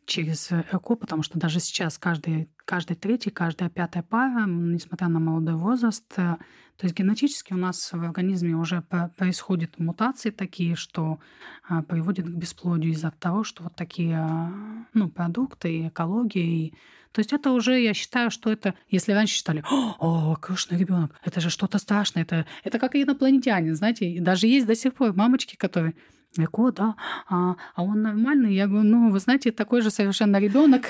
через 0.06 0.52
ЭКО, 0.52 0.96
потому 0.96 1.24
что 1.24 1.40
даже 1.40 1.60
сейчас 1.60 1.98
каждый, 1.98 2.50
каждый 2.66 2.96
третий, 2.96 3.30
каждая 3.30 3.70
пятая 3.70 4.04
пара, 4.04 4.46
несмотря 4.46 5.08
на 5.08 5.20
молодой 5.20 5.56
возраст, 5.56 6.06
э, 6.18 6.38
то 6.78 6.86
есть 6.86 6.98
генетически 6.98 7.54
у 7.54 7.58
нас 7.58 7.92
в 7.94 8.04
организме 8.04 8.54
уже 8.56 8.82
происходят 9.18 9.80
мутации 9.80 10.30
такие, 10.30 10.76
что 10.76 11.20
а, 11.68 11.82
приводят 11.84 12.26
к 12.26 12.30
бесплодию 12.30 12.92
из-за 12.92 13.12
того, 13.12 13.46
что 13.46 13.64
вот 13.64 13.76
такие 13.76 14.18
а, 14.18 14.52
ну, 14.94 15.10
продукты 15.10 15.74
и 15.74 15.88
экология. 15.88 16.44
И... 16.44 16.74
То 17.14 17.20
есть 17.20 17.32
это 17.32 17.52
уже, 17.52 17.80
я 17.80 17.94
считаю, 17.94 18.30
что 18.30 18.52
это, 18.52 18.74
если 18.90 19.14
раньше 19.14 19.36
считали, 19.36 19.64
о, 19.70 20.36
крышный 20.36 20.78
ребенок, 20.78 21.16
это 21.24 21.40
же 21.40 21.50
что-то 21.50 21.78
страшное, 21.78 22.24
это, 22.24 22.46
это 22.66 22.78
как 22.78 22.96
инопланетянин, 22.96 23.74
знаете, 23.76 24.20
даже 24.20 24.48
есть 24.48 24.68
до 24.68 24.76
сих 24.76 24.94
пор 24.96 25.14
мамочки, 25.14 25.56
которые 25.56 25.96
ЭКО, 26.44 26.72
да, 26.72 26.96
а, 27.30 27.56
а 27.76 27.84
он 27.84 28.02
нормальный. 28.02 28.54
Я 28.54 28.68
говорю, 28.68 28.88
ну, 28.88 29.10
вы 29.10 29.20
знаете, 29.20 29.52
такой 29.52 29.82
же 29.82 29.92
совершенно 29.92 30.38
ребенок 30.38 30.88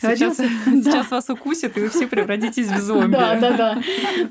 сейчас, 0.00 0.36
сейчас 0.66 1.10
вас 1.10 1.28
укусит, 1.30 1.76
и 1.76 1.80
вы 1.80 1.88
все 1.88 2.06
превратитесь 2.06 2.68
в 2.68 2.78
зомби. 2.80 3.12
Да, 3.12 3.38
да, 3.38 3.56
да. 3.56 3.82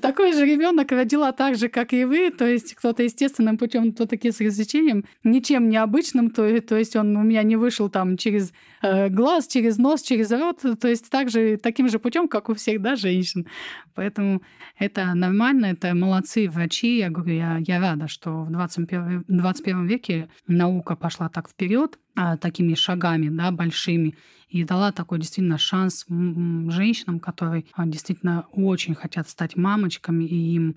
Такой 0.02 0.34
же 0.34 0.46
ребенок 0.46 0.92
родила 0.92 1.32
так 1.32 1.56
же, 1.56 1.70
как 1.70 1.94
и 1.94 2.06
вы, 2.06 2.32
то 2.32 2.46
есть 2.46 2.76
кто-то 2.76 3.04
естественным 3.04 3.58
путем, 3.58 3.92
кто 3.94 4.06
таки 4.06 4.32
с 4.32 4.40
развлечением, 4.42 5.06
ничем 5.24 5.70
необычным, 5.70 6.30
то, 6.30 6.62
то 6.62 6.78
есть 6.78 6.96
он 6.96 7.16
у 7.16 7.24
меня 7.24 7.44
не 7.44 7.56
вышел 7.56 7.90
там 7.90 8.18
через 8.18 8.50
э, 8.50 8.54
глаз, 8.82 9.48
через 9.48 9.78
нос, 9.78 10.02
через 10.02 10.32
рот, 10.32 10.62
то 10.80 10.88
есть 10.88 11.10
также, 11.10 11.58
таким 11.58 11.90
же 11.90 12.00
путем, 12.00 12.28
как 12.28 12.50
у 12.50 12.54
всех, 12.54 12.82
да, 12.82 12.96
женщин. 12.96 13.48
Поэтому 13.96 14.42
это 14.78 15.14
нормально, 15.14 15.68
это 15.68 15.94
молодцы 15.94 16.50
врачи. 16.50 16.98
Я 16.98 17.10
говорю, 17.10 17.34
я, 17.36 17.58
я 17.60 17.80
рада, 17.80 18.08
что 18.08 18.44
в 18.44 18.52
21, 18.52 19.26
21 19.28 19.88
веке 19.88 20.30
наука 20.48 20.96
пошла 20.96 21.30
так 21.30 21.50
вперед, 21.50 22.00
а, 22.16 22.38
такими 22.38 22.74
шагами, 22.74 23.30
да, 23.30 23.52
большими, 23.52 24.16
и 24.50 24.64
дала 24.64 24.92
такой 24.92 25.20
действительно 25.20 25.58
шанс 25.58 26.06
женщинам, 26.10 27.20
которые 27.20 27.66
а, 27.74 27.86
действительно 27.86 28.46
очень 28.52 28.96
хотят 28.96 29.30
стать 29.30 29.56
мамочками, 29.56 30.26
и 30.26 30.56
им 30.56 30.76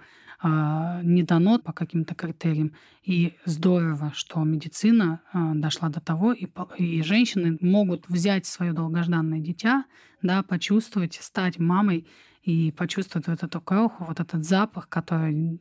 не 1.03 1.23
дано 1.23 1.59
по 1.59 1.73
каким-то 1.73 2.15
критериям. 2.15 2.73
И 3.03 3.35
здорово, 3.45 4.13
что 4.15 4.45
медицина 4.45 5.21
дошла 5.33 5.89
до 5.89 6.01
того, 6.01 6.33
и, 6.33 6.47
и 6.79 7.03
женщины 7.03 7.57
могут 7.61 8.09
взять 8.09 8.47
свое 8.47 8.73
долгожданное 8.73 9.41
дитя, 9.41 9.85
да, 10.23 10.43
почувствовать, 10.43 11.19
стать 11.21 11.59
мамой 11.59 12.07
и 12.43 12.73
почувствовать 12.73 13.27
вот 13.27 13.43
эту 13.43 13.61
кроху, 13.61 14.05
вот 14.05 14.21
этот 14.21 14.45
запах, 14.45 14.89
который 14.89 15.61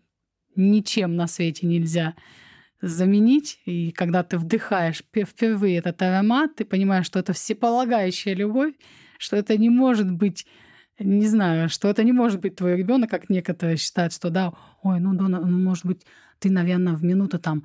ничем 0.56 1.16
на 1.16 1.28
свете 1.28 1.66
нельзя 1.66 2.16
заменить. 2.82 3.62
И 3.66 3.92
когда 3.92 4.24
ты 4.24 4.38
вдыхаешь 4.38 5.02
впервые 5.02 5.78
этот 5.78 6.02
аромат, 6.02 6.56
ты 6.56 6.66
понимаешь, 6.66 7.06
что 7.06 7.20
это 7.20 7.32
всеполагающая 7.32 8.34
любовь, 8.34 8.74
что 9.18 9.38
это 9.38 9.58
не 9.58 9.70
может 9.70 10.12
быть 10.12 10.46
не 11.00 11.28
знаю, 11.28 11.70
что 11.70 11.90
это 11.90 12.04
не 12.04 12.12
может 12.12 12.42
быть 12.42 12.56
твой 12.56 12.76
ребенок, 12.76 13.10
как 13.10 13.30
некоторые 13.30 13.78
считают, 13.78 14.14
что 14.14 14.30
да, 14.30 14.54
ой, 14.82 15.00
ну, 15.00 15.14
Дона, 15.14 15.42
может 15.42 15.86
быть, 15.86 16.06
ты, 16.40 16.50
наверное, 16.50 16.94
в 16.94 17.04
минуту 17.04 17.40
там, 17.40 17.64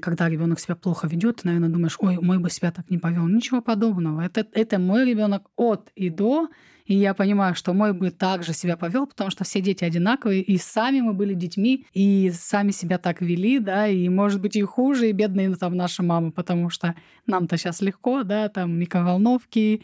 когда 0.00 0.28
ребенок 0.28 0.60
себя 0.60 0.76
плохо 0.76 1.06
ведет, 1.06 1.36
ты, 1.36 1.46
наверное, 1.46 1.68
думаешь, 1.68 1.96
ой, 1.98 2.18
мой 2.20 2.38
бы 2.38 2.50
себя 2.50 2.70
так 2.72 2.90
не 2.90 2.98
повел. 2.98 3.26
Ничего 3.26 3.62
подобного. 3.62 4.20
Это, 4.20 4.46
это 4.52 4.78
мой 4.78 5.04
ребенок 5.04 5.48
от 5.56 5.90
и 5.94 6.10
до, 6.10 6.48
и 6.84 6.94
я 6.94 7.14
понимаю, 7.14 7.54
что 7.54 7.72
мой 7.72 7.92
бы 7.92 8.10
также 8.10 8.52
себя 8.52 8.76
повел, 8.76 9.06
потому 9.06 9.30
что 9.30 9.44
все 9.44 9.60
дети 9.60 9.84
одинаковые, 9.84 10.42
и 10.42 10.58
сами 10.58 11.00
мы 11.00 11.14
были 11.14 11.34
детьми, 11.34 11.86
и 11.92 12.30
сами 12.34 12.70
себя 12.70 12.98
так 12.98 13.20
вели, 13.20 13.58
да, 13.60 13.86
и, 13.86 14.08
может 14.08 14.40
быть, 14.40 14.56
и 14.56 14.62
хуже, 14.62 15.08
и 15.08 15.12
бедные 15.12 15.48
ну, 15.48 15.56
там 15.56 15.76
наши 15.76 16.02
мамы, 16.02 16.32
потому 16.32 16.70
что 16.70 16.94
нам-то 17.26 17.56
сейчас 17.56 17.80
легко, 17.80 18.24
да, 18.24 18.48
там 18.48 18.78
микроволновки, 18.78 19.82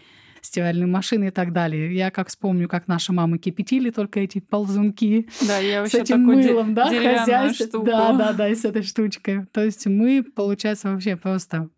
стиральные 0.49 0.87
машины 0.87 1.29
и 1.29 1.31
так 1.31 1.53
далее. 1.53 1.95
Я 1.95 2.11
как 2.11 2.29
вспомню, 2.29 2.69
как 2.69 2.89
наши 2.89 3.13
мамы 3.13 3.39
кипятили 3.39 3.91
только 3.91 4.21
эти 4.21 4.41
ползунки 4.41 5.29
да, 5.47 5.59
я 5.59 5.87
с 5.87 5.95
этим 5.95 6.23
мылом, 6.23 6.75
да, 6.75 6.87
хозяйство. 6.87 7.85
Да, 7.85 8.13
да, 8.13 8.33
да, 8.33 8.49
и 8.49 8.55
с 8.55 8.65
этой 8.65 8.83
штучкой. 8.83 9.47
То 9.47 9.63
есть 9.65 9.87
мы, 9.87 10.23
получается, 10.23 10.91
вообще 10.91 11.17
просто 11.17 11.69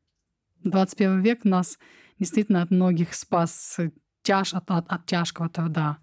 21 0.64 1.20
век 1.20 1.44
нас 1.44 1.78
действительно 2.18 2.62
от 2.62 2.70
многих 2.70 3.14
спас 3.14 3.78
тяж, 4.22 4.54
от, 4.54 4.70
от, 4.70 4.90
от 4.90 5.06
тяжкого 5.06 5.48
труда. 5.48 5.98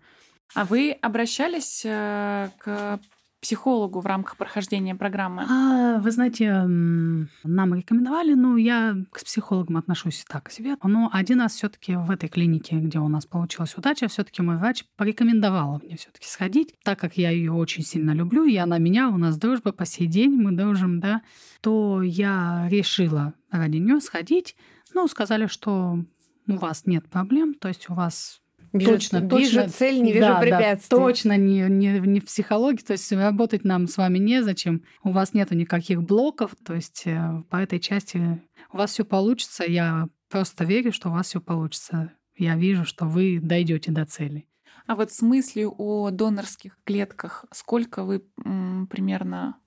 А 0.54 0.66
вы 0.66 0.92
обращались 1.02 1.84
э, 1.86 2.50
к 2.58 3.00
психологу 3.42 4.00
в 4.00 4.06
рамках 4.06 4.38
прохождения 4.38 4.96
программы? 4.96 5.46
А, 5.50 6.00
вы 6.00 6.12
знаете, 6.12 6.64
нам 6.64 7.76
рекомендовали, 7.76 8.34
но 8.34 8.58
я 8.58 8.96
к 9.12 9.24
психологам 9.24 9.78
отношусь 9.78 10.26
так 10.28 10.52
себе. 10.52 10.76
Но 10.84 11.10
один 11.12 11.42
раз 11.42 11.54
все-таки 11.54 11.96
в 11.96 12.10
этой 12.12 12.30
клинике, 12.30 12.78
где 12.78 13.00
у 13.00 13.08
нас 13.08 13.26
получилась 13.26 13.76
удача, 13.78 14.08
все-таки 14.08 14.42
мой 14.42 14.58
врач 14.58 14.86
порекомендовала 14.96 15.80
мне 15.84 15.98
все-таки 15.98 16.28
сходить, 16.28 16.76
так 16.84 17.00
как 17.00 17.18
я 17.18 17.30
ее 17.30 17.52
очень 17.52 17.84
сильно 17.84 18.12
люблю, 18.12 18.46
и 18.46 18.56
она 18.58 18.78
меня, 18.78 19.10
у 19.10 19.18
нас 19.18 19.38
дружба 19.38 19.72
по 19.72 19.86
сей 19.86 20.08
день, 20.08 20.32
мы 20.32 20.52
дружим, 20.52 21.00
да, 21.00 21.22
то 21.62 22.02
я 22.02 22.68
решила 22.70 23.34
ради 23.52 23.78
нее 23.78 24.00
сходить. 24.00 24.56
Ну, 24.94 25.08
сказали, 25.08 25.48
что 25.48 26.00
у 26.48 26.56
вас 26.56 26.86
нет 26.86 27.10
проблем, 27.10 27.54
то 27.54 27.68
есть 27.68 27.90
у 27.90 27.94
вас 27.94 28.42
Вижу, 28.74 28.92
точно, 28.92 29.18
вижу 29.18 29.30
точно, 29.30 29.70
цель, 29.70 30.02
не 30.02 30.12
вижу 30.12 30.28
да, 30.28 30.40
препятствий. 30.40 30.98
Да, 30.98 31.04
точно 31.04 31.38
не, 31.38 31.62
не, 31.70 32.00
не 32.00 32.20
в 32.20 32.26
психологии, 32.26 32.82
то 32.82 32.94
есть 32.94 33.12
работать 33.12 33.64
нам 33.64 33.88
с 33.88 33.98
вами 33.98 34.18
незачем. 34.18 34.84
У 35.04 35.12
вас 35.12 35.34
нету 35.34 35.56
никаких 35.56 36.04
блоков, 36.04 36.56
то 36.66 36.74
есть 36.74 37.04
э, 37.06 37.44
по 37.50 37.58
этой 37.58 37.80
части 37.80 38.42
у 38.72 38.78
вас 38.78 38.92
все 38.92 39.06
получится. 39.06 39.64
Я 39.64 40.10
просто 40.30 40.64
верю, 40.66 40.92
что 40.92 41.10
у 41.10 41.14
вас 41.14 41.28
все 41.28 41.42
получится. 41.42 42.12
Я 42.36 42.56
вижу, 42.56 42.86
что 42.86 43.06
вы 43.06 43.40
дойдете 43.42 43.92
до 43.92 44.06
цели. 44.06 44.46
А 44.86 44.96
вот 44.96 45.12
с 45.12 45.22
мыслью 45.22 45.74
о 45.78 46.10
донорских 46.12 46.78
клетках, 46.86 47.46
сколько 47.52 48.04
вы 48.04 48.24
м, 48.46 48.88
примерно 48.88 49.58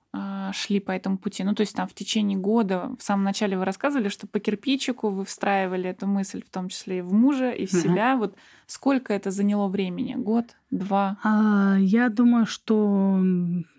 шли 0.52 0.80
по 0.80 0.90
этому 0.90 1.18
пути? 1.18 1.44
Ну, 1.44 1.54
то 1.54 1.60
есть 1.60 1.74
там 1.74 1.86
в 1.86 1.94
течение 1.94 2.38
года, 2.38 2.90
в 2.98 3.02
самом 3.02 3.24
начале 3.24 3.56
вы 3.56 3.64
рассказывали, 3.64 4.08
что 4.08 4.26
по 4.26 4.40
кирпичику 4.40 5.10
вы 5.10 5.24
встраивали 5.24 5.90
эту 5.90 6.06
мысль, 6.06 6.42
в 6.44 6.50
том 6.50 6.68
числе 6.68 6.98
и 6.98 7.00
в 7.02 7.12
мужа, 7.12 7.50
и 7.50 7.66
в 7.66 7.72
угу. 7.72 7.80
себя. 7.82 8.16
Вот 8.16 8.36
сколько 8.66 9.12
это 9.12 9.30
заняло 9.30 9.68
времени? 9.68 10.14
Год, 10.14 10.56
два? 10.70 11.18
А, 11.22 11.76
я 11.78 12.08
думаю, 12.08 12.46
что 12.46 13.20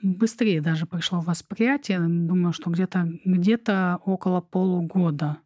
быстрее 0.01 0.61
даже 0.61 0.86
пришло 0.86 1.19
восприятие. 1.19 1.99
Думаю, 1.99 2.53
что 2.53 2.69
где-то 2.69 3.09
где 3.25 3.59
около 4.05 4.41
полугода. 4.41 5.38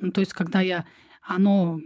Ну, 0.00 0.10
то 0.10 0.20
есть, 0.20 0.32
когда 0.32 0.60
я 0.60 0.84
оно 1.22 1.80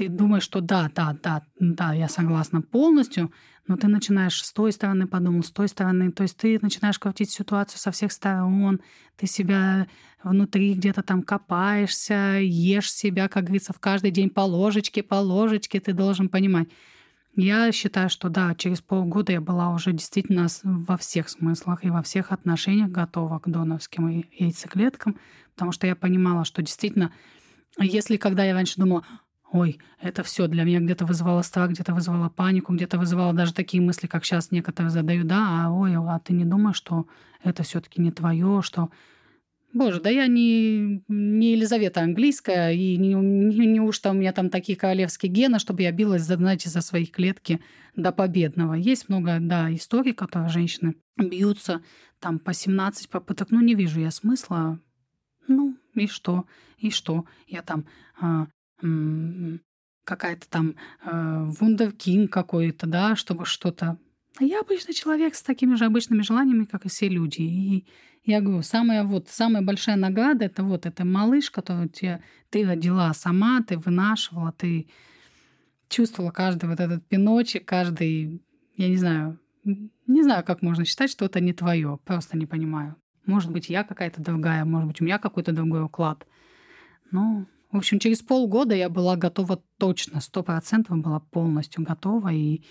ты 0.00 0.08
думаешь, 0.08 0.44
что 0.44 0.62
да, 0.62 0.90
да, 0.94 1.14
да, 1.22 1.42
да, 1.58 1.92
я 1.92 2.08
согласна 2.08 2.62
полностью, 2.62 3.30
но 3.66 3.76
ты 3.76 3.86
начинаешь 3.86 4.42
с 4.42 4.50
той 4.50 4.72
стороны 4.72 5.06
подумал, 5.06 5.42
с 5.42 5.50
той 5.50 5.68
стороны. 5.68 6.10
То 6.10 6.22
есть 6.22 6.38
ты 6.38 6.58
начинаешь 6.62 6.98
крутить 6.98 7.30
ситуацию 7.30 7.78
со 7.78 7.90
всех 7.90 8.12
сторон, 8.12 8.80
ты 9.16 9.26
себя 9.26 9.86
внутри 10.22 10.72
где-то 10.72 11.02
там 11.02 11.22
копаешься, 11.22 12.38
ешь 12.40 12.90
себя, 12.90 13.28
как 13.28 13.44
говорится, 13.44 13.74
в 13.74 13.78
каждый 13.78 14.10
день 14.10 14.30
по 14.30 14.40
ложечке, 14.40 15.02
по 15.02 15.16
ложечке, 15.16 15.80
ты 15.80 15.92
должен 15.92 16.30
понимать. 16.30 16.68
Я 17.36 17.70
считаю, 17.70 18.08
что 18.08 18.30
да, 18.30 18.54
через 18.54 18.80
полгода 18.80 19.32
я 19.32 19.42
была 19.42 19.68
уже 19.74 19.92
действительно 19.92 20.46
во 20.64 20.96
всех 20.96 21.28
смыслах 21.28 21.84
и 21.84 21.90
во 21.90 22.00
всех 22.02 22.32
отношениях 22.32 22.88
готова 22.88 23.38
к 23.38 23.50
доновским 23.50 24.08
яйцеклеткам, 24.08 25.18
потому 25.52 25.72
что 25.72 25.86
я 25.86 25.94
понимала, 25.94 26.46
что 26.46 26.62
действительно, 26.62 27.12
если 27.78 28.16
когда 28.16 28.44
я 28.44 28.54
раньше 28.54 28.80
думала, 28.80 29.04
ой, 29.52 29.78
это 30.00 30.22
все 30.22 30.46
для 30.46 30.64
меня 30.64 30.80
где-то 30.80 31.04
вызывало 31.04 31.42
страх, 31.42 31.70
где-то 31.70 31.94
вызывало 31.94 32.28
панику, 32.28 32.72
где-то 32.74 32.98
вызывало 32.98 33.32
даже 33.32 33.52
такие 33.52 33.82
мысли, 33.82 34.06
как 34.06 34.24
сейчас 34.24 34.50
некоторые 34.50 34.90
задают, 34.90 35.26
да, 35.26 35.66
а 35.66 35.70
ой, 35.70 35.94
а 35.96 36.18
ты 36.20 36.32
не 36.32 36.44
думаешь, 36.44 36.76
что 36.76 37.06
это 37.42 37.62
все-таки 37.62 38.00
не 38.00 38.12
твое, 38.12 38.62
что 38.62 38.90
Боже, 39.72 40.00
да 40.00 40.10
я 40.10 40.26
не, 40.26 41.04
не 41.06 41.52
Елизавета 41.52 42.00
английская, 42.00 42.72
и 42.72 42.96
не, 42.96 43.14
не, 43.14 43.92
там 44.02 44.16
у 44.16 44.18
меня 44.18 44.32
там 44.32 44.50
такие 44.50 44.76
королевские 44.76 45.30
гены, 45.30 45.60
чтобы 45.60 45.82
я 45.82 45.92
билась, 45.92 46.22
знаете, 46.22 46.68
за 46.68 46.80
свои 46.80 47.06
клетки 47.06 47.60
до 47.94 48.10
победного. 48.10 48.74
Есть 48.74 49.08
много, 49.08 49.38
да, 49.40 49.72
историй, 49.72 50.12
которые 50.12 50.48
женщины 50.48 50.96
бьются 51.16 51.82
там 52.18 52.40
по 52.40 52.52
17 52.52 53.08
попыток. 53.10 53.52
Ну, 53.52 53.60
не 53.60 53.76
вижу 53.76 54.00
я 54.00 54.10
смысла. 54.10 54.80
Ну, 55.46 55.76
и 55.94 56.08
что? 56.08 56.46
И 56.78 56.90
что? 56.90 57.24
Я 57.46 57.62
там 57.62 57.86
а, 58.20 58.48
какая-то 60.04 60.48
там 60.48 60.74
э, 61.04 61.44
вундеркинг 61.58 62.32
какой-то, 62.32 62.86
да, 62.86 63.16
чтобы 63.16 63.44
что-то. 63.46 63.98
А 64.38 64.44
я 64.44 64.60
обычный 64.60 64.94
человек 64.94 65.34
с 65.34 65.42
такими 65.42 65.74
же 65.74 65.84
обычными 65.84 66.22
желаниями, 66.22 66.64
как 66.64 66.86
и 66.86 66.88
все 66.88 67.08
люди. 67.08 67.42
И 67.42 67.86
я 68.24 68.40
говорю, 68.40 68.62
самая 68.62 69.04
вот 69.04 69.28
самая 69.28 69.62
большая 69.62 69.96
награда 69.96 70.44
это 70.44 70.62
вот 70.62 70.86
это 70.86 71.04
малыш, 71.04 71.50
который 71.50 71.88
тебе, 71.88 72.22
ты 72.50 72.66
родила 72.66 73.12
сама, 73.14 73.62
ты 73.62 73.78
вынашивала, 73.78 74.52
ты 74.52 74.88
чувствовала 75.88 76.30
каждый 76.30 76.68
вот 76.68 76.80
этот 76.80 77.06
пиночек, 77.06 77.64
каждый, 77.64 78.42
я 78.76 78.88
не 78.88 78.96
знаю, 78.96 79.38
не 79.64 80.22
знаю, 80.22 80.44
как 80.44 80.62
можно 80.62 80.84
считать, 80.84 81.10
что 81.10 81.24
это 81.24 81.40
не 81.40 81.52
твое, 81.52 81.98
просто 82.04 82.36
не 82.36 82.46
понимаю. 82.46 82.96
Может 83.26 83.50
быть, 83.50 83.68
я 83.68 83.84
какая-то 83.84 84.22
другая, 84.22 84.64
может 84.64 84.88
быть, 84.88 85.00
у 85.00 85.04
меня 85.04 85.18
какой-то 85.18 85.52
другой 85.52 85.84
уклад. 85.84 86.26
Но 87.10 87.46
в 87.72 87.76
общем, 87.76 87.98
через 87.98 88.20
полгода 88.20 88.74
я 88.74 88.88
была 88.88 89.16
готова 89.16 89.62
точно, 89.78 90.20
сто 90.20 90.42
процентов 90.42 90.98
была 90.98 91.20
полностью 91.20 91.84
готова 91.84 92.32
и, 92.32 92.62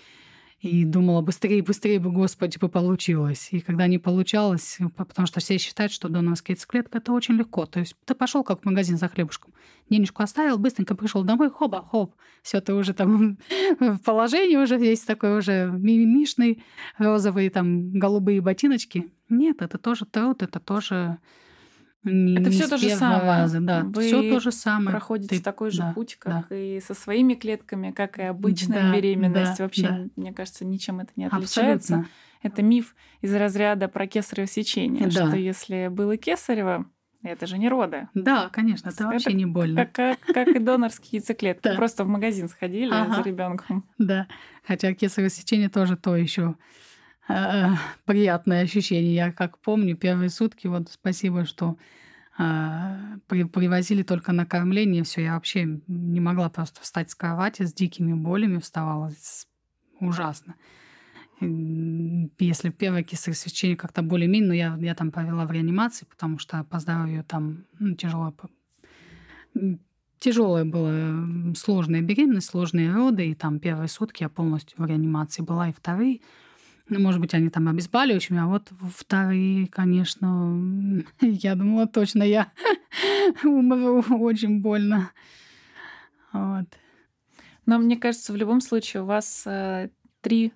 и 0.60 0.84
думала, 0.84 1.22
быстрее, 1.22 1.62
быстрее 1.62 1.98
бы, 1.98 2.10
Господи, 2.10 2.58
бы 2.58 2.68
получилось. 2.68 3.48
И 3.50 3.60
когда 3.60 3.86
не 3.86 3.98
получалось, 3.98 4.78
потому 4.94 5.26
что 5.26 5.40
все 5.40 5.56
считают, 5.56 5.90
что 5.90 6.10
доноровская 6.10 6.54
яйцеклетка 6.54 6.98
это 6.98 7.12
очень 7.12 7.34
легко. 7.36 7.64
То 7.64 7.80
есть 7.80 7.96
ты 8.04 8.14
пошел 8.14 8.44
как 8.44 8.60
в 8.60 8.64
магазин 8.66 8.98
за 8.98 9.08
хлебушком, 9.08 9.54
денежку 9.88 10.22
оставил, 10.22 10.58
быстренько 10.58 10.94
пришел 10.94 11.24
домой, 11.24 11.50
хоба, 11.50 11.82
хоп, 11.82 12.14
все, 12.42 12.60
ты 12.60 12.74
уже 12.74 12.92
там 12.92 13.38
в 13.80 13.98
положении 14.00 14.56
уже 14.56 14.78
есть 14.78 15.06
такой 15.06 15.38
уже 15.38 15.70
мимишный, 15.72 16.62
розовые 16.98 17.48
там 17.48 17.92
голубые 17.92 18.42
ботиночки. 18.42 19.10
Нет, 19.30 19.62
это 19.62 19.78
тоже 19.78 20.04
труд, 20.04 20.42
это 20.42 20.60
тоже 20.60 21.18
не, 22.02 22.34
это 22.34 22.48
не 22.48 22.50
все 22.50 22.66
то 22.68 22.78
же 22.78 22.88
самое. 22.90 23.22
Раза, 23.22 23.60
да. 23.60 23.82
Вы 23.84 24.06
все 24.06 24.30
то 24.30 24.40
же 24.40 24.52
самое. 24.52 24.90
Проходите 24.90 25.36
Ты... 25.36 25.42
такой 25.42 25.70
же 25.70 25.82
да, 25.82 25.92
путь, 25.92 26.16
как 26.18 26.48
да. 26.48 26.56
и 26.56 26.80
со 26.80 26.94
своими 26.94 27.34
клетками, 27.34 27.90
как 27.90 28.18
и 28.18 28.22
обычная 28.22 28.84
да, 28.84 28.94
беременность. 28.94 29.58
Да, 29.58 29.64
Вообще, 29.64 29.88
да. 29.88 30.06
мне 30.16 30.32
кажется, 30.32 30.64
ничем 30.64 31.00
это 31.00 31.10
не 31.16 31.26
отличается. 31.26 31.96
Абсолютно. 31.96 32.08
Это 32.42 32.62
миф 32.62 32.94
из 33.20 33.34
разряда 33.34 33.88
про 33.88 34.06
кесарево 34.06 34.46
сечение, 34.46 35.08
да. 35.08 35.28
что 35.28 35.36
если 35.36 35.88
было 35.88 36.16
кесарево, 36.16 36.86
это 37.22 37.46
же 37.46 37.58
не 37.58 37.68
роды. 37.68 38.08
Да, 38.14 38.48
конечно, 38.48 38.88
это, 38.88 39.04
это 39.04 39.12
вообще 39.12 39.34
не 39.34 39.44
больно. 39.44 39.84
Как, 39.84 39.92
как, 39.92 40.34
как 40.34 40.48
и 40.48 40.58
донорские 40.58 41.18
яйцеклетки. 41.18 41.60
Да. 41.70 41.74
Просто 41.74 42.04
в 42.04 42.08
магазин 42.08 42.48
сходили 42.48 42.90
ага. 42.90 43.16
за 43.16 43.22
ребенком. 43.22 43.84
Да. 43.98 44.26
Хотя 44.66 44.94
кесарево 44.94 45.28
сечение 45.28 45.68
тоже 45.68 45.98
то 45.98 46.16
еще 46.16 46.56
Э, 47.30 47.76
приятное 48.06 48.62
ощущение. 48.62 49.14
Я 49.14 49.32
как 49.32 49.58
помню, 49.58 49.96
первые 49.96 50.30
сутки, 50.30 50.66
вот 50.66 50.90
спасибо, 50.90 51.44
что 51.44 51.76
э, 52.38 53.18
при, 53.28 53.44
привозили 53.44 54.02
только 54.02 54.32
на 54.32 54.46
кормление, 54.46 55.04
все, 55.04 55.22
я 55.22 55.34
вообще 55.34 55.80
не 55.86 56.20
могла 56.20 56.50
просто 56.50 56.80
встать 56.80 57.10
с 57.10 57.14
кровати 57.14 57.62
с 57.62 57.72
дикими 57.72 58.14
болями, 58.14 58.58
вставала 58.58 59.12
ужасно. 60.00 60.56
Если 61.40 62.68
первое 62.68 63.02
кесарево 63.02 63.36
сечение 63.36 63.76
как-то 63.76 64.02
более-менее, 64.02 64.48
но 64.48 64.54
я, 64.54 64.78
я 64.80 64.94
там 64.94 65.10
провела 65.10 65.46
в 65.46 65.52
реанимации, 65.52 66.06
потому 66.06 66.38
что 66.38 66.64
по 66.64 66.80
здоровью 66.80 67.24
там 67.24 67.64
ну, 67.78 67.94
тяжело 67.94 68.34
тяжелая 70.18 70.66
была 70.66 71.54
сложная 71.54 72.02
беременность, 72.02 72.50
сложные 72.50 72.92
роды, 72.92 73.30
и 73.30 73.34
там 73.34 73.58
первые 73.58 73.88
сутки 73.88 74.22
я 74.22 74.28
полностью 74.28 74.76
в 74.82 74.84
реанимации 74.84 75.42
была, 75.42 75.68
и 75.68 75.72
вторые– 75.72 76.20
ну, 76.90 77.00
может 77.00 77.20
быть, 77.20 77.34
они 77.34 77.48
там 77.48 77.68
обезболивающими, 77.68 78.40
а 78.40 78.46
вот 78.46 78.70
вторые, 78.96 79.68
конечно, 79.68 80.60
я 81.20 81.54
думала, 81.54 81.86
точно 81.86 82.22
я 82.22 82.52
умру 83.44 84.02
очень 84.18 84.60
больно. 84.60 85.12
Вот. 86.32 86.66
Но 87.66 87.78
мне 87.78 87.96
кажется, 87.96 88.32
в 88.32 88.36
любом 88.36 88.60
случае 88.60 89.02
у 89.02 89.06
вас 89.06 89.44
э, 89.46 89.90
три 90.20 90.52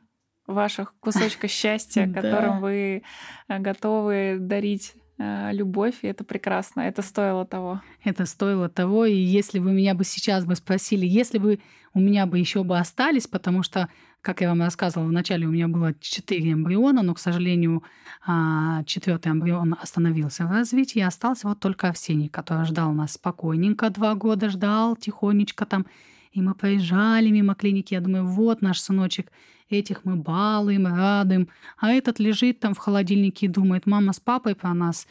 ваших 0.47 0.95
кусочка 1.01 1.49
счастья, 1.49 2.13
которым 2.13 2.61
вы 2.61 3.03
э, 3.49 3.59
готовы 3.59 4.39
дарить 4.41 4.95
любовь, 5.19 5.95
и 6.03 6.09
это 6.09 6.25
прекрасно. 6.25 6.81
Это 6.81 7.03
стоило 7.03 7.47
того. 7.47 7.81
Это 8.03 8.27
стоило 8.27 8.69
того. 8.69 9.05
И 9.07 9.15
если 9.15 9.59
вы 9.59 9.73
меня 9.73 9.95
бы 9.95 10.05
сейчас 10.05 10.45
бы 10.45 10.57
спросили, 10.57 11.07
если 11.07 11.39
бы 11.39 11.61
у 11.93 12.01
меня 12.01 12.27
бы 12.27 12.39
еще 12.39 12.65
бы 12.65 12.79
остались, 12.79 13.27
потому 13.29 13.63
что 13.63 13.89
как 14.25 14.41
я 14.41 14.49
вам 14.49 14.63
рассказывала, 14.63 15.07
вначале 15.07 15.47
у 15.47 15.51
меня 15.51 15.69
было 15.69 15.93
четыре 16.01 16.53
эмбриона, 16.53 17.03
но, 17.03 17.13
к 17.13 17.19
сожалению, 17.19 17.85
а, 18.27 18.83
четвертый 18.85 19.33
эмбрион 19.33 19.77
остановился 19.79 20.47
в 20.47 20.51
развитии, 20.51 21.01
и 21.01 21.03
остался 21.03 21.47
вот 21.47 21.61
только 21.61 21.89
Овсений, 21.91 22.31
который 22.31 22.65
ждал 22.65 22.93
нас 22.95 23.13
спокойненько, 23.13 23.91
два 23.91 24.15
года 24.15 24.49
ждал, 24.49 24.97
тихонечко 24.97 25.67
там. 25.67 25.85
И 26.33 26.41
мы 26.41 26.55
проезжали 26.55 27.29
мимо 27.29 27.55
клиники, 27.55 27.93
я 27.93 28.01
думаю, 28.01 28.27
вот 28.27 28.63
наш 28.63 28.81
сыночек, 28.81 29.31
этих 29.79 30.05
мы 30.05 30.17
балуем, 30.17 30.87
радуем. 30.87 31.49
А 31.79 31.91
этот 31.91 32.19
лежит 32.19 32.61
там 32.61 32.75
в 32.75 32.79
холодильнике 32.79 33.47
и 33.47 33.49
думает, 33.49 33.87
мама 33.87 34.13
с 34.13 34.21
папой 34.21 34.55
про 34.55 34.75
нас 34.75 35.07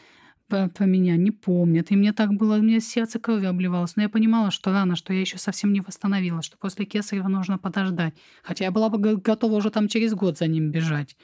про, 0.48 0.68
про 0.68 0.84
меня 0.84 1.16
не 1.16 1.30
помнят. 1.30 1.90
И 1.90 1.96
мне 1.96 2.12
так 2.12 2.34
было, 2.34 2.56
у 2.56 2.62
меня 2.62 2.80
сердце 2.80 3.18
кровью 3.18 3.50
обливалось. 3.50 3.96
Но 3.96 4.02
я 4.02 4.08
понимала, 4.08 4.50
что 4.50 4.72
рано, 4.72 4.96
что 4.96 5.12
я 5.12 5.20
еще 5.20 5.38
совсем 5.38 5.72
не 5.72 5.80
восстановилась, 5.80 6.44
что 6.44 6.58
после 6.58 6.84
Кесарева 6.84 7.28
нужно 7.28 7.58
подождать. 7.58 8.14
Хотя 8.42 8.64
я 8.64 8.70
была 8.70 8.88
бы 8.88 9.16
готова 9.16 9.54
уже 9.54 9.70
там 9.70 9.88
через 9.88 10.14
год 10.14 10.38
за 10.38 10.46
ним 10.46 10.70
бежать. 10.70 11.16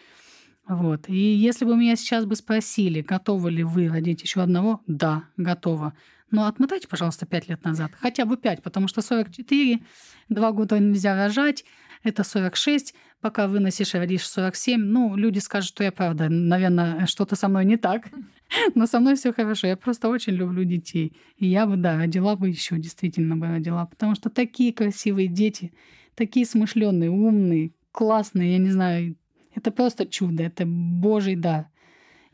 Вот. 0.69 1.09
И 1.09 1.17
если 1.17 1.65
бы 1.65 1.77
меня 1.77 1.97
сейчас 1.97 2.25
бы 2.25 2.37
спросили, 2.37 3.01
готовы 3.01 3.51
ли 3.51 3.65
вы 3.65 3.89
родить 3.89 4.23
еще 4.23 4.41
одного, 4.41 4.81
да, 4.87 5.25
готова. 5.37 5.95
Но 6.31 6.47
отмотайте, 6.47 6.87
пожалуйста, 6.87 7.27
пять 7.27 7.49
лет 7.49 7.65
назад. 7.65 7.91
Хотя 7.99 8.25
бы 8.25 8.37
пять, 8.37 8.63
потому 8.63 8.87
что 8.87 9.03
44, 9.03 9.81
два 10.29 10.53
года 10.53 10.79
нельзя 10.79 11.17
рожать, 11.17 11.65
это 12.05 12.23
46, 12.23 12.95
пока 13.21 13.47
выносишь 13.47 13.95
родишь 13.95 14.29
47. 14.29 14.81
Ну, 14.81 15.17
люди 15.17 15.39
скажут, 15.39 15.69
что 15.69 15.85
я 15.85 15.93
правда, 15.93 16.29
наверное, 16.29 17.07
что-то 17.07 17.37
со 17.37 17.49
мной 17.49 17.65
не 17.65 17.77
так. 17.77 18.09
Но 18.75 18.87
со 18.87 19.01
мной 19.01 19.17
все 19.17 19.33
хорошо. 19.33 19.67
Я 19.67 19.77
просто 19.77 20.09
очень 20.09 20.33
люблю 20.33 20.65
детей. 20.65 21.17
И 21.37 21.47
я 21.47 21.67
бы, 21.67 21.77
да, 21.77 21.97
родила 21.97 22.37
бы 22.37 22.49
еще, 22.49 22.79
действительно 22.79 23.37
бы 23.37 23.49
родила. 23.49 23.87
Потому 23.87 24.15
что 24.15 24.31
такие 24.31 24.73
красивые 24.73 25.29
дети, 25.29 25.73
такие 26.15 26.47
смышленые, 26.47 27.11
умные, 27.11 27.73
классные, 27.93 28.53
я 28.53 28.59
не 28.59 28.71
знаю, 28.71 29.17
это 29.55 29.71
просто 29.71 30.07
чудо, 30.07 30.43
это 30.43 30.65
божий 30.67 31.37
дар. 31.37 31.67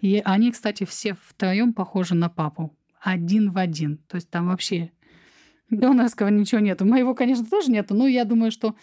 И 0.00 0.20
они, 0.24 0.52
кстати, 0.52 0.84
все 0.84 1.16
втроем 1.20 1.72
похожи 1.72 2.14
на 2.14 2.28
папу. 2.28 2.76
Один 3.00 3.50
в 3.50 3.58
один. 3.58 3.98
То 4.08 4.16
есть 4.16 4.30
там 4.30 4.48
вообще 4.48 4.92
донорского 5.70 6.28
ничего 6.28 6.60
нету. 6.60 6.84
Моего, 6.84 7.14
конечно, 7.14 7.44
тоже 7.44 7.70
нету, 7.70 7.94
но 7.94 8.06
я 8.06 8.24
думаю, 8.24 8.50
что 8.50 8.76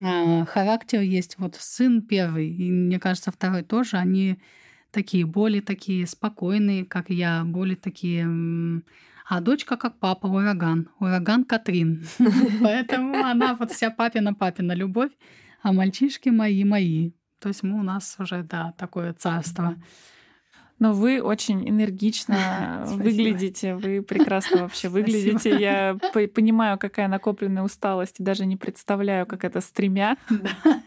характер 0.00 1.00
есть. 1.00 1.36
Вот 1.38 1.56
сын 1.56 2.02
первый, 2.02 2.48
и 2.48 2.70
мне 2.70 2.98
кажется, 2.98 3.30
второй 3.30 3.62
тоже, 3.62 3.96
они 3.96 4.38
такие 4.90 5.26
более 5.26 5.62
такие 5.62 6.06
спокойные, 6.06 6.84
как 6.84 7.10
я, 7.10 7.42
более 7.44 7.76
такие... 7.76 8.26
А 9.28 9.40
дочка 9.40 9.76
как 9.76 10.00
папа, 10.00 10.26
ураган. 10.26 10.88
Ураган 10.98 11.44
Катрин. 11.44 12.04
Поэтому 12.62 13.24
она 13.24 13.54
вот 13.54 13.70
вся 13.70 13.90
папина-папина 13.90 14.72
любовь, 14.72 15.12
а 15.62 15.72
мальчишки 15.72 16.30
мои-мои. 16.30 17.12
То 17.38 17.48
есть 17.48 17.62
мы 17.62 17.78
у 17.78 17.82
нас 17.84 18.16
уже, 18.18 18.42
да, 18.42 18.74
такое 18.76 19.12
царство. 19.14 19.76
Но 20.80 20.94
вы 20.94 21.20
очень 21.22 21.68
энергично 21.68 22.84
выглядите, 22.88 23.76
вы 23.76 24.02
прекрасно 24.02 24.62
вообще 24.62 24.88
выглядите. 24.88 25.50
Я 25.60 25.96
понимаю, 26.34 26.78
какая 26.78 27.06
накопленная 27.06 27.62
усталость, 27.62 28.18
и 28.18 28.22
даже 28.22 28.46
не 28.46 28.56
представляю, 28.56 29.26
как 29.26 29.44
это 29.44 29.60
с 29.60 29.70
тремя. 29.70 30.16
Да. 30.40 30.80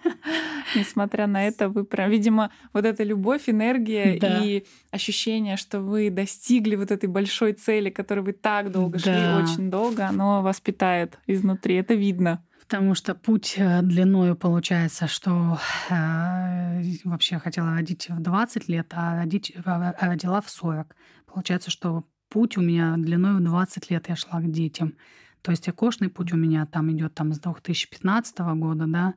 Несмотря 0.75 1.27
на 1.27 1.45
это, 1.45 1.69
вы 1.69 1.83
прям, 1.83 2.09
видимо, 2.09 2.49
вот 2.73 2.85
эта 2.85 3.03
любовь, 3.03 3.43
энергия 3.47 4.15
и 4.15 4.65
ощущение, 4.89 5.57
что 5.57 5.79
вы 5.79 6.09
достигли 6.09 6.75
вот 6.75 6.89
этой 6.89 7.07
большой 7.07 7.53
цели, 7.53 7.91
которой 7.91 8.21
вы 8.21 8.33
так 8.33 8.71
долго 8.71 8.97
шли, 8.97 9.11
очень 9.11 9.69
долго, 9.69 10.07
оно 10.07 10.41
вас 10.41 10.59
питает 10.59 11.19
изнутри. 11.27 11.75
Это 11.75 11.93
видно. 11.93 12.43
Потому 12.73 12.95
что 12.95 13.13
путь 13.13 13.53
э, 13.57 13.83
длиною 13.83 14.35
получается, 14.35 15.05
что 15.07 15.59
э, 15.91 16.81
вообще 17.03 17.37
хотела 17.37 17.75
родить 17.75 18.09
в 18.09 18.19
20 18.19 18.67
лет, 18.67 18.91
а, 18.95 19.15
родить, 19.15 19.53
а 19.63 19.93
родила 19.99 20.41
в 20.41 20.49
40. 20.49 20.95
Получается, 21.27 21.69
что 21.69 22.03
путь 22.29 22.57
у 22.57 22.61
меня 22.61 22.95
длиной 22.97 23.35
в 23.35 23.43
20 23.43 23.91
лет 23.91 24.09
я 24.09 24.15
шла 24.15 24.39
к 24.39 24.49
детям. 24.49 24.95
То 25.43 25.51
есть 25.51 25.69
окошный 25.69 26.09
путь 26.09 26.33
у 26.33 26.35
меня 26.35 26.65
там 26.65 26.91
идет 26.91 27.13
там 27.13 27.31
с 27.33 27.39
2015 27.39 28.39
года, 28.39 28.87
да, 28.87 29.13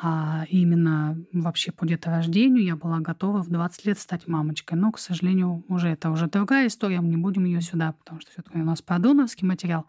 а 0.00 0.46
именно 0.48 1.22
вообще 1.34 1.72
по 1.72 1.84
деторождению 1.84 2.64
я 2.64 2.76
была 2.76 3.00
готова 3.00 3.42
в 3.42 3.50
20 3.50 3.84
лет 3.84 3.98
стать 3.98 4.26
мамочкой. 4.26 4.78
Но, 4.78 4.90
к 4.90 4.98
сожалению, 4.98 5.66
уже 5.68 5.88
это 5.88 6.08
уже 6.08 6.28
другая 6.28 6.68
история, 6.68 7.02
мы 7.02 7.08
не 7.08 7.18
будем 7.18 7.44
ее 7.44 7.60
сюда, 7.60 7.92
потому 7.92 8.22
что 8.22 8.30
все-таки 8.30 8.56
у 8.56 8.64
нас 8.64 8.80
продоновский 8.80 9.46
материал. 9.46 9.84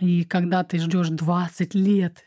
И 0.00 0.24
когда 0.24 0.62
ты 0.64 0.78
ждешь 0.78 1.08
20 1.08 1.74
лет 1.74 2.22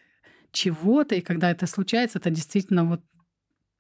чего-то, 0.52 1.16
и 1.16 1.22
когда 1.22 1.52
это 1.52 1.68
случается, 1.68 2.20
это 2.20 2.30
действительно 2.30 2.86
вот 2.86 3.02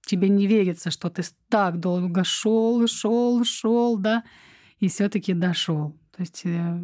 тебе 0.05 0.29
не 0.29 0.47
верится, 0.47 0.91
что 0.91 1.09
ты 1.09 1.23
так 1.49 1.79
долго 1.79 2.23
шел, 2.23 2.87
шел, 2.87 3.43
шел, 3.43 3.97
да, 3.97 4.23
и 4.79 4.87
все-таки 4.87 5.33
дошел. 5.33 5.97
То 6.15 6.21
есть 6.21 6.41
э, 6.45 6.83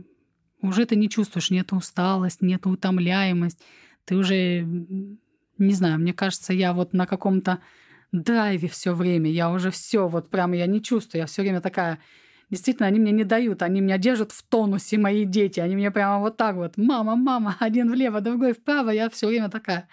уже 0.61 0.85
ты 0.85 0.95
не 0.95 1.09
чувствуешь, 1.09 1.51
нет 1.51 1.73
усталость, 1.73 2.41
нет 2.41 2.65
утомляемость. 2.65 3.61
Ты 4.05 4.15
уже, 4.15 4.61
не 5.57 5.73
знаю, 5.73 5.99
мне 5.99 6.13
кажется, 6.13 6.53
я 6.53 6.73
вот 6.73 6.93
на 6.93 7.07
каком-то 7.07 7.59
драйве 8.11 8.67
все 8.67 8.93
время. 8.93 9.29
Я 9.29 9.51
уже 9.51 9.71
все, 9.71 10.07
вот 10.07 10.29
прямо 10.29 10.55
я 10.55 10.67
не 10.67 10.81
чувствую. 10.81 11.21
Я 11.21 11.25
все 11.25 11.41
время 11.41 11.61
такая 11.61 11.99
Действительно, 12.49 12.87
они 12.87 12.99
мне 12.99 13.11
не 13.11 13.23
дают, 13.23 13.61
они 13.63 13.81
меня 13.81 13.97
держат 13.97 14.31
в 14.31 14.43
тонусе, 14.43 14.97
мои 14.97 15.25
дети. 15.25 15.59
Они 15.59 15.75
мне 15.75 15.91
прямо 15.91 16.19
вот 16.19 16.37
так 16.37 16.55
вот, 16.55 16.77
мама, 16.77 17.15
мама, 17.15 17.57
один 17.59 17.91
влево, 17.91 18.21
другой 18.21 18.53
вправо, 18.53 18.89
я 18.91 19.09
все 19.09 19.27
время 19.27 19.49
такая. 19.49 19.87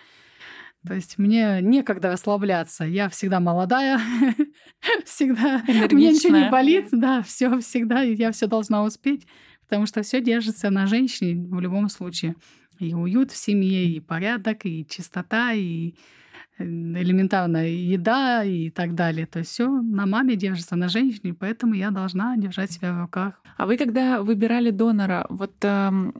То 0.86 0.94
есть 0.94 1.16
мне 1.16 1.60
некогда 1.62 2.10
расслабляться. 2.10 2.84
Я 2.84 3.08
всегда 3.08 3.38
молодая, 3.38 4.00
всегда 5.04 5.62
мне 5.66 6.10
ничего 6.10 6.36
не 6.36 6.50
болит, 6.50 6.88
да, 6.90 7.22
все 7.22 7.58
всегда, 7.60 8.02
я 8.02 8.32
все 8.32 8.48
должна 8.48 8.82
успеть, 8.82 9.26
потому 9.62 9.86
что 9.86 10.02
все 10.02 10.20
держится 10.20 10.70
на 10.70 10.86
женщине 10.86 11.46
в 11.48 11.60
любом 11.60 11.88
случае. 11.88 12.34
И 12.80 12.94
уют 12.94 13.30
в 13.30 13.36
семье, 13.36 13.84
и 13.84 14.00
порядок, 14.00 14.66
и 14.66 14.84
чистота, 14.84 15.52
и 15.52 15.94
элементарная 16.58 17.68
еда 17.68 18.44
и 18.44 18.70
так 18.70 18.94
далее. 18.94 19.26
То 19.26 19.40
есть 19.40 19.50
все 19.52 19.68
на 19.68 20.06
маме 20.06 20.36
держится, 20.36 20.76
на 20.76 20.88
женщине, 20.88 21.34
поэтому 21.34 21.74
я 21.74 21.90
должна 21.90 22.36
держать 22.36 22.72
себя 22.72 22.92
в 22.92 23.00
руках. 23.00 23.40
А 23.56 23.66
вы 23.66 23.76
когда 23.76 24.22
выбирали 24.22 24.70
донора, 24.70 25.26
вот 25.28 25.52
эм, 25.62 26.14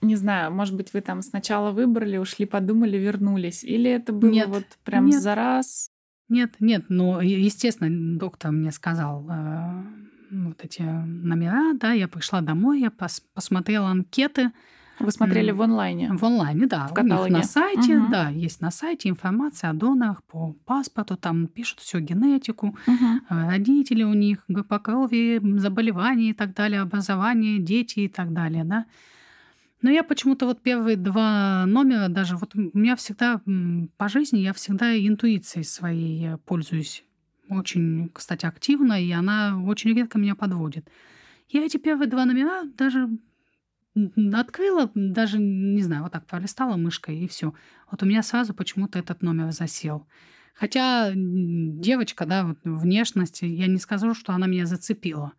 не 0.00 0.16
знаю, 0.16 0.52
может 0.52 0.76
быть, 0.76 0.92
вы 0.92 1.00
там 1.00 1.22
сначала 1.22 1.72
выбрали, 1.72 2.18
ушли, 2.18 2.46
подумали, 2.46 2.96
вернулись, 2.96 3.64
или 3.64 3.90
это 3.90 4.12
было 4.12 4.30
нет, 4.30 4.48
вот 4.48 4.64
прям 4.84 5.06
нет. 5.06 5.20
за 5.20 5.34
раз? 5.34 5.90
Нет, 6.28 6.54
нет, 6.60 6.84
ну, 6.88 7.20
естественно, 7.20 8.18
доктор 8.18 8.52
мне 8.52 8.70
сказал 8.70 9.26
э, 9.28 9.84
вот 10.30 10.64
эти 10.64 10.82
номера, 10.82 11.72
да, 11.74 11.92
я 11.92 12.06
пришла 12.06 12.40
домой, 12.42 12.80
я 12.80 12.90
пос 12.90 13.22
посмотрела 13.34 13.88
анкеты, 13.88 14.52
вы 15.00 15.10
смотрели 15.10 15.50
в 15.50 15.62
онлайне? 15.62 16.12
В 16.12 16.24
онлайне, 16.24 16.66
да. 16.66 16.88
В 16.88 16.94
каталоге. 16.94 17.32
На 17.32 17.42
сайте, 17.42 17.98
угу. 17.98 18.10
да, 18.10 18.28
есть 18.28 18.60
на 18.60 18.70
сайте 18.70 19.08
информация 19.08 19.70
о 19.70 19.72
донорах 19.72 20.22
по 20.24 20.54
паспорту, 20.64 21.16
там 21.16 21.46
пишут 21.46 21.80
всю 21.80 22.00
генетику, 22.00 22.68
угу. 22.86 23.06
родители 23.28 24.02
у 24.02 24.14
них, 24.14 24.44
по 24.68 24.78
крови, 24.78 25.40
заболевания 25.58 26.30
и 26.30 26.34
так 26.34 26.54
далее, 26.54 26.80
образование, 26.80 27.58
дети 27.58 28.00
и 28.00 28.08
так 28.08 28.32
далее, 28.32 28.64
да. 28.64 28.86
Но 29.80 29.90
я 29.90 30.02
почему-то 30.02 30.46
вот 30.46 30.60
первые 30.60 30.96
два 30.96 31.64
номера 31.66 32.08
даже, 32.08 32.36
вот 32.36 32.54
у 32.56 32.78
меня 32.78 32.96
всегда 32.96 33.40
по 33.96 34.08
жизни, 34.08 34.38
я 34.38 34.52
всегда 34.52 34.96
интуицией 34.96 35.64
своей 35.64 36.36
пользуюсь 36.38 37.04
очень, 37.48 38.10
кстати, 38.12 38.46
активно, 38.46 39.02
и 39.02 39.10
она 39.10 39.60
очень 39.64 39.94
редко 39.94 40.18
меня 40.18 40.34
подводит. 40.34 40.88
Я 41.48 41.64
эти 41.64 41.78
первые 41.78 42.08
два 42.08 42.24
номера 42.26 42.64
даже 42.64 43.08
открыла, 44.34 44.90
даже, 44.94 45.38
не 45.38 45.82
знаю, 45.82 46.02
вот 46.02 46.12
так 46.12 46.26
пролистала 46.26 46.76
мышкой, 46.76 47.18
и 47.18 47.28
все. 47.28 47.54
Вот 47.90 48.02
у 48.02 48.06
меня 48.06 48.22
сразу 48.22 48.54
почему-то 48.54 48.98
этот 48.98 49.22
номер 49.22 49.52
засел. 49.52 50.06
Хотя 50.54 51.12
девочка, 51.14 52.26
да, 52.26 52.44
вот 52.44 52.58
внешность, 52.64 53.42
я 53.42 53.66
не 53.66 53.78
скажу, 53.78 54.14
что 54.14 54.32
она 54.32 54.46
меня 54.46 54.66
зацепила. 54.66 55.32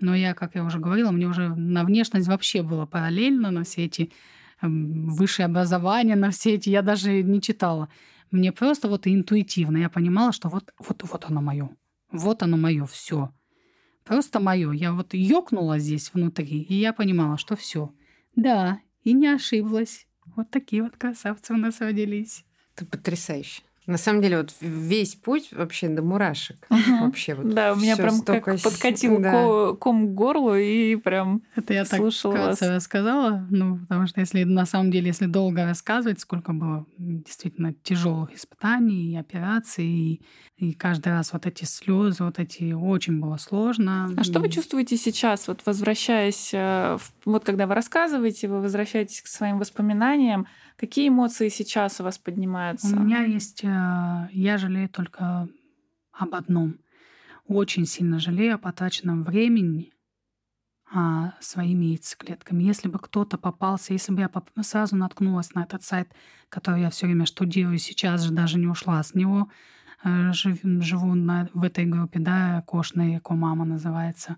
Но 0.00 0.14
я, 0.14 0.34
как 0.34 0.56
я 0.56 0.64
уже 0.64 0.80
говорила, 0.80 1.12
мне 1.12 1.26
уже 1.26 1.54
на 1.54 1.84
внешность 1.84 2.26
вообще 2.26 2.62
было 2.62 2.84
параллельно, 2.84 3.50
на 3.50 3.62
все 3.62 3.84
эти 3.84 4.12
высшее 4.60 5.46
образование, 5.46 6.16
на 6.16 6.30
все 6.30 6.54
эти, 6.54 6.70
я 6.70 6.82
даже 6.82 7.22
не 7.22 7.40
читала. 7.40 7.88
Мне 8.30 8.50
просто 8.50 8.88
вот 8.88 9.06
интуитивно 9.06 9.76
я 9.76 9.88
понимала, 9.88 10.32
что 10.32 10.48
вот, 10.48 10.72
вот, 10.78 11.02
вот 11.04 11.24
оно 11.28 11.40
мое. 11.40 11.70
Вот 12.10 12.42
оно 12.42 12.56
мое, 12.56 12.84
все. 12.86 13.32
Просто 14.04 14.40
мое. 14.40 14.72
Я 14.72 14.92
вот 14.92 15.14
ёкнула 15.14 15.78
здесь 15.78 16.12
внутри, 16.12 16.62
и 16.62 16.74
я 16.74 16.92
понимала, 16.92 17.38
что 17.38 17.56
все. 17.56 17.92
Да, 18.36 18.80
и 19.02 19.12
не 19.12 19.28
ошиблась. 19.28 20.06
Вот 20.36 20.50
такие 20.50 20.82
вот 20.82 20.96
красавцы 20.96 21.52
у 21.52 21.56
нас 21.56 21.80
родились. 21.80 22.44
Это 22.74 22.86
потрясающе. 22.86 23.62
На 23.86 23.98
самом 23.98 24.22
деле, 24.22 24.38
вот 24.38 24.54
весь 24.60 25.14
путь 25.14 25.50
вообще 25.52 25.88
до 25.88 26.00
мурашек. 26.00 26.56
Угу. 26.70 27.04
Вообще 27.04 27.34
вот 27.34 27.52
Да, 27.52 27.74
у 27.74 27.76
меня 27.76 27.96
прям 27.96 28.12
столько... 28.12 28.52
как 28.52 28.62
подкатил 28.62 29.18
да. 29.18 29.74
ком 29.78 30.08
к 30.08 30.14
горлу 30.14 30.54
и 30.54 30.96
прям 30.96 31.42
Это 31.54 31.74
я 31.74 31.84
так 31.84 32.00
вкратце 32.00 32.74
рассказала, 32.74 33.46
ну, 33.50 33.78
потому 33.78 34.06
что 34.06 34.20
если 34.20 34.44
на 34.44 34.64
самом 34.64 34.90
деле, 34.90 35.08
если 35.08 35.26
долго 35.26 35.64
рассказывать, 35.64 36.20
сколько 36.20 36.54
было 36.54 36.86
действительно 36.96 37.74
тяжелых 37.74 38.34
испытаний 38.34 39.12
и 39.12 39.16
операций, 39.16 39.84
и, 39.86 40.22
и 40.56 40.72
каждый 40.72 41.08
раз 41.08 41.34
вот 41.34 41.44
эти 41.44 41.64
слезы, 41.64 42.24
вот 42.24 42.38
эти 42.38 42.72
очень 42.72 43.20
было 43.20 43.36
сложно. 43.36 44.10
А 44.16 44.24
что 44.24 44.40
вы 44.40 44.48
чувствуете 44.48 44.96
сейчас, 44.96 45.46
вот 45.46 45.60
возвращаясь, 45.66 46.50
э, 46.54 46.96
вот 47.26 47.44
когда 47.44 47.66
вы 47.66 47.74
рассказываете, 47.74 48.48
вы 48.48 48.62
возвращаетесь 48.62 49.20
к 49.20 49.26
своим 49.26 49.58
воспоминаниям, 49.58 50.46
Какие 50.76 51.08
эмоции 51.08 51.50
сейчас 51.50 52.00
у 52.00 52.04
вас 52.04 52.18
поднимаются? 52.18 52.96
У 52.96 53.00
меня 53.00 53.22
есть... 53.22 53.60
Э, 53.74 54.28
я 54.32 54.58
жалею 54.58 54.88
только 54.88 55.48
об 56.12 56.34
одном. 56.34 56.78
Очень 57.46 57.86
сильно 57.86 58.18
жалею 58.18 58.54
о 58.54 58.58
потраченном 58.58 59.22
времени 59.22 59.92
а, 60.90 61.34
своими 61.40 61.86
яйцеклетками. 61.86 62.62
Если 62.62 62.88
бы 62.88 62.98
кто-то 62.98 63.36
попался, 63.36 63.92
если 63.92 64.12
бы 64.12 64.20
я 64.20 64.30
сразу 64.62 64.96
наткнулась 64.96 65.54
на 65.54 65.64
этот 65.64 65.82
сайт, 65.82 66.08
который 66.48 66.82
я 66.82 66.90
все 66.90 67.06
время 67.06 67.26
штудирую, 67.26 67.78
сейчас 67.78 68.22
же 68.22 68.32
даже 68.32 68.58
не 68.58 68.66
ушла 68.66 69.02
с 69.02 69.14
него, 69.14 69.50
э, 70.04 70.32
живу 70.32 71.14
на, 71.14 71.48
в 71.52 71.64
этой 71.64 71.84
группе, 71.84 72.20
да, 72.20 72.62
кошная 72.66 73.18
эко-мама 73.18 73.64
называется. 73.64 74.36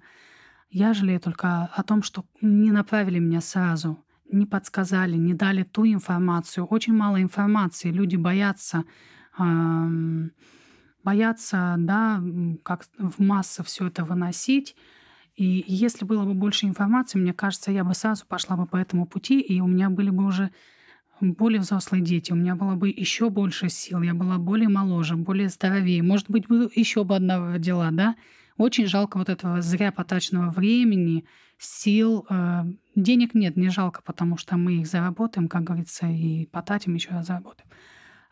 Я 0.70 0.94
жалею 0.94 1.20
только 1.20 1.64
о 1.64 1.82
том, 1.82 2.02
что 2.02 2.24
не 2.40 2.72
направили 2.72 3.18
меня 3.18 3.40
сразу 3.40 4.02
не 4.30 4.46
подсказали, 4.46 5.16
не 5.16 5.34
дали 5.34 5.62
ту 5.62 5.86
информацию. 5.86 6.66
Очень 6.66 6.94
мало 6.94 7.20
информации. 7.22 7.90
Люди 7.90 8.16
боятся, 8.16 8.84
боятся, 11.04 11.76
да, 11.78 12.22
как 12.62 12.86
в 12.98 13.22
массы 13.22 13.62
все 13.62 13.86
это 13.86 14.04
выносить. 14.04 14.76
И 15.36 15.64
если 15.66 16.04
было 16.04 16.24
бы 16.24 16.34
больше 16.34 16.66
информации, 16.66 17.18
мне 17.18 17.32
кажется, 17.32 17.70
я 17.70 17.84
бы 17.84 17.94
сразу 17.94 18.24
пошла 18.26 18.56
бы 18.56 18.66
по 18.66 18.76
этому 18.76 19.06
пути, 19.06 19.40
и 19.40 19.60
у 19.60 19.66
меня 19.66 19.90
были 19.90 20.10
бы 20.10 20.24
уже 20.24 20.50
более 21.20 21.60
взрослые 21.60 22.02
дети, 22.02 22.32
у 22.32 22.36
меня 22.36 22.56
было 22.56 22.74
бы 22.74 22.88
еще 22.88 23.30
больше 23.30 23.68
сил, 23.68 24.02
я 24.02 24.14
была 24.14 24.38
более 24.38 24.68
моложе, 24.68 25.16
более 25.16 25.48
здоровее. 25.48 26.02
Может 26.02 26.30
быть, 26.30 26.48
бы 26.48 26.70
еще 26.74 27.04
бы 27.04 27.16
одна 27.16 27.52
родила, 27.52 27.90
да? 27.90 28.16
Очень 28.56 28.86
жалко 28.86 29.18
вот 29.18 29.28
этого 29.28 29.60
зря 29.60 29.92
потраченного 29.92 30.50
времени, 30.50 31.26
сил. 31.58 32.26
Э, 32.30 32.64
денег 32.94 33.34
нет, 33.34 33.56
не 33.56 33.68
жалко, 33.68 34.02
потому 34.02 34.38
что 34.38 34.56
мы 34.56 34.80
их 34.80 34.86
заработаем, 34.86 35.48
как 35.48 35.64
говорится, 35.64 36.06
и 36.06 36.46
потратим 36.46 36.94
еще 36.94 37.10
раз 37.10 37.26
заработаем. 37.26 37.68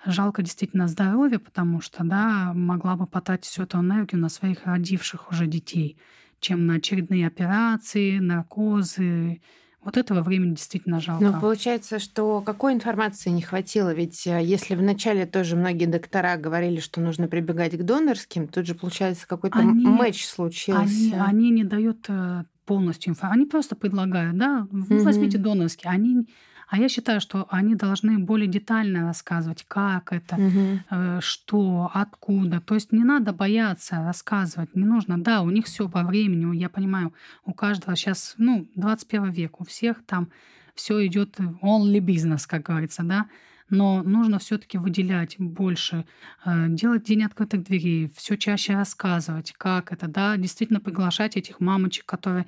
Жалко 0.05 0.43
действительно 0.43 0.89
здоровье, 0.89 1.39
потому 1.39 1.81
что, 1.81 2.05
да, 2.05 2.53
могла 2.55 2.97
бы 2.97 3.07
потратить 3.07 3.47
всю 3.47 3.63
эту 3.63 3.79
энергию 3.79 4.21
на 4.21 4.29
своих 4.29 4.67
родивших 4.67 5.31
уже 5.31 5.47
детей, 5.47 5.97
чем 6.41 6.67
на 6.67 6.75
очередные 6.75 7.27
операции, 7.27 8.19
наркозы. 8.19 9.41
Вот 9.83 9.99
этого 9.99 10.23
времени 10.23 10.55
действительно 10.55 10.99
жалко. 10.99 11.23
Но 11.23 11.39
получается, 11.39 11.99
что 11.99 12.41
какой 12.41 12.73
информации 12.73 13.29
не 13.29 13.43
хватило? 13.43 13.93
Ведь 13.93 14.27
э, 14.27 14.43
если 14.43 14.75
вначале 14.77 15.27
тоже 15.27 15.57
многие 15.57 15.85
доктора 15.85 16.39
говорили, 16.39 16.81
что 16.81 17.03
нужно 17.03 17.29
прибегать 17.29 17.77
к 17.77 17.83
донорским, 17.83 18.49
тут 18.49 18.67
же, 18.67 18.75
получается, 18.75 19.29
какой-то 19.29 19.59
они, 19.59 19.87
матч 19.87 20.25
случился. 20.25 20.81
Они, 20.81 21.15
они 21.15 21.51
не 21.51 21.65
дают 21.65 22.07
э, 22.09 22.45
полностью 22.65 23.11
информацию. 23.11 23.41
Они 23.43 23.47
просто 23.47 23.77
предлагают, 23.77 24.39
да, 24.39 24.67
угу. 24.71 25.03
возьмите 25.03 25.37
донорские. 25.37 25.93
Они 25.93 26.27
а 26.69 26.79
я 26.79 26.89
считаю, 26.89 27.21
что 27.21 27.47
они 27.51 27.75
должны 27.75 28.19
более 28.19 28.49
детально 28.49 29.03
рассказывать, 29.03 29.65
как 29.69 30.12
это, 30.12 30.37
угу. 30.37 31.21
что, 31.21 31.91
откуда. 31.93 32.61
То 32.61 32.75
есть 32.75 32.93
не 32.93 33.05
надо 33.05 33.33
бояться 33.33 33.97
рассказывать, 33.97 34.75
не 34.75 34.85
нужно. 34.85 35.19
Да, 35.19 35.43
у 35.43 35.51
них 35.51 35.67
все 35.67 35.89
по 35.89 36.03
времени, 36.03 36.57
я 36.57 36.69
понимаю, 36.69 37.12
у 37.45 37.53
каждого 37.53 37.97
сейчас, 37.97 38.35
ну, 38.39 38.67
21 38.75 39.31
век, 39.31 39.61
у 39.61 39.65
всех 39.65 40.05
там 40.07 40.29
все 40.75 41.07
идет 41.07 41.39
only 41.62 41.99
business, 42.01 42.45
как 42.47 42.62
говорится, 42.62 43.03
да 43.03 43.27
но 43.71 44.03
нужно 44.03 44.39
все-таки 44.39 44.79
выделять 44.79 45.37
больше, 45.39 46.05
э, 46.45 46.67
делать 46.69 47.05
день 47.05 47.25
открытых 47.25 47.65
дверей, 47.65 48.11
все 48.15 48.37
чаще 48.37 48.75
рассказывать, 48.75 49.53
как 49.57 49.93
это, 49.93 50.07
да, 50.07 50.37
действительно 50.37 50.81
приглашать 50.81 51.37
этих 51.37 51.61
мамочек, 51.61 52.05
которые 52.07 52.47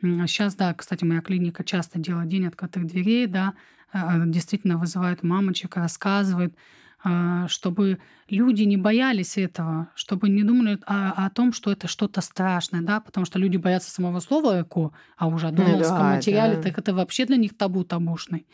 Сейчас, 0.00 0.54
да, 0.54 0.74
кстати, 0.74 1.04
моя 1.04 1.20
клиника 1.20 1.64
часто 1.64 1.98
делает 1.98 2.28
день 2.28 2.46
открытых 2.46 2.86
дверей, 2.86 3.26
да, 3.26 3.54
а, 3.92 4.24
действительно 4.26 4.78
вызывает 4.78 5.22
мамочек, 5.22 5.76
рассказывает, 5.76 6.54
а, 7.02 7.48
чтобы 7.48 7.98
люди 8.28 8.62
не 8.62 8.76
боялись 8.76 9.36
этого, 9.38 9.88
чтобы 9.94 10.28
не 10.28 10.42
думали 10.42 10.78
о, 10.86 11.26
о 11.26 11.30
том, 11.30 11.52
что 11.52 11.72
это 11.72 11.88
что-то 11.88 12.20
страшное, 12.20 12.82
да, 12.82 13.00
потому 13.00 13.26
что 13.26 13.38
люди 13.38 13.56
боятся 13.56 13.90
самого 13.90 14.20
слова 14.20 14.62
эко, 14.62 14.92
а 15.16 15.26
уже 15.26 15.48
о 15.48 15.52
донорском 15.52 15.98
да, 15.98 16.14
материале, 16.16 16.56
да. 16.56 16.62
так 16.62 16.78
это 16.78 16.94
вообще 16.94 17.24
для 17.24 17.36
них 17.36 17.56
табу 17.56 17.84
табушный 17.84 18.46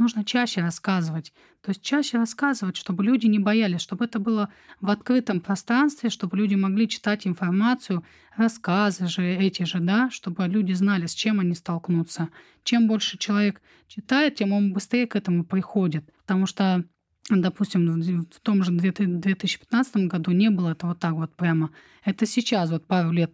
нужно 0.00 0.24
чаще 0.24 0.62
рассказывать. 0.62 1.32
То 1.60 1.70
есть 1.70 1.82
чаще 1.82 2.18
рассказывать, 2.18 2.76
чтобы 2.76 3.04
люди 3.04 3.26
не 3.26 3.38
боялись, 3.38 3.80
чтобы 3.80 4.06
это 4.06 4.18
было 4.18 4.48
в 4.80 4.90
открытом 4.90 5.40
пространстве, 5.40 6.10
чтобы 6.10 6.36
люди 6.36 6.54
могли 6.56 6.88
читать 6.88 7.26
информацию, 7.26 8.02
рассказы 8.36 9.06
же 9.06 9.22
эти 9.22 9.64
же, 9.64 9.78
да, 9.78 10.10
чтобы 10.10 10.46
люди 10.46 10.72
знали, 10.72 11.06
с 11.06 11.12
чем 11.12 11.38
они 11.38 11.54
столкнутся. 11.54 12.30
Чем 12.64 12.88
больше 12.88 13.18
человек 13.18 13.60
читает, 13.86 14.36
тем 14.36 14.52
он 14.52 14.72
быстрее 14.72 15.06
к 15.06 15.16
этому 15.16 15.44
приходит. 15.44 16.04
Потому 16.22 16.46
что 16.46 16.84
допустим, 17.30 18.02
в 18.30 18.40
том 18.40 18.62
же 18.64 18.72
2015 18.72 19.96
году 20.08 20.32
не 20.32 20.50
было 20.50 20.70
это 20.70 20.86
вот 20.86 20.98
так 20.98 21.12
вот 21.12 21.34
прямо. 21.34 21.70
Это 22.04 22.26
сейчас 22.26 22.70
вот 22.70 22.86
пару 22.86 23.12
лет 23.12 23.32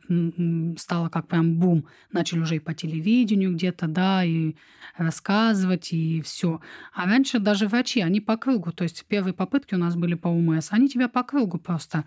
стало 0.79 1.09
как 1.09 1.29
прям 1.29 1.57
бум. 1.59 1.87
Начали 2.13 2.41
уже 2.41 2.57
и 2.57 2.61
по 2.61 2.75
телевидению 2.75 3.55
где-то, 3.55 3.87
да, 3.87 4.25
и 4.25 4.55
рассказывать, 4.97 5.93
и 5.93 6.21
все. 6.23 6.61
А 6.95 7.07
раньше 7.07 7.39
даже 7.39 7.69
врачи, 7.69 8.01
они 8.01 8.21
по 8.21 8.37
кругу, 8.37 8.73
то 8.73 8.85
есть 8.85 9.05
первые 9.07 9.35
попытки 9.35 9.75
у 9.75 9.79
нас 9.79 9.95
были 9.95 10.15
по 10.15 10.29
УМС, 10.29 10.69
они 10.71 10.89
тебя 10.89 11.09
по 11.09 11.23
кругу 11.23 11.59
просто 11.59 12.05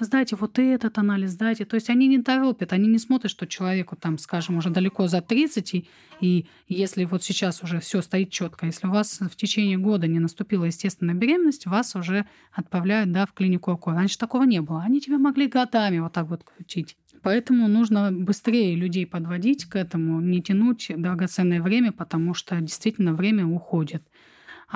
сдайте 0.00 0.36
вот 0.36 0.58
этот 0.58 0.98
анализ, 0.98 1.30
сдайте. 1.30 1.64
То 1.64 1.76
есть 1.76 1.90
они 1.90 2.08
не 2.08 2.22
торопят, 2.22 2.72
они 2.72 2.88
не 2.88 2.98
смотрят, 2.98 3.30
что 3.30 3.46
человеку 3.46 3.96
там, 3.96 4.18
скажем, 4.18 4.56
уже 4.56 4.70
далеко 4.70 5.06
за 5.06 5.20
30, 5.20 5.74
и, 5.74 5.86
и 6.20 6.46
если 6.68 7.04
вот 7.04 7.22
сейчас 7.22 7.62
уже 7.62 7.80
все 7.80 8.02
стоит 8.02 8.30
четко, 8.30 8.66
если 8.66 8.86
у 8.86 8.90
вас 8.90 9.20
в 9.20 9.36
течение 9.36 9.78
года 9.78 10.06
не 10.06 10.18
наступила 10.18 10.64
естественная 10.64 11.14
беременность, 11.14 11.66
вас 11.66 11.94
уже 11.94 12.26
отправляют 12.52 13.12
да, 13.12 13.26
в 13.26 13.32
клинику 13.32 13.72
ОКО. 13.72 13.92
Раньше 13.92 14.18
такого 14.18 14.44
не 14.44 14.60
было. 14.60 14.82
Они 14.82 15.00
тебя 15.00 15.18
могли 15.18 15.46
годами 15.46 15.98
вот 15.98 16.12
так 16.12 16.28
вот 16.28 16.44
крутить. 16.44 16.96
Поэтому 17.22 17.68
нужно 17.68 18.12
быстрее 18.12 18.76
людей 18.76 19.06
подводить 19.06 19.64
к 19.64 19.76
этому, 19.76 20.20
не 20.20 20.42
тянуть 20.42 20.90
драгоценное 20.94 21.62
время, 21.62 21.90
потому 21.90 22.34
что 22.34 22.60
действительно 22.60 23.14
время 23.14 23.46
уходит. 23.46 24.02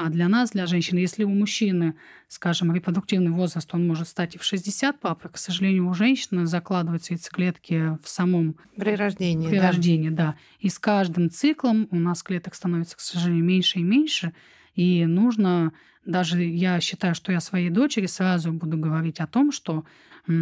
А 0.00 0.10
для 0.10 0.28
нас, 0.28 0.52
для 0.52 0.66
женщин, 0.66 0.96
если 0.96 1.24
у 1.24 1.28
мужчины, 1.28 1.94
скажем, 2.28 2.72
репродуктивный 2.72 3.32
возраст, 3.32 3.68
он 3.74 3.84
может 3.84 4.06
стать 4.06 4.36
и 4.36 4.38
в 4.38 4.44
60 4.44 5.00
папы, 5.00 5.28
к 5.28 5.36
сожалению, 5.36 5.88
у 5.88 5.94
женщины 5.94 6.46
закладываются 6.46 7.14
яйцеклетки 7.14 7.98
в 8.00 8.08
самом... 8.08 8.54
При 8.76 8.94
рождении, 8.94 9.48
При 9.48 9.56
да. 9.56 9.66
рождении, 9.66 10.10
да. 10.10 10.36
И 10.60 10.68
с 10.68 10.78
каждым 10.78 11.30
циклом 11.30 11.88
у 11.90 11.96
нас 11.96 12.22
клеток 12.22 12.54
становится, 12.54 12.96
к 12.96 13.00
сожалению, 13.00 13.44
меньше 13.44 13.80
и 13.80 13.82
меньше. 13.82 14.34
И 14.76 15.04
нужно, 15.04 15.72
даже 16.06 16.44
я 16.44 16.78
считаю, 16.78 17.16
что 17.16 17.32
я 17.32 17.40
своей 17.40 17.70
дочери 17.70 18.06
сразу 18.06 18.52
буду 18.52 18.78
говорить 18.78 19.18
о 19.18 19.26
том, 19.26 19.50
что, 19.50 19.84
э, 20.28 20.32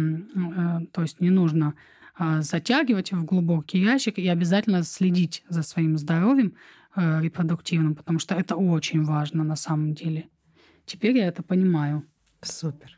то 0.91 1.01
есть 1.01 1.19
не 1.19 1.31
нужно 1.31 1.73
а, 2.13 2.43
затягивать 2.43 3.11
в 3.11 3.25
глубокий 3.25 3.79
ящик 3.79 4.19
и 4.19 4.27
обязательно 4.27 4.83
следить 4.83 5.43
за 5.49 5.63
своим 5.63 5.97
здоровьем, 5.97 6.53
Э, 6.99 7.21
репродуктивным, 7.21 7.93
потому 7.93 8.17
что 8.17 8.33
это 8.33 8.55
очень 8.55 9.03
важно 9.03 9.43
на 9.43 9.55
самом 9.55 9.93
деле. 9.93 10.29
Теперь 10.87 11.15
я 11.15 11.27
это 11.27 11.43
понимаю. 11.43 12.03
Супер. 12.41 12.97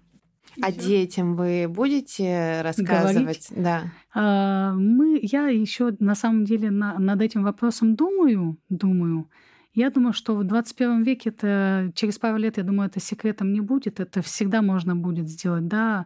А 0.62 0.72
детям 0.72 1.36
вы 1.36 1.68
будете 1.68 2.62
рассказывать? 2.62 3.16
Говорить? 3.18 3.48
Да. 3.58 3.92
А, 4.16 4.74
мы, 4.74 5.20
я 5.22 5.48
еще 5.48 5.98
на 6.00 6.16
самом 6.16 6.46
деле 6.46 6.72
на, 6.72 6.98
над 6.98 7.22
этим 7.22 7.44
вопросом 7.44 7.98
думаю, 7.98 8.58
думаю. 8.70 9.30
Я 9.74 9.90
думаю, 9.90 10.14
что 10.14 10.34
в 10.34 10.46
21 10.46 11.04
веке 11.04 11.32
это 11.32 11.92
через 11.94 12.18
пару 12.18 12.38
лет, 12.38 12.56
я 12.56 12.64
думаю, 12.64 12.88
это 12.88 13.02
секретом 13.02 13.52
не 13.52 13.60
будет. 13.60 14.00
Это 14.00 14.22
всегда 14.22 14.62
можно 14.62 14.96
будет 14.96 15.28
сделать, 15.28 15.68
да, 15.68 16.06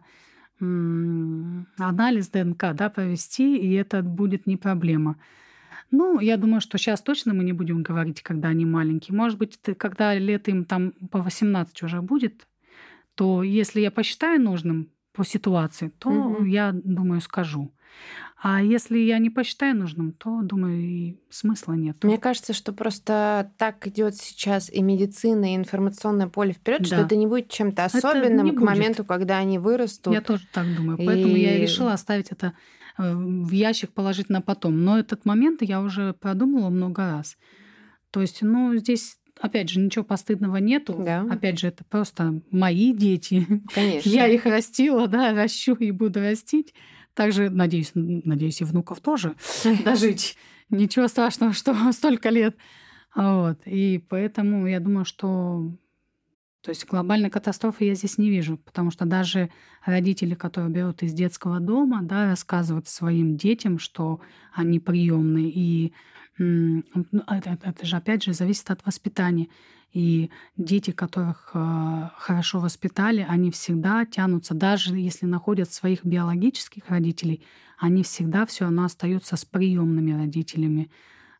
анализ 0.58 2.28
ДНК, 2.28 2.74
да, 2.74 2.90
провести, 2.90 3.56
и 3.56 3.72
это 3.74 4.02
будет 4.02 4.48
не 4.48 4.56
проблема. 4.56 5.16
Ну, 5.96 6.18
я 6.18 6.36
думаю, 6.36 6.60
что 6.60 6.76
сейчас 6.76 7.02
точно 7.02 7.34
мы 7.34 7.44
не 7.44 7.52
будем 7.52 7.84
говорить, 7.84 8.20
когда 8.20 8.48
они 8.48 8.64
маленькие. 8.64 9.16
Может 9.16 9.38
быть, 9.38 9.58
когда 9.78 10.14
лет 10.14 10.48
им 10.48 10.64
там 10.64 10.90
по 11.10 11.20
18 11.20 11.82
уже 11.84 12.02
будет, 12.02 12.48
то 13.14 13.44
если 13.44 13.80
я 13.80 13.92
посчитаю 13.92 14.40
нужным 14.42 14.90
по 15.12 15.24
ситуации, 15.24 15.92
то 15.98 16.10
угу. 16.10 16.44
я 16.44 16.72
думаю, 16.72 17.20
скажу. 17.20 17.72
А 18.42 18.60
если 18.60 18.98
я 18.98 19.18
не 19.18 19.30
посчитаю 19.30 19.76
нужным, 19.76 20.12
то, 20.12 20.42
думаю, 20.42 20.80
и 20.80 21.16
смысла 21.30 21.74
нет. 21.74 22.02
Мне 22.02 22.18
кажется, 22.18 22.52
что 22.52 22.72
просто 22.72 23.52
так 23.56 23.86
идет 23.86 24.16
сейчас 24.16 24.68
и 24.68 24.82
медицина, 24.82 25.52
и 25.52 25.56
информационное 25.56 26.26
поле 26.26 26.52
вперед, 26.52 26.80
да. 26.80 26.86
что 26.86 26.96
это 26.96 27.14
не 27.14 27.28
будет 27.28 27.50
чем-то 27.50 27.84
особенным 27.84 28.48
к 28.50 28.54
будет. 28.54 28.64
моменту, 28.64 29.04
когда 29.04 29.38
они 29.38 29.58
вырастут. 29.58 30.12
Я 30.12 30.20
тоже 30.20 30.44
так 30.52 30.66
думаю. 30.76 30.98
Поэтому 30.98 31.36
и... 31.36 31.40
я 31.40 31.56
и 31.56 31.62
решила 31.62 31.92
оставить 31.92 32.32
это 32.32 32.52
в 32.96 33.50
ящик 33.50 33.92
положить 33.92 34.28
на 34.28 34.40
потом. 34.40 34.84
Но 34.84 34.98
этот 34.98 35.24
момент 35.24 35.62
я 35.62 35.80
уже 35.80 36.12
продумала 36.14 36.70
много 36.70 37.02
раз. 37.02 37.36
То 38.10 38.20
есть, 38.20 38.42
ну, 38.42 38.76
здесь 38.76 39.18
опять 39.40 39.68
же, 39.68 39.80
ничего 39.80 40.04
постыдного 40.04 40.56
нету. 40.58 40.94
Да. 41.04 41.26
Опять 41.30 41.58
же, 41.58 41.68
это 41.68 41.84
просто 41.84 42.40
мои 42.50 42.92
дети. 42.92 43.46
Конечно. 43.74 44.08
Я 44.08 44.26
их 44.28 44.46
растила, 44.46 45.08
да, 45.08 45.32
ращу 45.32 45.74
и 45.74 45.90
буду 45.90 46.20
растить. 46.20 46.74
Также, 47.14 47.50
надеюсь, 47.50 47.92
надеюсь, 47.94 48.60
и 48.60 48.64
внуков 48.64 49.00
тоже 49.00 49.34
дожить. 49.84 50.36
Ничего 50.70 51.08
страшного, 51.08 51.52
что 51.52 51.74
столько 51.92 52.30
лет. 52.30 52.56
Вот. 53.14 53.60
И 53.66 54.04
поэтому 54.08 54.66
я 54.66 54.80
думаю, 54.80 55.04
что 55.04 55.72
то 56.64 56.70
есть 56.70 56.86
глобальной 56.86 57.28
катастрофы 57.28 57.84
я 57.84 57.94
здесь 57.94 58.16
не 58.16 58.30
вижу, 58.30 58.56
потому 58.56 58.90
что 58.90 59.04
даже 59.04 59.50
родители, 59.84 60.34
которые 60.34 60.72
берут 60.72 61.02
из 61.02 61.12
детского 61.12 61.60
дома, 61.60 62.00
да, 62.02 62.24
рассказывают 62.24 62.88
своим 62.88 63.36
детям, 63.36 63.78
что 63.78 64.20
они 64.54 64.80
приемные, 64.80 65.50
и 65.50 65.92
ну, 66.38 66.82
это, 67.28 67.58
это 67.62 67.84
же 67.84 67.96
опять 67.96 68.24
же 68.24 68.32
зависит 68.32 68.70
от 68.70 68.84
воспитания. 68.86 69.48
И 69.92 70.30
дети, 70.56 70.90
которых 70.90 71.50
э, 71.52 72.08
хорошо 72.16 72.60
воспитали, 72.60 73.26
они 73.28 73.50
всегда 73.50 74.06
тянутся, 74.06 74.54
даже 74.54 74.96
если 74.96 75.26
находят 75.26 75.70
своих 75.70 76.02
биологических 76.02 76.88
родителей, 76.88 77.44
они 77.78 78.02
всегда 78.02 78.46
все 78.46 78.64
равно 78.64 78.84
остаются 78.84 79.36
с 79.36 79.44
приемными 79.44 80.12
родителями. 80.12 80.90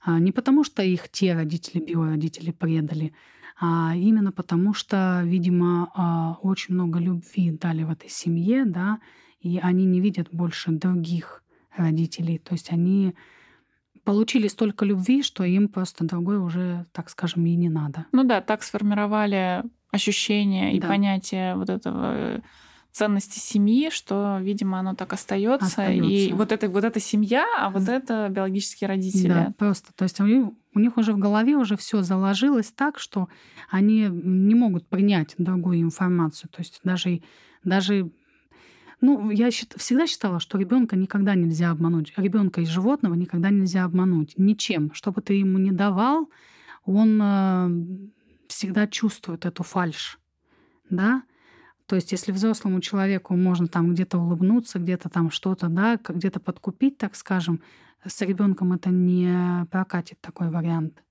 А 0.02 0.18
не 0.18 0.32
потому, 0.32 0.64
что 0.64 0.82
их 0.82 1.08
те 1.08 1.32
родители, 1.32 1.80
биородители 1.80 2.50
предали, 2.50 3.14
а 3.60 3.94
именно 3.94 4.32
потому, 4.32 4.74
что, 4.74 5.22
видимо, 5.24 5.90
а, 5.94 6.36
очень 6.42 6.74
много 6.74 6.98
любви 6.98 7.50
дали 7.52 7.84
в 7.84 7.90
этой 7.90 8.10
семье, 8.10 8.64
да, 8.64 8.98
и 9.40 9.58
они 9.62 9.84
не 9.84 10.00
видят 10.00 10.28
больше 10.32 10.72
других 10.72 11.42
родителей. 11.76 12.38
То 12.38 12.54
есть 12.54 12.72
они 12.72 13.14
получили 14.04 14.48
столько 14.48 14.84
любви, 14.84 15.22
что 15.22 15.44
им 15.44 15.68
просто 15.68 16.04
другой 16.04 16.38
уже, 16.38 16.86
так 16.92 17.08
скажем, 17.10 17.46
и 17.46 17.54
не 17.54 17.68
надо. 17.68 18.06
Ну 18.12 18.24
да, 18.24 18.40
так 18.40 18.62
сформировали 18.62 19.62
ощущение 19.90 20.74
и 20.74 20.80
да. 20.80 20.88
понятие 20.88 21.54
вот 21.56 21.70
этого 21.70 22.42
ценности 22.94 23.40
семьи, 23.40 23.90
что, 23.90 24.38
видимо, 24.40 24.78
оно 24.78 24.94
так 24.94 25.12
остается. 25.12 25.66
остается. 25.66 26.08
И 26.08 26.32
вот 26.32 26.52
это, 26.52 26.68
вот 26.68 26.84
эта 26.84 27.00
семья, 27.00 27.44
а 27.58 27.68
вот 27.68 27.88
это 27.88 28.28
биологические 28.30 28.86
родители. 28.86 29.28
Да, 29.28 29.52
просто. 29.58 29.92
То 29.94 30.04
есть 30.04 30.20
у 30.20 30.78
них 30.78 30.96
уже 30.96 31.12
в 31.12 31.18
голове 31.18 31.56
уже 31.56 31.76
все 31.76 32.02
заложилось 32.02 32.70
так, 32.70 33.00
что 33.00 33.28
они 33.68 34.08
не 34.08 34.54
могут 34.54 34.86
принять 34.86 35.34
другую 35.38 35.80
информацию. 35.80 36.48
То 36.50 36.60
есть 36.60 36.80
даже, 36.84 37.20
даже 37.64 38.12
ну, 39.00 39.28
я 39.30 39.50
счит, 39.50 39.74
всегда 39.76 40.06
считала, 40.06 40.38
что 40.38 40.56
ребенка 40.56 40.94
никогда 40.94 41.34
нельзя 41.34 41.72
обмануть. 41.72 42.12
Ребенка 42.16 42.60
и 42.60 42.64
животного 42.64 43.14
никогда 43.14 43.50
нельзя 43.50 43.82
обмануть. 43.82 44.34
Ничем. 44.36 44.94
Что 44.94 45.10
бы 45.10 45.20
ты 45.20 45.34
ему 45.34 45.58
не 45.58 45.72
давал, 45.72 46.30
он 46.84 47.20
э, 47.20 47.68
всегда 48.46 48.86
чувствует 48.86 49.46
эту 49.46 49.64
фальшь. 49.64 50.20
Да? 50.90 51.24
То 51.86 51.96
есть, 51.96 52.12
если 52.12 52.32
взрослому 52.32 52.80
человеку 52.80 53.36
можно 53.36 53.66
там 53.66 53.92
где-то 53.92 54.18
улыбнуться, 54.18 54.78
где-то 54.78 55.08
там 55.10 55.30
что-то, 55.30 55.68
да, 55.68 55.98
где-то 56.08 56.40
подкупить, 56.40 56.96
так 56.96 57.14
скажем, 57.14 57.60
с 58.06 58.20
ребенком 58.22 58.72
это 58.72 58.90
не 58.90 59.66
прокатит 59.70 60.20
такой 60.20 60.50
вариант. 60.50 61.02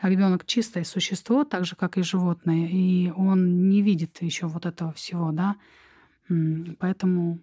Ребенок 0.00 0.44
чистое 0.44 0.84
существо, 0.84 1.44
так 1.44 1.64
же 1.64 1.74
как 1.74 1.98
и 1.98 2.02
животное, 2.02 2.68
и 2.68 3.10
он 3.10 3.68
не 3.68 3.82
видит 3.82 4.18
еще 4.20 4.46
вот 4.46 4.66
этого 4.66 4.92
всего, 4.92 5.32
да. 5.32 5.56
Поэтому 6.78 7.40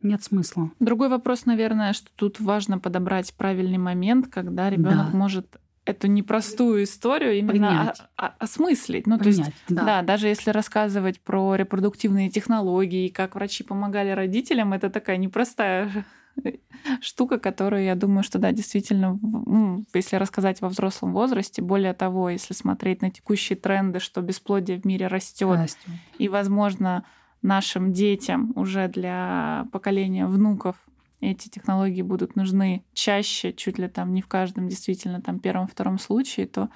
нет 0.00 0.22
смысла. 0.22 0.70
Другой 0.78 1.08
вопрос, 1.08 1.46
наверное, 1.46 1.92
что 1.92 2.08
тут 2.14 2.40
важно 2.40 2.78
подобрать 2.78 3.34
правильный 3.34 3.78
момент, 3.78 4.28
когда 4.28 4.70
ребенок 4.70 5.10
да. 5.12 5.18
может 5.18 5.60
эту 5.90 6.06
непростую 6.06 6.84
историю 6.84 7.38
именно 7.38 7.94
о, 8.16 8.28
осмыслить. 8.38 9.06
Ну, 9.06 9.18
Принять, 9.18 9.36
то 9.36 9.42
есть, 9.44 9.64
да. 9.68 9.84
да, 9.84 10.02
даже 10.02 10.28
если 10.28 10.50
рассказывать 10.50 11.20
про 11.20 11.54
репродуктивные 11.56 12.30
технологии, 12.30 13.08
как 13.08 13.34
врачи 13.34 13.64
помогали 13.64 14.10
родителям, 14.10 14.72
это 14.72 14.90
такая 14.90 15.16
непростая 15.16 16.04
штука, 17.00 17.38
которую, 17.38 17.84
я 17.84 17.94
думаю, 17.94 18.22
что 18.22 18.38
да, 18.38 18.52
действительно, 18.52 19.18
ну, 19.22 19.84
если 19.94 20.16
рассказать 20.16 20.60
во 20.60 20.68
взрослом 20.68 21.12
возрасте, 21.12 21.62
более 21.62 21.94
того, 21.94 22.30
если 22.30 22.54
смотреть 22.54 23.02
на 23.02 23.10
текущие 23.10 23.56
тренды, 23.56 24.00
что 24.00 24.20
бесплодие 24.20 24.80
в 24.80 24.84
мире 24.84 25.06
растет, 25.06 25.76
и, 26.18 26.28
возможно, 26.28 27.04
нашим 27.42 27.92
детям 27.92 28.52
уже 28.56 28.88
для 28.88 29.66
поколения 29.72 30.26
внуков 30.26 30.76
эти 31.20 31.48
технологии 31.48 32.02
будут 32.02 32.36
нужны 32.36 32.84
чаще, 32.92 33.52
чуть 33.52 33.78
ли 33.78 33.88
там 33.88 34.12
не 34.12 34.22
в 34.22 34.28
каждом 34.28 34.68
действительно 34.68 35.20
там 35.20 35.38
первом-втором 35.38 35.98
случае, 35.98 36.46
то 36.46 36.70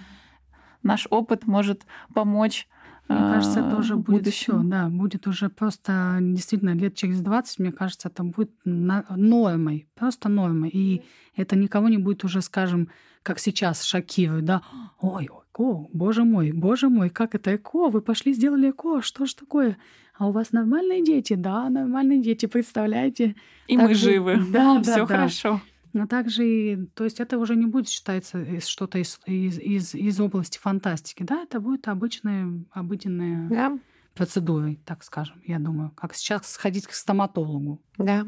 наш 0.83 1.07
опыт 1.11 1.47
может 1.47 1.87
помочь 2.15 2.69
мне 3.09 3.19
кажется, 3.19 3.61
это 3.61 3.77
уже 3.77 3.97
будет 3.97 4.33
все, 4.33 4.63
да, 4.63 4.89
будет 4.89 5.27
уже 5.27 5.51
просто 5.51 6.19
действительно 6.21 6.71
лет 6.71 6.95
через 6.95 7.21
20, 7.21 7.59
мне 7.59 7.71
кажется, 7.71 8.09
это 8.09 8.25
будет 8.25 8.51
нормой, 8.65 9.87
просто 9.95 10.31
нормой. 10.31 10.71
И 10.71 11.05
это 11.37 11.55
никого 11.55 11.91
не 11.91 11.99
будет 11.99 12.25
уже, 12.25 12.41
скажем, 12.41 12.89
как 13.23 13.39
сейчас 13.41 13.83
шокировать, 13.83 14.47
да, 14.47 14.63
ой, 15.01 15.27
ЭКО, 15.27 15.89
боже 15.93 16.25
мой, 16.25 16.53
боже 16.53 16.89
мой, 16.89 17.11
как 17.11 17.35
это 17.35 17.55
ЭКО, 17.55 17.91
вы 17.91 18.01
пошли 18.01 18.33
сделали 18.33 18.71
ЭКО, 18.71 19.03
что 19.03 19.27
ж 19.27 19.35
такое? 19.35 19.77
А 20.17 20.29
у 20.29 20.33
вас 20.33 20.53
нормальные 20.53 21.05
дети? 21.05 21.35
Да, 21.35 21.69
нормальные 21.69 22.23
дети, 22.23 22.47
представляете? 22.47 23.35
И 23.67 23.77
так 23.77 23.89
мы 23.89 23.95
же... 23.95 24.11
живы, 24.11 24.37
да, 24.51 24.77
да, 24.77 24.83
все 24.83 25.07
да. 25.07 25.07
хорошо. 25.07 25.61
Но 25.93 26.07
также, 26.07 26.89
то 26.95 27.05
есть 27.05 27.21
это 27.21 27.39
уже 27.39 27.55
не 27.55 27.67
будет 27.67 27.89
считаться 27.89 28.45
что-то 28.61 28.99
из, 28.99 29.21
из, 29.27 29.59
из, 29.61 29.95
из 29.95 30.21
области 30.21 30.59
фантастики, 30.59 31.23
да, 31.23 31.43
это 31.43 31.61
будет 31.61 31.87
обычная, 31.87 32.65
обыденная 32.73 33.49
да. 33.49 33.79
процедура, 34.13 34.75
так 34.85 35.05
скажем, 35.05 35.41
я 35.47 35.61
думаю, 35.61 35.93
как 35.95 36.15
сейчас 36.15 36.51
сходить 36.51 36.89
к 36.89 36.93
стоматологу. 36.93 37.81
Да. 37.97 38.27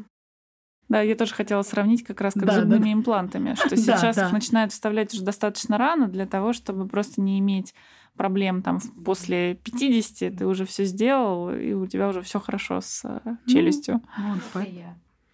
Да, 0.87 1.01
я 1.01 1.15
тоже 1.15 1.33
хотела 1.33 1.61
сравнить 1.63 2.05
как 2.05 2.21
раз 2.21 2.35
как 2.35 2.45
да, 2.45 2.53
с 2.53 2.55
зубными 2.61 2.85
да. 2.85 2.93
имплантами, 2.93 3.55
что 3.55 3.75
сейчас 3.75 4.15
да, 4.15 4.27
их 4.27 4.31
начинают 4.31 4.71
вставлять 4.71 5.13
уже 5.13 5.23
достаточно 5.23 5.77
рано 5.77 6.07
для 6.07 6.25
того, 6.25 6.53
чтобы 6.53 6.87
просто 6.87 7.19
не 7.19 7.39
иметь 7.39 7.73
проблем 8.17 8.61
там 8.61 8.79
после 9.05 9.55
50, 9.63 10.37
ты 10.37 10.45
уже 10.45 10.65
все 10.65 10.83
сделал, 10.85 11.51
и 11.53 11.73
у 11.73 11.87
тебя 11.87 12.09
уже 12.09 12.21
все 12.21 12.39
хорошо 12.39 12.81
с 12.81 13.05
э, 13.05 13.19
ну, 13.23 13.37
челюстью. 13.47 14.01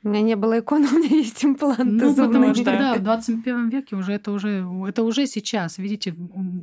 У 0.04 0.10
меня 0.10 0.22
не 0.22 0.36
было 0.36 0.60
икон, 0.60 0.84
у 0.92 0.98
меня 1.00 1.16
есть 1.16 1.44
импланты 1.44 1.84
ну, 1.84 2.14
зубные. 2.14 2.50
Потому 2.50 2.56
что, 2.56 2.64
да, 2.66 2.94
в 2.96 3.04
21 3.04 3.70
веке 3.70 3.96
уже 3.96 4.14
это 4.14 4.32
уже 4.32 4.68
это 4.88 5.04
уже 5.04 5.26
сейчас. 5.26 5.78
Видите, 5.78 6.14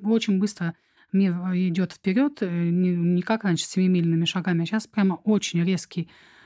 очень 0.05 0.39
быстро 0.39 0.75
мир 1.13 1.35
идет 1.55 1.93
вперед, 1.93 2.39
э, 2.43 2.49
не, 2.49 2.91
не 2.91 3.23
как 3.23 3.45
раньше 3.45 3.65
семимильными 3.65 4.27
шагами, 4.27 4.63
а 4.63 4.67
сейчас 4.67 4.87
прямо 4.87 5.15
очень 5.25 5.65
резкий 5.65 6.03
э, 6.03 6.40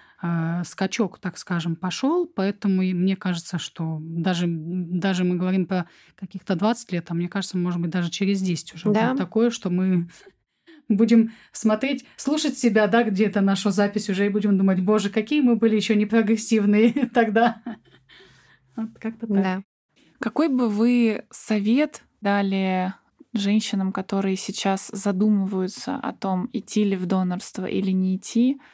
скачок, 0.65 1.19
так 1.19 1.37
скажем, 1.39 1.77
пошел, 1.77 2.27
поэтому 2.27 2.83
мне 2.83 3.17
кажется, 3.17 3.59
что 3.59 3.99
даже, 4.01 4.47
даже 4.49 5.25
мы 5.25 5.37
говорим 5.37 5.67
про 5.67 5.87
каких-то 6.17 6.55
20 6.55 6.93
лет, 6.93 7.07
а 7.11 7.15
мне 7.15 7.29
кажется, 7.29 7.59
может 7.59 7.81
быть, 7.81 7.91
даже 7.91 8.11
через 8.11 8.41
10 8.41 8.75
уже 8.75 8.91
да. 8.91 9.09
будет 9.09 9.19
такое, 9.19 9.51
что 9.51 9.71
мы 9.71 10.09
будем 10.89 11.33
смотреть, 11.53 12.07
слушать 12.17 12.57
себя, 12.57 12.87
да, 12.87 13.03
где-то 13.03 13.41
нашу 13.41 13.71
запись 13.71 14.09
уже 14.09 14.27
и 14.27 14.31
будем 14.31 14.57
думать, 14.57 14.81
боже, 14.81 15.11
какие 15.11 15.41
мы 15.41 15.57
были 15.57 15.77
еще 15.77 15.95
не 15.95 16.07
прогрессивные 16.07 16.93
тогда. 17.15 17.63
Вот 18.77 18.91
как-то 18.99 19.27
так. 19.27 19.43
Да. 19.43 19.63
Какой 20.21 20.49
бы 20.49 20.69
вы 20.69 21.25
совет 21.31 22.03
дали 22.21 22.95
женщинам, 23.35 23.93
которые 23.93 24.37
сейчас 24.37 24.89
задумываются 24.93 25.97
о 25.97 26.13
том, 26.13 26.49
идти 26.53 26.85
ли 26.85 26.97
в 26.97 27.07
донорство 27.07 27.67
или 27.67 27.91
не 27.91 28.17
идти, 28.17 28.59
а 28.59 28.65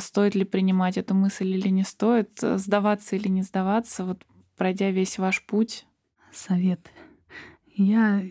стоит 0.00 0.34
ли 0.34 0.44
принимать 0.44 0.98
эту 0.98 1.14
мысль 1.14 1.48
или 1.48 1.68
не 1.68 1.84
стоит, 1.84 2.38
сдаваться 2.40 3.16
или 3.16 3.28
не 3.28 3.42
сдаваться, 3.42 4.04
вот 4.04 4.24
пройдя 4.56 4.90
весь 4.90 5.18
ваш 5.18 5.44
путь? 5.46 5.86
Совет. 6.32 6.90
Я 7.66 8.22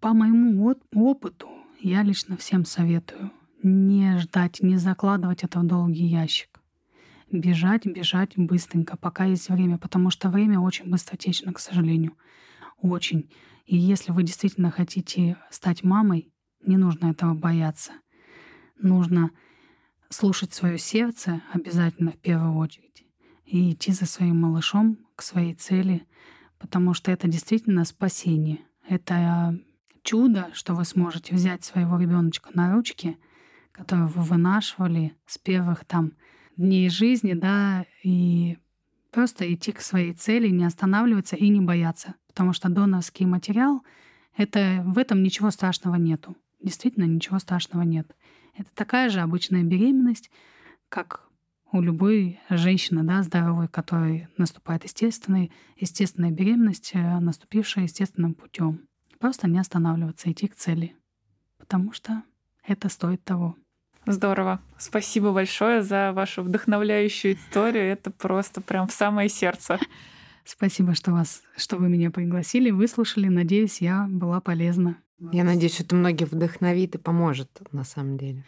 по 0.00 0.12
моему 0.12 0.74
опыту 0.94 1.48
я 1.80 2.02
лично 2.02 2.36
всем 2.36 2.64
советую 2.64 3.30
не 3.64 4.18
ждать, 4.18 4.62
не 4.62 4.76
закладывать 4.76 5.42
это 5.42 5.58
в 5.58 5.66
долгий 5.66 6.06
ящик. 6.06 6.60
Бежать, 7.32 7.86
бежать 7.86 8.32
быстренько, 8.36 8.96
пока 8.96 9.24
есть 9.24 9.48
время, 9.48 9.78
потому 9.78 10.10
что 10.10 10.28
время 10.28 10.60
очень 10.60 10.90
быстротечно, 10.90 11.52
к 11.52 11.58
сожалению. 11.58 12.12
Очень. 12.76 13.30
И 13.64 13.76
если 13.76 14.12
вы 14.12 14.22
действительно 14.22 14.70
хотите 14.70 15.38
стать 15.50 15.82
мамой, 15.82 16.30
не 16.64 16.76
нужно 16.76 17.06
этого 17.10 17.34
бояться. 17.34 17.92
Нужно 18.78 19.30
слушать 20.14 20.54
свое 20.54 20.78
сердце 20.78 21.42
обязательно 21.52 22.12
в 22.12 22.18
первую 22.18 22.54
очередь 22.54 23.04
и 23.44 23.72
идти 23.72 23.92
за 23.92 24.06
своим 24.06 24.40
малышом 24.40 24.98
к 25.16 25.22
своей 25.22 25.54
цели, 25.54 26.06
потому 26.58 26.94
что 26.94 27.10
это 27.10 27.28
действительно 27.28 27.84
спасение. 27.84 28.60
Это 28.88 29.58
чудо, 30.02 30.50
что 30.54 30.74
вы 30.74 30.84
сможете 30.84 31.34
взять 31.34 31.64
своего 31.64 31.98
ребеночка 31.98 32.50
на 32.54 32.72
ручки, 32.72 33.18
которого 33.72 34.06
вы 34.06 34.22
вынашивали 34.22 35.16
с 35.26 35.36
первых 35.36 35.84
там 35.84 36.12
дней 36.56 36.88
жизни, 36.90 37.34
да, 37.34 37.84
и 38.04 38.58
просто 39.10 39.52
идти 39.52 39.72
к 39.72 39.80
своей 39.80 40.12
цели, 40.12 40.48
не 40.48 40.64
останавливаться 40.64 41.34
и 41.34 41.48
не 41.48 41.60
бояться. 41.60 42.14
Потому 42.28 42.52
что 42.52 42.68
донорский 42.68 43.26
материал— 43.26 43.82
это 44.36 44.82
в 44.86 44.96
этом 44.98 45.22
ничего 45.22 45.50
страшного 45.50 45.96
нету. 45.96 46.36
Действительно, 46.62 47.04
ничего 47.04 47.38
страшного 47.40 47.82
нет. 47.82 48.14
Это 48.56 48.68
такая 48.74 49.10
же 49.10 49.20
обычная 49.20 49.62
беременность, 49.62 50.30
как 50.88 51.28
у 51.72 51.80
любой 51.80 52.38
женщины, 52.50 53.02
да, 53.02 53.22
здоровой, 53.22 53.66
которой 53.66 54.28
наступает 54.36 54.84
естественная, 54.84 55.50
естественная 55.76 56.30
беременность, 56.30 56.92
э, 56.94 57.18
наступившая 57.18 57.84
естественным 57.84 58.34
путем. 58.34 58.86
Просто 59.18 59.48
не 59.48 59.58
останавливаться, 59.58 60.30
идти 60.30 60.46
к 60.46 60.54
цели. 60.54 60.94
Потому 61.58 61.92
что 61.92 62.22
это 62.64 62.88
стоит 62.88 63.24
того. 63.24 63.56
Здорово. 64.06 64.60
Спасибо 64.78 65.32
большое 65.32 65.82
за 65.82 66.12
вашу 66.12 66.42
вдохновляющую 66.42 67.34
историю. 67.34 67.84
Это 67.84 68.10
просто 68.10 68.60
прям 68.60 68.86
в 68.86 68.92
самое 68.92 69.28
сердце. 69.28 69.80
Спасибо, 70.44 70.94
что, 70.94 71.12
вас, 71.12 71.42
что 71.56 71.78
вы 71.78 71.88
меня 71.88 72.10
пригласили, 72.10 72.70
выслушали. 72.70 73.28
Надеюсь, 73.28 73.80
я 73.80 74.06
была 74.08 74.40
полезна. 74.40 74.98
Я 75.18 75.44
надеюсь, 75.44 75.80
это 75.80 75.94
многих 75.94 76.32
вдохновит 76.32 76.94
и 76.94 76.98
поможет 76.98 77.48
на 77.72 77.84
самом 77.84 78.18
деле. 78.18 78.44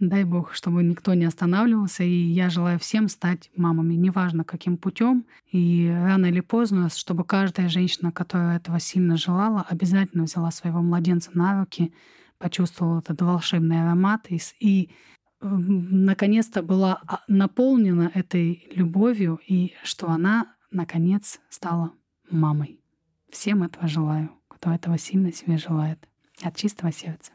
Дай 0.00 0.24
бог, 0.24 0.54
чтобы 0.54 0.82
никто 0.82 1.14
не 1.14 1.24
останавливался. 1.24 2.02
И 2.02 2.10
я 2.10 2.50
желаю 2.50 2.78
всем 2.78 3.08
стать 3.08 3.50
мамами, 3.56 3.94
неважно 3.94 4.44
каким 4.44 4.76
путем. 4.76 5.24
И 5.50 5.88
рано 5.88 6.26
или 6.26 6.40
поздно, 6.40 6.88
чтобы 6.88 7.24
каждая 7.24 7.68
женщина, 7.68 8.10
которая 8.10 8.56
этого 8.56 8.80
сильно 8.80 9.16
желала, 9.16 9.64
обязательно 9.68 10.24
взяла 10.24 10.50
своего 10.50 10.82
младенца 10.82 11.30
на 11.34 11.60
руки, 11.60 11.94
почувствовала 12.38 12.98
этот 12.98 13.22
волшебный 13.22 13.82
аромат 13.82 14.26
и, 14.28 14.40
и 14.58 14.90
наконец-то 15.40 16.62
была 16.62 17.00
а, 17.06 17.20
наполнена 17.28 18.10
этой 18.14 18.68
любовью, 18.74 19.38
и 19.46 19.74
что 19.82 20.08
она, 20.08 20.54
наконец, 20.70 21.40
стала 21.48 21.92
мамой. 22.30 22.80
Всем 23.30 23.62
этого 23.62 23.86
желаю, 23.86 24.30
кто 24.54 24.72
этого 24.72 24.98
сильно 24.98 25.32
себе 25.32 25.58
желает. 25.58 25.98
От 26.42 26.56
чистого 26.56 26.92
сердца. 26.92 27.32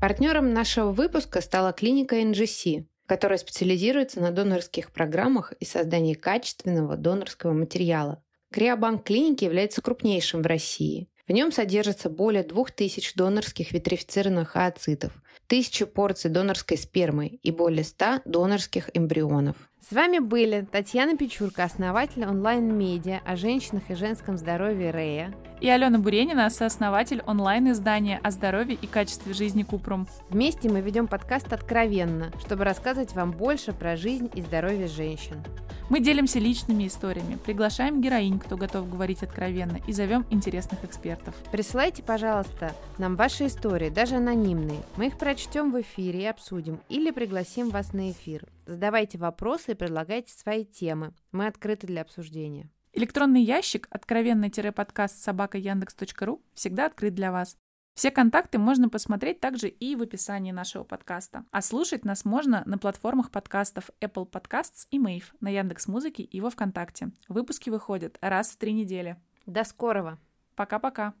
Партнером 0.00 0.52
нашего 0.52 0.90
выпуска 0.90 1.40
стала 1.40 1.72
клиника 1.72 2.20
NGC, 2.20 2.86
которая 3.06 3.38
специализируется 3.38 4.20
на 4.20 4.32
донорских 4.32 4.90
программах 4.90 5.52
и 5.60 5.64
создании 5.64 6.14
качественного 6.14 6.96
донорского 6.96 7.52
материала. 7.52 8.20
Криобанк 8.52 9.04
клиники 9.04 9.44
является 9.44 9.80
крупнейшим 9.80 10.42
в 10.42 10.46
России. 10.46 11.08
В 11.28 11.32
нем 11.32 11.52
содержится 11.52 12.10
более 12.10 12.42
2000 12.42 13.16
донорских 13.16 13.70
витрифицированных 13.70 14.56
ацитов, 14.56 15.12
1000 15.52 15.84
порций 15.84 16.30
донорской 16.30 16.78
спермы 16.78 17.26
и 17.26 17.50
более 17.50 17.84
100 17.84 18.22
донорских 18.24 18.88
эмбрионов. 18.94 19.56
С 19.88 19.92
вами 19.92 20.20
были 20.20 20.64
Татьяна 20.70 21.16
Печурка, 21.16 21.64
основатель 21.64 22.24
онлайн-медиа 22.24 23.20
о 23.24 23.34
женщинах 23.34 23.82
и 23.90 23.96
женском 23.96 24.38
здоровье 24.38 24.92
Рея. 24.92 25.34
И 25.60 25.68
Алена 25.68 25.98
Буренина, 25.98 26.48
сооснователь 26.50 27.20
онлайн-издания 27.26 28.20
о 28.22 28.30
здоровье 28.30 28.78
и 28.80 28.86
качестве 28.86 29.34
жизни 29.34 29.64
Купрум. 29.64 30.06
Вместе 30.30 30.68
мы 30.68 30.80
ведем 30.80 31.08
подкаст 31.08 31.52
«Откровенно», 31.52 32.30
чтобы 32.38 32.62
рассказывать 32.62 33.14
вам 33.14 33.32
больше 33.32 33.72
про 33.72 33.96
жизнь 33.96 34.30
и 34.32 34.40
здоровье 34.40 34.86
женщин. 34.86 35.42
Мы 35.90 35.98
делимся 35.98 36.38
личными 36.38 36.86
историями, 36.86 37.36
приглашаем 37.44 38.00
героинь, 38.00 38.38
кто 38.38 38.56
готов 38.56 38.88
говорить 38.88 39.24
откровенно, 39.24 39.78
и 39.88 39.92
зовем 39.92 40.24
интересных 40.30 40.84
экспертов. 40.84 41.34
Присылайте, 41.50 42.04
пожалуйста, 42.04 42.72
нам 42.98 43.16
ваши 43.16 43.46
истории, 43.46 43.90
даже 43.90 44.14
анонимные. 44.16 44.80
Мы 44.96 45.08
их 45.08 45.18
прочтем 45.18 45.72
в 45.72 45.80
эфире 45.80 46.22
и 46.22 46.26
обсудим, 46.26 46.80
или 46.88 47.10
пригласим 47.10 47.70
вас 47.70 47.92
на 47.92 48.12
эфир. 48.12 48.46
Задавайте 48.72 49.18
вопросы 49.18 49.72
и 49.72 49.74
предлагайте 49.74 50.32
свои 50.32 50.64
темы. 50.64 51.12
Мы 51.30 51.46
открыты 51.46 51.86
для 51.86 52.00
обсуждения. 52.00 52.70
Электронный 52.94 53.42
ящик 53.42 53.86
откровенно-подкаст 53.90 55.22
собака 55.22 55.58
яндекс.ру 55.58 56.42
всегда 56.54 56.86
открыт 56.86 57.14
для 57.14 57.32
вас. 57.32 57.58
Все 57.94 58.10
контакты 58.10 58.56
можно 58.56 58.88
посмотреть 58.88 59.40
также 59.40 59.68
и 59.68 59.94
в 59.94 60.00
описании 60.00 60.52
нашего 60.52 60.84
подкаста. 60.84 61.44
А 61.50 61.60
слушать 61.60 62.06
нас 62.06 62.24
можно 62.24 62.62
на 62.64 62.78
платформах 62.78 63.30
подкастов 63.30 63.90
Apple 64.00 64.26
Podcasts 64.26 64.86
и 64.90 64.98
Mave, 64.98 65.24
на 65.40 65.50
Яндекс 65.50 65.86
Музыке 65.86 66.22
и 66.22 66.40
во 66.40 66.48
Вконтакте. 66.48 67.10
Выпуски 67.28 67.68
выходят 67.68 68.16
раз 68.22 68.52
в 68.52 68.56
три 68.56 68.72
недели. 68.72 69.20
До 69.44 69.64
скорого! 69.64 70.18
Пока-пока! 70.54 71.12